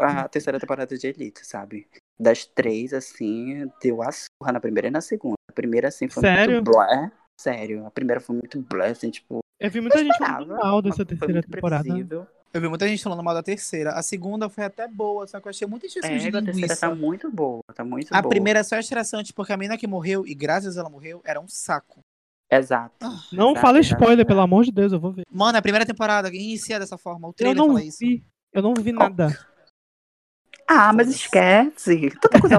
a 0.01 0.28
terceira 0.28 0.59
temporada 0.61 0.96
de 0.96 1.07
Elite, 1.07 1.44
sabe? 1.46 1.86
Das 2.18 2.44
três, 2.44 2.92
assim, 2.92 3.70
deu 3.82 4.03
a 4.03 4.11
surra 4.12 4.53
na 4.53 4.61
primeira 4.61 4.88
e 4.88 4.90
na 4.90 5.01
segunda. 5.01 5.34
A 5.48 5.53
primeira, 5.53 5.88
assim, 5.88 6.09
foi 6.09 6.22
Sério? 6.22 6.55
muito 6.57 6.70
blé. 6.72 7.11
Sério, 7.40 7.86
a 7.86 7.90
primeira 7.90 8.20
foi 8.20 8.36
muito 8.36 8.61
blé, 8.62 8.88
assim, 8.90 9.11
tipo. 9.11 9.40
Eu 9.59 9.70
vi 9.70 9.80
muita 9.80 9.98
eu 9.98 10.05
gente 10.05 10.18
falando 10.18 10.57
mal 10.57 10.82
dessa 10.82 11.05
terceira 11.05 11.42
temporada. 11.42 11.82
previsível. 11.84 12.26
Eu 12.53 12.61
vi 12.61 12.68
muita 12.68 12.88
gente 12.88 13.03
falando 13.03 13.22
mal 13.22 13.32
da 13.34 13.42
terceira. 13.42 13.92
A 13.92 14.03
segunda 14.03 14.48
foi 14.48 14.64
até 14.64 14.88
boa, 14.88 15.26
só 15.26 15.38
que 15.40 15.46
eu 15.46 15.51
achei 15.51 15.68
muita 15.68 15.86
extensão 15.86 16.11
É, 16.11 16.18
de 16.18 16.28
a 16.28 16.32
terceira 16.32 16.51
linguiça. 16.53 16.76
tá 16.88 16.94
muito 16.94 17.30
boa, 17.30 17.62
tá 17.74 17.84
muito 17.84 18.12
A 18.12 18.20
boa. 18.20 18.28
primeira 18.30 18.59
é 18.61 18.62
só 18.64 18.76
estressante, 18.78 19.32
porque 19.32 19.53
a 19.53 19.57
menina 19.57 19.78
que 19.78 19.86
morreu, 19.86 20.26
e 20.26 20.34
graças 20.34 20.76
a 20.76 20.80
ela 20.80 20.90
morreu, 20.90 21.20
era 21.24 21.40
um 21.40 21.46
saco. 21.48 22.01
Exato. 22.51 23.07
Não 23.32 23.51
Exato, 23.51 23.61
fala 23.61 23.78
exato, 23.78 23.94
spoiler, 23.94 24.18
exato. 24.18 24.26
pelo 24.28 24.40
amor 24.40 24.64
de 24.64 24.72
Deus, 24.72 24.92
eu 24.92 24.98
vou 24.98 25.12
ver. 25.12 25.24
Mano, 25.30 25.57
a 25.59 25.62
primeira 25.62 25.86
temporada 25.86 26.28
inicia 26.28 26.80
dessa 26.80 26.98
forma. 26.98 27.28
O 27.28 27.30
Eu 27.30 27.34
trailer 27.34 27.57
não 27.57 27.68
fala 27.68 27.84
isso. 27.84 27.98
vi. 28.01 28.24
Eu 28.53 28.62
não 28.62 28.74
vi 28.74 28.90
nada. 28.90 29.28
Ah, 30.66 30.92
mas 30.92 31.09
esquece. 31.09 32.11
Tanta 32.20 32.40
coisa. 32.40 32.57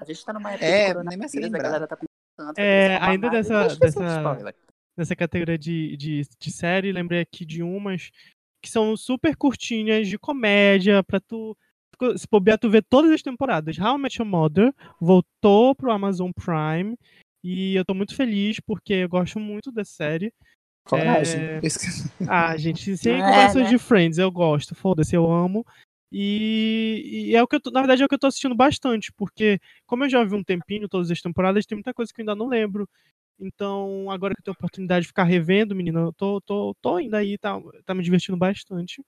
A 0.00 0.04
gente 0.04 0.24
tá 0.24 0.32
numa 0.32 0.50
época 0.52 0.64
É, 0.66 0.94
de 0.94 1.04
nem 1.04 1.18
me 1.18 1.58
a 1.58 1.62
galera 1.62 1.86
tá 1.86 1.96
pensando. 1.96 2.54
É, 2.58 2.96
ainda 3.02 3.28
dessa- 3.30 3.68
dessa- 3.76 4.16
Spoiler. 4.18 4.54
Nessa 4.96 5.16
categoria 5.16 5.58
de, 5.58 5.96
de, 5.96 6.22
de 6.38 6.50
série, 6.52 6.92
lembrei 6.92 7.20
aqui 7.20 7.44
de 7.44 7.62
umas 7.62 8.12
que 8.64 8.70
são 8.70 8.96
super 8.96 9.36
curtinhas, 9.36 10.08
de 10.08 10.18
comédia, 10.18 11.02
pra 11.04 11.20
tu. 11.20 11.54
Se 12.16 12.26
bobear, 12.28 12.58
tu 12.58 12.68
ver 12.70 12.82
todas 12.82 13.10
as 13.12 13.22
temporadas. 13.22 13.78
How 13.78 13.96
I 13.96 14.00
Met 14.00 14.18
Your 14.18 14.28
Mother 14.28 14.74
voltou 14.98 15.74
pro 15.74 15.92
Amazon 15.92 16.30
Prime. 16.32 16.96
E 17.42 17.76
eu 17.76 17.84
tô 17.84 17.92
muito 17.92 18.16
feliz 18.16 18.58
porque 18.58 18.94
eu 18.94 19.08
gosto 19.08 19.38
muito 19.38 19.70
da 19.70 19.84
série. 19.84 20.32
Coragem. 20.86 21.40
É. 21.40 21.60
Ah, 22.26 22.56
gente, 22.56 22.96
sem 22.96 23.20
É, 23.20 23.54
né? 23.54 23.64
de 23.68 23.78
Friends, 23.78 24.18
eu 24.18 24.30
gosto, 24.30 24.74
foda-se, 24.74 25.14
eu 25.14 25.30
amo. 25.30 25.64
E, 26.10 27.28
e 27.28 27.36
é 27.36 27.42
o 27.42 27.46
que 27.46 27.56
eu 27.56 27.60
tô, 27.60 27.70
na 27.70 27.80
verdade 27.80 28.02
é 28.02 28.06
o 28.06 28.08
que 28.08 28.14
eu 28.14 28.18
tô 28.18 28.28
assistindo 28.28 28.54
bastante, 28.54 29.12
porque 29.12 29.58
como 29.84 30.04
eu 30.04 30.08
já 30.08 30.24
vi 30.24 30.34
um 30.34 30.44
tempinho 30.44 30.88
todas 30.88 31.10
as 31.10 31.20
temporadas, 31.20 31.66
tem 31.66 31.76
muita 31.76 31.92
coisa 31.92 32.12
que 32.14 32.20
eu 32.20 32.22
ainda 32.22 32.34
não 32.34 32.46
lembro. 32.46 32.88
Então, 33.38 34.10
agora 34.10 34.34
que 34.34 34.40
eu 34.40 34.44
tenho 34.44 34.54
a 34.54 34.58
oportunidade 34.58 35.02
de 35.02 35.08
ficar 35.08 35.24
revendo, 35.24 35.74
menina, 35.74 36.00
eu 36.00 36.12
tô, 36.12 36.40
tô, 36.40 36.74
tô 36.80 36.98
indo 36.98 37.14
aí, 37.16 37.36
tá, 37.36 37.60
tá 37.84 37.94
me 37.94 38.02
divertindo 38.02 38.38
bastante. 38.38 39.02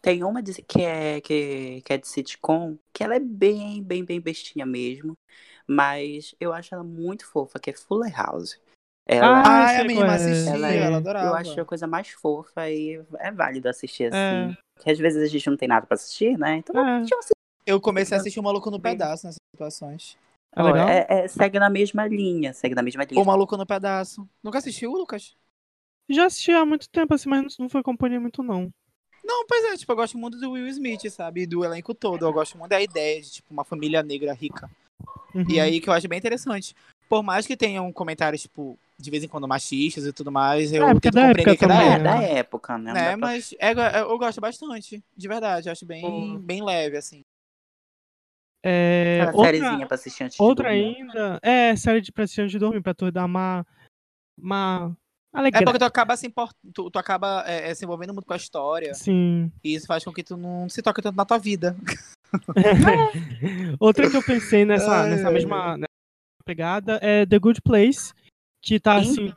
Tem 0.00 0.22
uma 0.24 0.42
de- 0.42 0.62
que 0.62 0.82
é, 0.82 1.20
que, 1.20 1.82
que 1.82 1.92
é 1.92 1.98
de 1.98 2.06
sitcom, 2.08 2.78
que 2.92 3.02
ela 3.02 3.16
é 3.16 3.20
bem, 3.20 3.82
bem, 3.82 4.04
bem 4.04 4.20
bestinha 4.20 4.64
mesmo. 4.64 5.16
Mas 5.66 6.34
eu 6.38 6.52
acho 6.52 6.74
ela 6.74 6.84
muito 6.84 7.26
fofa, 7.26 7.58
que 7.58 7.70
é 7.70 7.72
Fuller 7.74 8.14
House. 8.16 8.58
Ela, 9.04 9.40
Ah, 9.42 9.64
Ai, 9.64 9.74
sei 9.74 9.80
a 9.84 9.84
menina 9.86 10.12
é. 10.12 10.14
assistia, 10.16 10.52
ela, 10.52 10.72
ela, 10.72 10.94
é- 10.96 10.98
adorava. 10.98 11.26
eu 11.28 11.34
acho 11.34 11.60
a 11.60 11.64
coisa 11.64 11.86
mais 11.86 12.08
fofa 12.08 12.70
e 12.70 13.02
é 13.18 13.30
válido 13.32 13.68
assistir 13.68 14.04
É. 14.04 14.08
assim. 14.08 14.56
Que 14.80 14.90
às 14.90 14.98
vezes 14.98 15.22
a 15.22 15.26
gente 15.26 15.48
não 15.50 15.56
tem 15.56 15.68
nada 15.68 15.86
pra 15.86 15.94
assistir, 15.94 16.38
né? 16.38 16.56
Então 16.58 16.76
É. 16.78 17.02
Eu 17.64 17.80
comecei 17.80 18.16
a 18.16 18.20
assistir 18.20 18.38
o 18.38 18.42
Maluco 18.42 18.70
no 18.70 18.80
Pedaço 18.80 19.26
nessas 19.26 19.38
situações. 19.52 20.16
É 20.54 20.62
legal. 20.62 20.88
É- 20.88 21.06
é- 21.08 21.28
segue 21.28 21.58
na 21.58 21.68
mesma 21.70 22.06
linha, 22.06 22.52
segue 22.52 22.74
na 22.74 22.82
mesma 22.82 23.04
linha. 23.04 23.20
O 23.20 23.24
Maluco 23.24 23.56
no 23.56 23.66
Pedaço. 23.66 24.28
Nunca 24.42 24.58
assistiu, 24.58 24.92
Lucas? 24.92 25.34
Já 26.08 26.26
assisti 26.26 26.52
há 26.52 26.64
muito 26.64 26.88
tempo, 26.88 27.14
assim, 27.14 27.28
mas 27.28 27.58
não 27.58 27.68
foi 27.68 27.82
companhia 27.82 28.20
muito, 28.20 28.42
não. 28.42 28.72
Não, 29.24 29.44
pois 29.46 29.64
é, 29.64 29.76
tipo, 29.76 29.90
eu 29.90 29.96
gosto 29.96 30.16
muito 30.16 30.38
do 30.38 30.52
Will 30.52 30.68
Smith, 30.68 31.10
sabe? 31.10 31.42
E 31.42 31.46
do 31.46 31.64
elenco 31.64 31.92
todo. 31.92 32.24
Eu 32.24 32.32
gosto 32.32 32.56
muito 32.56 32.70
da 32.70 32.80
ideia 32.80 33.20
de, 33.20 33.30
tipo, 33.32 33.52
uma 33.52 33.64
família 33.64 34.02
negra 34.02 34.32
rica. 34.32 34.70
Uhum. 35.34 35.44
E 35.48 35.58
aí 35.58 35.80
que 35.80 35.88
eu 35.88 35.92
acho 35.92 36.06
bem 36.06 36.18
interessante. 36.18 36.74
Por 37.08 37.22
mais 37.22 37.46
que 37.46 37.56
tenham 37.56 37.92
comentários, 37.92 38.42
tipo, 38.42 38.78
de 38.98 39.10
vez 39.10 39.24
em 39.24 39.28
quando 39.28 39.48
machistas 39.48 40.06
e 40.06 40.12
tudo 40.12 40.30
mais, 40.30 40.72
eu 40.72 40.86
É, 40.88 40.94
tento 40.94 41.14
da 41.14 41.26
compreender 41.26 41.40
época 41.40 41.56
que 41.56 41.64
é 41.64 41.68
da 41.68 41.74
também, 41.74 41.88
É, 41.88 41.94
época. 41.94 42.04
da 42.04 42.22
época, 42.22 42.78
né? 42.78 42.92
Né? 42.92 43.06
pra- 43.08 43.16
Mas 43.16 43.54
é, 43.58 43.72
eu, 43.72 44.10
eu 44.10 44.18
gosto 44.18 44.40
bastante, 44.40 45.02
de 45.16 45.28
verdade. 45.28 45.68
Eu 45.68 45.72
acho 45.72 45.84
bem, 45.84 46.04
Uhum. 46.04 46.38
bem 46.38 46.62
leve, 46.64 46.96
assim. 46.96 47.24
É, 48.62 49.20
Aquela 49.22 49.36
outra, 49.36 49.52
sériezinha 49.58 49.86
pra 49.86 49.94
assistir 49.94 50.24
antes 50.24 50.40
outra 50.40 50.70
de 50.74 50.82
dormir. 50.82 50.96
ainda, 51.02 51.38
é 51.42 51.76
série 51.76 52.00
de 52.00 52.10
pra 52.12 52.24
assistir 52.24 52.40
antes 52.42 52.52
de 52.52 52.58
dormir, 52.58 52.82
pra 52.82 52.94
tu 52.94 53.10
dar 53.12 53.24
uma, 53.24 53.64
uma 54.36 54.96
É 55.34 55.38
alegria. 55.38 55.64
porque 55.64 55.78
tu 55.78 55.84
acaba 55.84 56.16
se, 56.16 56.26
import... 56.26 56.52
tu, 56.74 56.90
tu 56.90 56.98
acaba 56.98 57.44
é, 57.46 57.70
é, 57.70 57.74
se 57.74 57.84
envolvendo 57.84 58.12
muito 58.12 58.26
com 58.26 58.32
a 58.32 58.36
história. 58.36 58.92
Sim. 58.94 59.52
E 59.62 59.74
isso 59.74 59.86
faz 59.86 60.04
com 60.04 60.12
que 60.12 60.24
tu 60.24 60.36
não 60.36 60.68
se 60.68 60.82
toque 60.82 61.00
tanto 61.02 61.16
na 61.16 61.24
tua 61.24 61.38
vida. 61.38 61.76
Outra 63.78 64.10
que 64.10 64.16
eu 64.16 64.22
pensei 64.22 64.64
nessa, 64.64 65.02
Ai, 65.02 65.10
nessa 65.10 65.30
mesma 65.30 65.76
nessa 65.76 65.88
pegada 66.44 66.98
é 67.02 67.24
The 67.24 67.38
Good 67.38 67.62
Place, 67.62 68.12
que 68.60 68.80
tá 68.80 68.96
assim, 68.96 69.32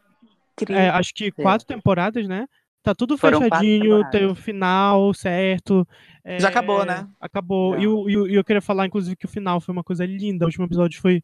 é, 0.70 0.90
acho 0.90 1.14
que 1.14 1.32
quatro 1.32 1.68
temporadas, 1.68 2.28
né? 2.28 2.48
Tá 2.82 2.96
tudo 2.96 3.18
Foram 3.18 3.42
fechadinho, 3.42 4.10
tem 4.10 4.26
o 4.26 4.34
final 4.34 5.14
certo. 5.14 5.86
é, 6.24 6.40
Já 6.40 6.48
acabou, 6.50 6.86
né? 6.86 7.08
Acabou. 7.20 7.78
E, 7.78 7.86
o- 7.86 8.10
e 8.10 8.18
o- 8.18 8.28
e 8.28 8.36
eu 8.36 8.44
queria 8.44 8.62
falar, 8.62 8.86
inclusive, 8.86 9.16
que 9.18 9.26
o 9.26 9.30
final 9.30 9.60
foi 9.60 9.74
uma 9.74 9.84
coisa 9.84 10.06
linda. 10.06 10.46
O 10.46 10.48
último 10.48 10.66
episódio 10.66 11.00
foi 11.02 11.22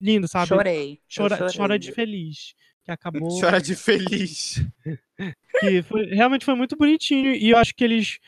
lindo, 0.00 0.26
sabe? 0.26 0.48
Chorei. 0.48 0.92
eu 0.94 0.98
Chora, 1.22 1.36
chorei. 1.36 1.56
chora 1.56 1.78
de 1.78 1.92
feliz. 1.92 2.54
Que 2.84 2.90
acabou. 2.90 3.40
Chora 3.40 3.60
de 3.60 3.76
feliz. 3.76 4.66
que 5.60 5.82
foi- 5.82 6.06
realmente 6.06 6.44
foi 6.44 6.54
muito 6.54 6.76
bonitinho. 6.76 7.32
E 7.34 7.50
eu 7.50 7.56
acho 7.58 7.72
que 7.74 7.84
eles, 7.84 8.18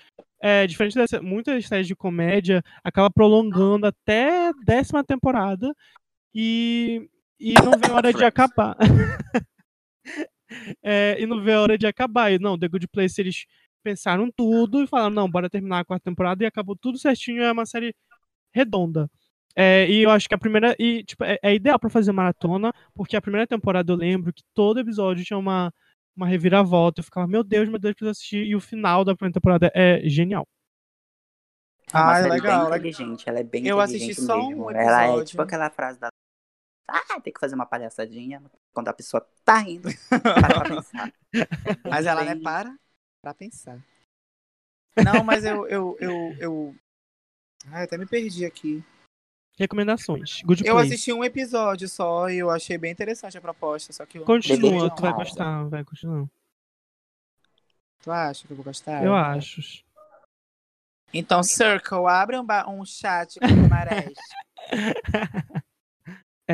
é, 0.40 0.64
diferente 0.66 0.94
dessa, 0.94 1.20
muitas 1.20 1.66
séries 1.66 1.86
de 1.88 1.96
comédia, 1.96 2.62
acaba 2.84 3.10
prolongando 3.10 3.86
até 3.86 4.48
a 4.48 4.52
décima 4.64 5.02
temporada 5.02 5.74
e, 6.34 7.08
e 7.40 7.54
não 7.54 7.72
vê 7.72 7.90
a 7.90 7.94
hora 7.94 8.12
de 8.12 8.24
acabar. 8.24 8.76
É, 10.82 11.16
e 11.20 11.26
não 11.26 11.42
vê 11.42 11.52
a 11.52 11.60
hora 11.60 11.78
de 11.78 11.86
acabar. 11.86 12.32
E 12.32 12.38
não, 12.38 12.58
The 12.58 12.68
Good 12.68 12.88
Place 12.88 13.20
eles 13.20 13.46
pensaram 13.82 14.30
tudo 14.34 14.82
e 14.82 14.86
falaram, 14.86 15.10
não, 15.10 15.30
bora 15.30 15.50
terminar 15.50 15.80
a 15.80 15.84
quarta 15.84 16.04
temporada 16.04 16.42
e 16.42 16.46
acabou 16.46 16.76
tudo 16.76 16.98
certinho. 16.98 17.42
É 17.42 17.52
uma 17.52 17.66
série 17.66 17.94
redonda. 18.54 19.10
É, 19.54 19.86
e 19.88 20.02
eu 20.02 20.10
acho 20.10 20.28
que 20.28 20.34
a 20.34 20.38
primeira. 20.38 20.74
E, 20.78 21.04
tipo, 21.04 21.24
é, 21.24 21.38
é 21.42 21.54
ideal 21.54 21.78
pra 21.78 21.90
fazer 21.90 22.12
maratona, 22.12 22.72
porque 22.94 23.16
a 23.16 23.20
primeira 23.22 23.46
temporada 23.46 23.92
eu 23.92 23.96
lembro 23.96 24.32
que 24.32 24.42
todo 24.54 24.80
episódio 24.80 25.24
tinha 25.24 25.38
uma, 25.38 25.72
uma 26.16 26.26
reviravolta. 26.26 27.00
Eu 27.00 27.04
ficava, 27.04 27.26
meu 27.26 27.44
Deus, 27.44 27.68
meu 27.68 27.78
Deus, 27.78 27.94
preciso 27.94 28.10
assistir. 28.10 28.46
E 28.46 28.56
o 28.56 28.60
final 28.60 29.04
da 29.04 29.14
primeira 29.14 29.34
temporada 29.34 29.70
é 29.74 30.00
genial. 30.08 30.46
É 31.94 31.98
Ah, 31.98 32.18
é 32.18 32.22
legal, 32.22 32.30
bem 32.30 32.40
legal. 32.40 32.66
inteligente, 32.68 33.28
ela 33.28 33.40
é 33.40 33.44
bem 33.44 33.66
Eu 33.66 33.78
inteligente 33.80 34.12
assisti 34.12 34.22
só 34.26 34.38
um 34.40 34.48
mesmo. 34.48 34.70
Ela 34.70 35.02
é 35.02 35.06
episódio. 35.08 35.24
tipo 35.26 35.42
aquela 35.42 35.68
frase 35.70 35.98
da. 36.00 36.08
Ah, 36.88 37.20
tem 37.20 37.32
que 37.32 37.40
fazer 37.40 37.54
uma 37.54 37.66
palhaçadinha 37.66 38.42
quando 38.72 38.88
a 38.88 38.92
pessoa 38.92 39.26
tá 39.44 39.58
rindo. 39.58 39.88
Para 40.22 40.60
pra 40.60 40.68
pensar. 40.68 41.12
Mas 41.88 42.06
ela, 42.06 42.24
né, 42.24 42.36
para 42.36 42.76
pra 43.22 43.32
pensar. 43.32 43.82
Não, 44.96 45.24
mas 45.24 45.44
eu. 45.44 45.66
eu, 45.66 45.96
eu, 46.00 46.36
eu... 46.38 46.76
Ai, 47.68 47.84
até 47.84 47.96
me 47.96 48.04
perdi 48.04 48.44
aqui. 48.44 48.84
Recomendações. 49.58 50.42
Good 50.42 50.66
Eu 50.66 50.74
Place. 50.74 50.92
assisti 50.92 51.12
um 51.12 51.24
episódio 51.24 51.88
só 51.88 52.28
e 52.28 52.38
eu 52.38 52.50
achei 52.50 52.76
bem 52.76 52.92
interessante 52.92 53.38
a 53.38 53.40
proposta, 53.40 53.92
só 53.92 54.04
que 54.04 54.18
eu 54.18 54.24
Continua, 54.24 54.94
tu 54.94 55.00
vai 55.00 55.12
gostar, 55.14 55.64
vai 55.68 55.84
continuar. 55.84 56.26
Tu 58.02 58.10
acha 58.10 58.46
que 58.46 58.52
eu 58.52 58.56
vou 58.56 58.64
gostar? 58.64 59.04
Eu 59.04 59.14
acho. 59.14 59.84
Então, 61.14 61.42
Circle, 61.42 62.06
abre 62.06 62.36
um, 62.38 62.46
um 62.68 62.84
chat 62.84 63.38
com 63.38 63.46
o 63.46 63.68
Marés. 63.68 64.12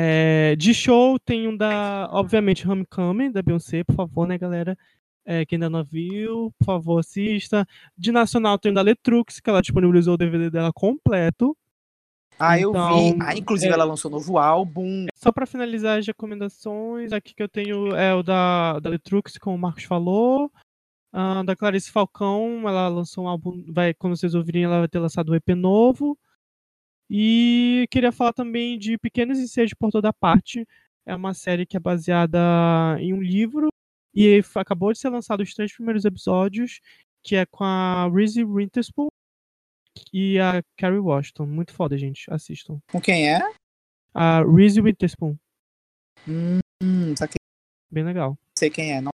É, 0.01 0.55
de 0.55 0.73
show 0.73 1.19
tem 1.19 1.45
um 1.45 1.57
da, 1.57 2.07
obviamente, 2.13 2.65
Homecoming, 2.65 3.31
da 3.31 3.41
Beyoncé, 3.41 3.83
por 3.83 3.95
favor, 3.95 4.25
né, 4.25 4.37
galera? 4.37 4.77
É, 5.25 5.45
quem 5.45 5.57
ainda 5.57 5.69
não 5.69 5.83
viu, 5.83 6.53
por 6.57 6.65
favor, 6.65 6.99
assista. 6.99 7.67
De 7.97 8.09
nacional 8.09 8.57
tem 8.57 8.71
um 8.71 8.75
da 8.75 8.81
Letrux, 8.81 9.41
que 9.41 9.49
ela 9.49 9.61
disponibilizou 9.61 10.13
o 10.13 10.17
DVD 10.17 10.49
dela 10.49 10.71
completo. 10.71 11.55
Ah, 12.39 12.57
eu 12.57 12.71
vi. 12.71 12.77
Então, 12.77 13.17
Ah, 13.19 13.35
inclusive 13.35 13.69
é. 13.69 13.73
ela 13.73 13.83
lançou 13.83 14.09
novo 14.09 14.37
álbum. 14.37 15.07
Só 15.13 15.33
pra 15.33 15.45
finalizar 15.45 15.99
as 15.99 16.07
recomendações, 16.07 17.11
aqui 17.11 17.35
que 17.35 17.43
eu 17.43 17.49
tenho 17.49 17.93
é 17.93 18.15
o 18.15 18.23
da, 18.23 18.79
da 18.79 18.89
Letrux, 18.89 19.37
como 19.37 19.57
o 19.57 19.59
Marcos 19.59 19.83
falou. 19.83 20.49
Ah, 21.11 21.43
da 21.43 21.57
Clarice 21.57 21.91
Falcão, 21.91 22.61
ela 22.65 22.87
lançou 22.87 23.25
um 23.25 23.27
álbum, 23.27 23.65
vai, 23.67 23.93
quando 23.93 24.15
vocês 24.15 24.33
ouvirem, 24.33 24.63
ela 24.63 24.79
vai 24.79 24.87
ter 24.87 24.99
lançado 24.99 25.33
um 25.33 25.35
EP 25.35 25.49
novo. 25.49 26.17
E 27.09 27.87
queria 27.89 28.11
falar 28.11 28.33
também 28.33 28.77
de 28.77 28.97
Pequenos 28.97 29.39
Incêndios 29.39 29.73
por 29.73 29.91
Toda 29.91 30.13
Parte. 30.13 30.67
É 31.05 31.15
uma 31.15 31.33
série 31.33 31.65
que 31.65 31.75
é 31.75 31.79
baseada 31.79 32.37
em 32.99 33.13
um 33.13 33.21
livro 33.21 33.69
e 34.13 34.41
acabou 34.55 34.93
de 34.93 34.99
ser 34.99 35.09
lançado 35.09 35.41
os 35.41 35.53
três 35.53 35.73
primeiros 35.73 36.05
episódios, 36.05 36.79
que 37.23 37.35
é 37.35 37.45
com 37.45 37.63
a 37.63 38.07
Reese 38.13 38.43
Witherspoon 38.43 39.07
e 40.13 40.39
a 40.39 40.61
Carrie 40.77 40.99
Washington. 40.99 41.47
Muito 41.47 41.73
foda, 41.73 41.97
gente. 41.97 42.31
Assistam. 42.31 42.79
Com 42.91 43.01
quem 43.01 43.27
é? 43.27 43.39
A 44.13 44.43
Reese 44.43 44.81
Witherspoon. 44.81 45.35
Hum, 46.27 46.59
só 47.17 47.25
que 47.25 47.37
Bem 47.91 48.03
legal. 48.03 48.37
sei 48.57 48.69
quem 48.69 48.93
é. 48.93 49.01
Não. 49.01 49.11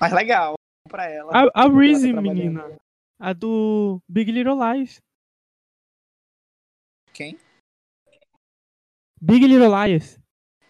Mas 0.00 0.12
legal. 0.12 0.54
Pra 0.88 1.08
ela. 1.08 1.30
A, 1.32 1.42
a 1.44 1.50
tá 1.50 1.68
Reese, 1.68 2.12
menina. 2.12 2.76
A 3.20 3.32
do 3.32 4.02
Big 4.08 4.32
Little 4.32 4.58
Lies. 4.58 5.00
Quem? 7.20 7.38
Big 9.20 9.46
Little 9.46 9.68
Lies. 9.84 10.18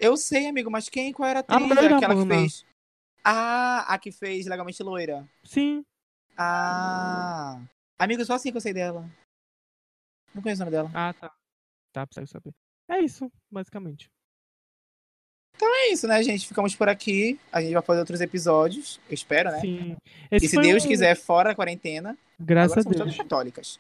Eu 0.01 0.17
sei, 0.17 0.49
amigo, 0.49 0.69
mas 0.69 0.89
quem? 0.89 1.13
Qual 1.13 1.29
era 1.29 1.39
a 1.39 1.45
A 1.47 1.57
atriz? 1.57 1.69
loira, 1.77 1.97
Aquela 1.97 2.17
que 2.17 2.27
fez. 2.29 2.67
Ah, 3.23 3.95
a 3.95 3.97
que 4.01 4.11
fez 4.11 4.47
Legalmente 4.47 4.83
Loira. 4.83 5.29
Sim. 5.45 5.85
Ah. 6.37 7.63
Amigo, 7.97 8.25
só 8.25 8.35
assim 8.35 8.51
que 8.51 8.57
eu 8.57 8.61
sei 8.61 8.73
dela. 8.75 9.09
Não 10.35 10.43
conheço 10.43 10.61
o 10.61 10.65
nome 10.65 10.73
dela. 10.77 10.91
Ah, 10.93 11.13
tá. 11.13 11.33
Tá, 11.93 12.05
precisa 12.05 12.27
saber. 12.27 12.53
É 12.89 12.99
isso, 12.99 13.31
basicamente. 13.49 14.11
É 15.63 15.93
isso, 15.93 16.09
né, 16.09 16.21
gente? 16.21 16.49
Ficamos 16.49 16.75
por 16.75 16.89
aqui. 16.89 17.39
A 17.53 17.61
gente 17.63 17.75
vai 17.75 17.83
fazer 17.83 18.01
outros 18.01 18.21
episódios. 18.21 18.99
Eu 19.09 19.15
espero, 19.15 19.53
né? 19.53 19.61
Sim. 19.61 19.97
E 20.33 20.35
Esse 20.37 20.49
se 20.49 20.57
foi 20.57 20.65
Deus 20.65 20.85
um- 20.85 20.89
quiser, 20.89 21.15
fora 21.15 21.53
a 21.53 21.55
quarentena, 21.55 22.19
Graças 22.41 22.73
a 22.79 22.83
somos 22.83 22.97
Deus. 22.97 22.99
todas 22.99 23.17
católicas. 23.17 23.79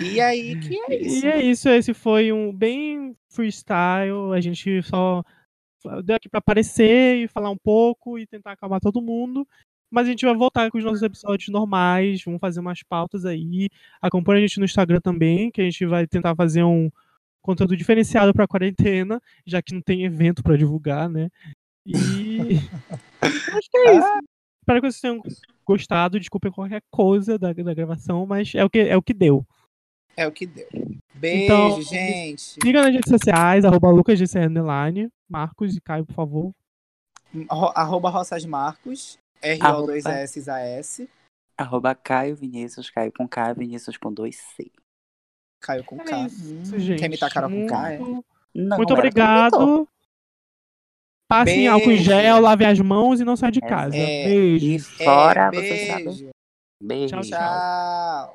E 0.00 0.20
aí, 0.20 0.58
que 0.60 0.78
é 0.88 1.00
isso. 1.00 1.26
E 1.26 1.28
é 1.28 1.42
isso, 1.42 1.68
esse 1.68 1.94
foi 1.94 2.32
um 2.32 2.52
bem 2.52 3.16
freestyle. 3.28 4.32
A 4.34 4.40
gente 4.40 4.82
só 4.82 5.22
deu 6.04 6.16
aqui 6.16 6.28
pra 6.28 6.38
aparecer 6.38 7.24
e 7.24 7.28
falar 7.28 7.50
um 7.50 7.56
pouco 7.56 8.18
e 8.18 8.26
tentar 8.26 8.52
acalmar 8.52 8.80
todo 8.80 9.02
mundo. 9.02 9.46
Mas 9.90 10.06
a 10.06 10.10
gente 10.10 10.24
vai 10.24 10.34
voltar 10.34 10.70
com 10.70 10.78
os 10.78 10.84
nossos 10.84 11.02
episódios 11.02 11.48
normais, 11.48 12.22
vamos 12.22 12.40
fazer 12.40 12.60
umas 12.60 12.80
pautas 12.82 13.24
aí. 13.24 13.68
Acompanhe 14.00 14.38
a 14.38 14.46
gente 14.46 14.58
no 14.58 14.64
Instagram 14.64 15.00
também, 15.00 15.50
que 15.50 15.60
a 15.60 15.64
gente 15.64 15.84
vai 15.84 16.06
tentar 16.06 16.36
fazer 16.36 16.62
um 16.62 16.88
conteúdo 17.42 17.76
diferenciado 17.76 18.32
pra 18.32 18.46
quarentena, 18.46 19.20
já 19.44 19.60
que 19.60 19.74
não 19.74 19.80
tem 19.80 20.04
evento 20.04 20.42
pra 20.42 20.56
divulgar, 20.56 21.08
né? 21.08 21.28
E 21.84 21.94
acho 23.20 23.70
que 23.70 23.78
é 23.78 23.96
isso. 23.96 24.20
Espero 24.60 24.80
que 24.80 24.92
vocês 24.92 25.00
tenham 25.00 25.22
gostado. 25.74 26.18
Desculpem 26.18 26.50
qualquer 26.52 26.82
coisa 26.90 27.38
da, 27.38 27.52
da 27.52 27.74
gravação, 27.74 28.26
mas 28.26 28.54
é 28.54 28.64
o 28.64 28.70
que, 28.70 28.78
é 28.80 28.96
o 28.96 29.02
que 29.02 29.14
deu. 29.14 29.44
É 30.16 30.26
o 30.26 30.32
que 30.32 30.46
deu. 30.46 30.68
Beijo, 31.14 31.44
Então, 31.44 31.82
gente. 31.82 32.40
Siga 32.62 32.82
nas 32.82 32.92
redes 32.92 33.08
sociais, 33.08 33.64
arroba 33.64 33.88
Underline. 33.90 35.08
Marcos 35.28 35.76
e 35.76 35.80
Caio, 35.80 36.04
por 36.04 36.14
favor. 36.14 36.52
Ro- 37.48 37.72
Arroba 37.74 38.10
Roças 38.10 38.44
Marcos. 38.44 39.18
R-O-2-S-A-S. 39.42 41.08
Arroba 41.56 41.94
Caio 41.94 42.34
Vinícius, 42.36 42.90
Caio 42.90 43.12
com 43.16 43.28
K, 43.28 43.52
Vinícius 43.54 43.96
com 43.96 44.12
dois 44.12 44.36
C. 44.36 44.70
Caio 45.60 45.84
com 45.84 45.96
É 46.00 46.04
K. 46.04 46.26
isso, 46.26 46.54
Hum, 46.54 46.78
gente. 46.78 46.98
Quer 46.98 47.06
imitar 47.06 47.32
Carol 47.32 47.50
com 47.50 47.66
K? 47.66 47.92
é? 47.92 47.98
Muito, 47.98 48.24
Não, 48.54 48.76
muito 48.76 48.88
comentou. 48.94 48.96
obrigado. 48.98 49.88
Passem 51.30 51.68
álcool 51.68 51.84
em 51.92 51.94
Beijo. 51.94 52.04
gel, 52.04 52.40
lavem 52.40 52.66
as 52.66 52.80
mãos 52.80 53.20
e 53.20 53.24
não 53.24 53.36
saiam 53.36 53.52
de 53.52 53.60
É, 53.64 53.68
casa. 53.68 53.96
é. 53.96 54.28
E 54.28 54.58
Beijo. 54.58 54.84
fora, 55.04 55.42
É, 55.46 55.50
vocês 55.52 55.86
sabem. 55.86 56.04
beijo. 56.06 56.28
Beijo. 56.82 57.06
Tchau, 57.08 57.20
tchau. 57.22 57.38
Tchau. 57.38 58.34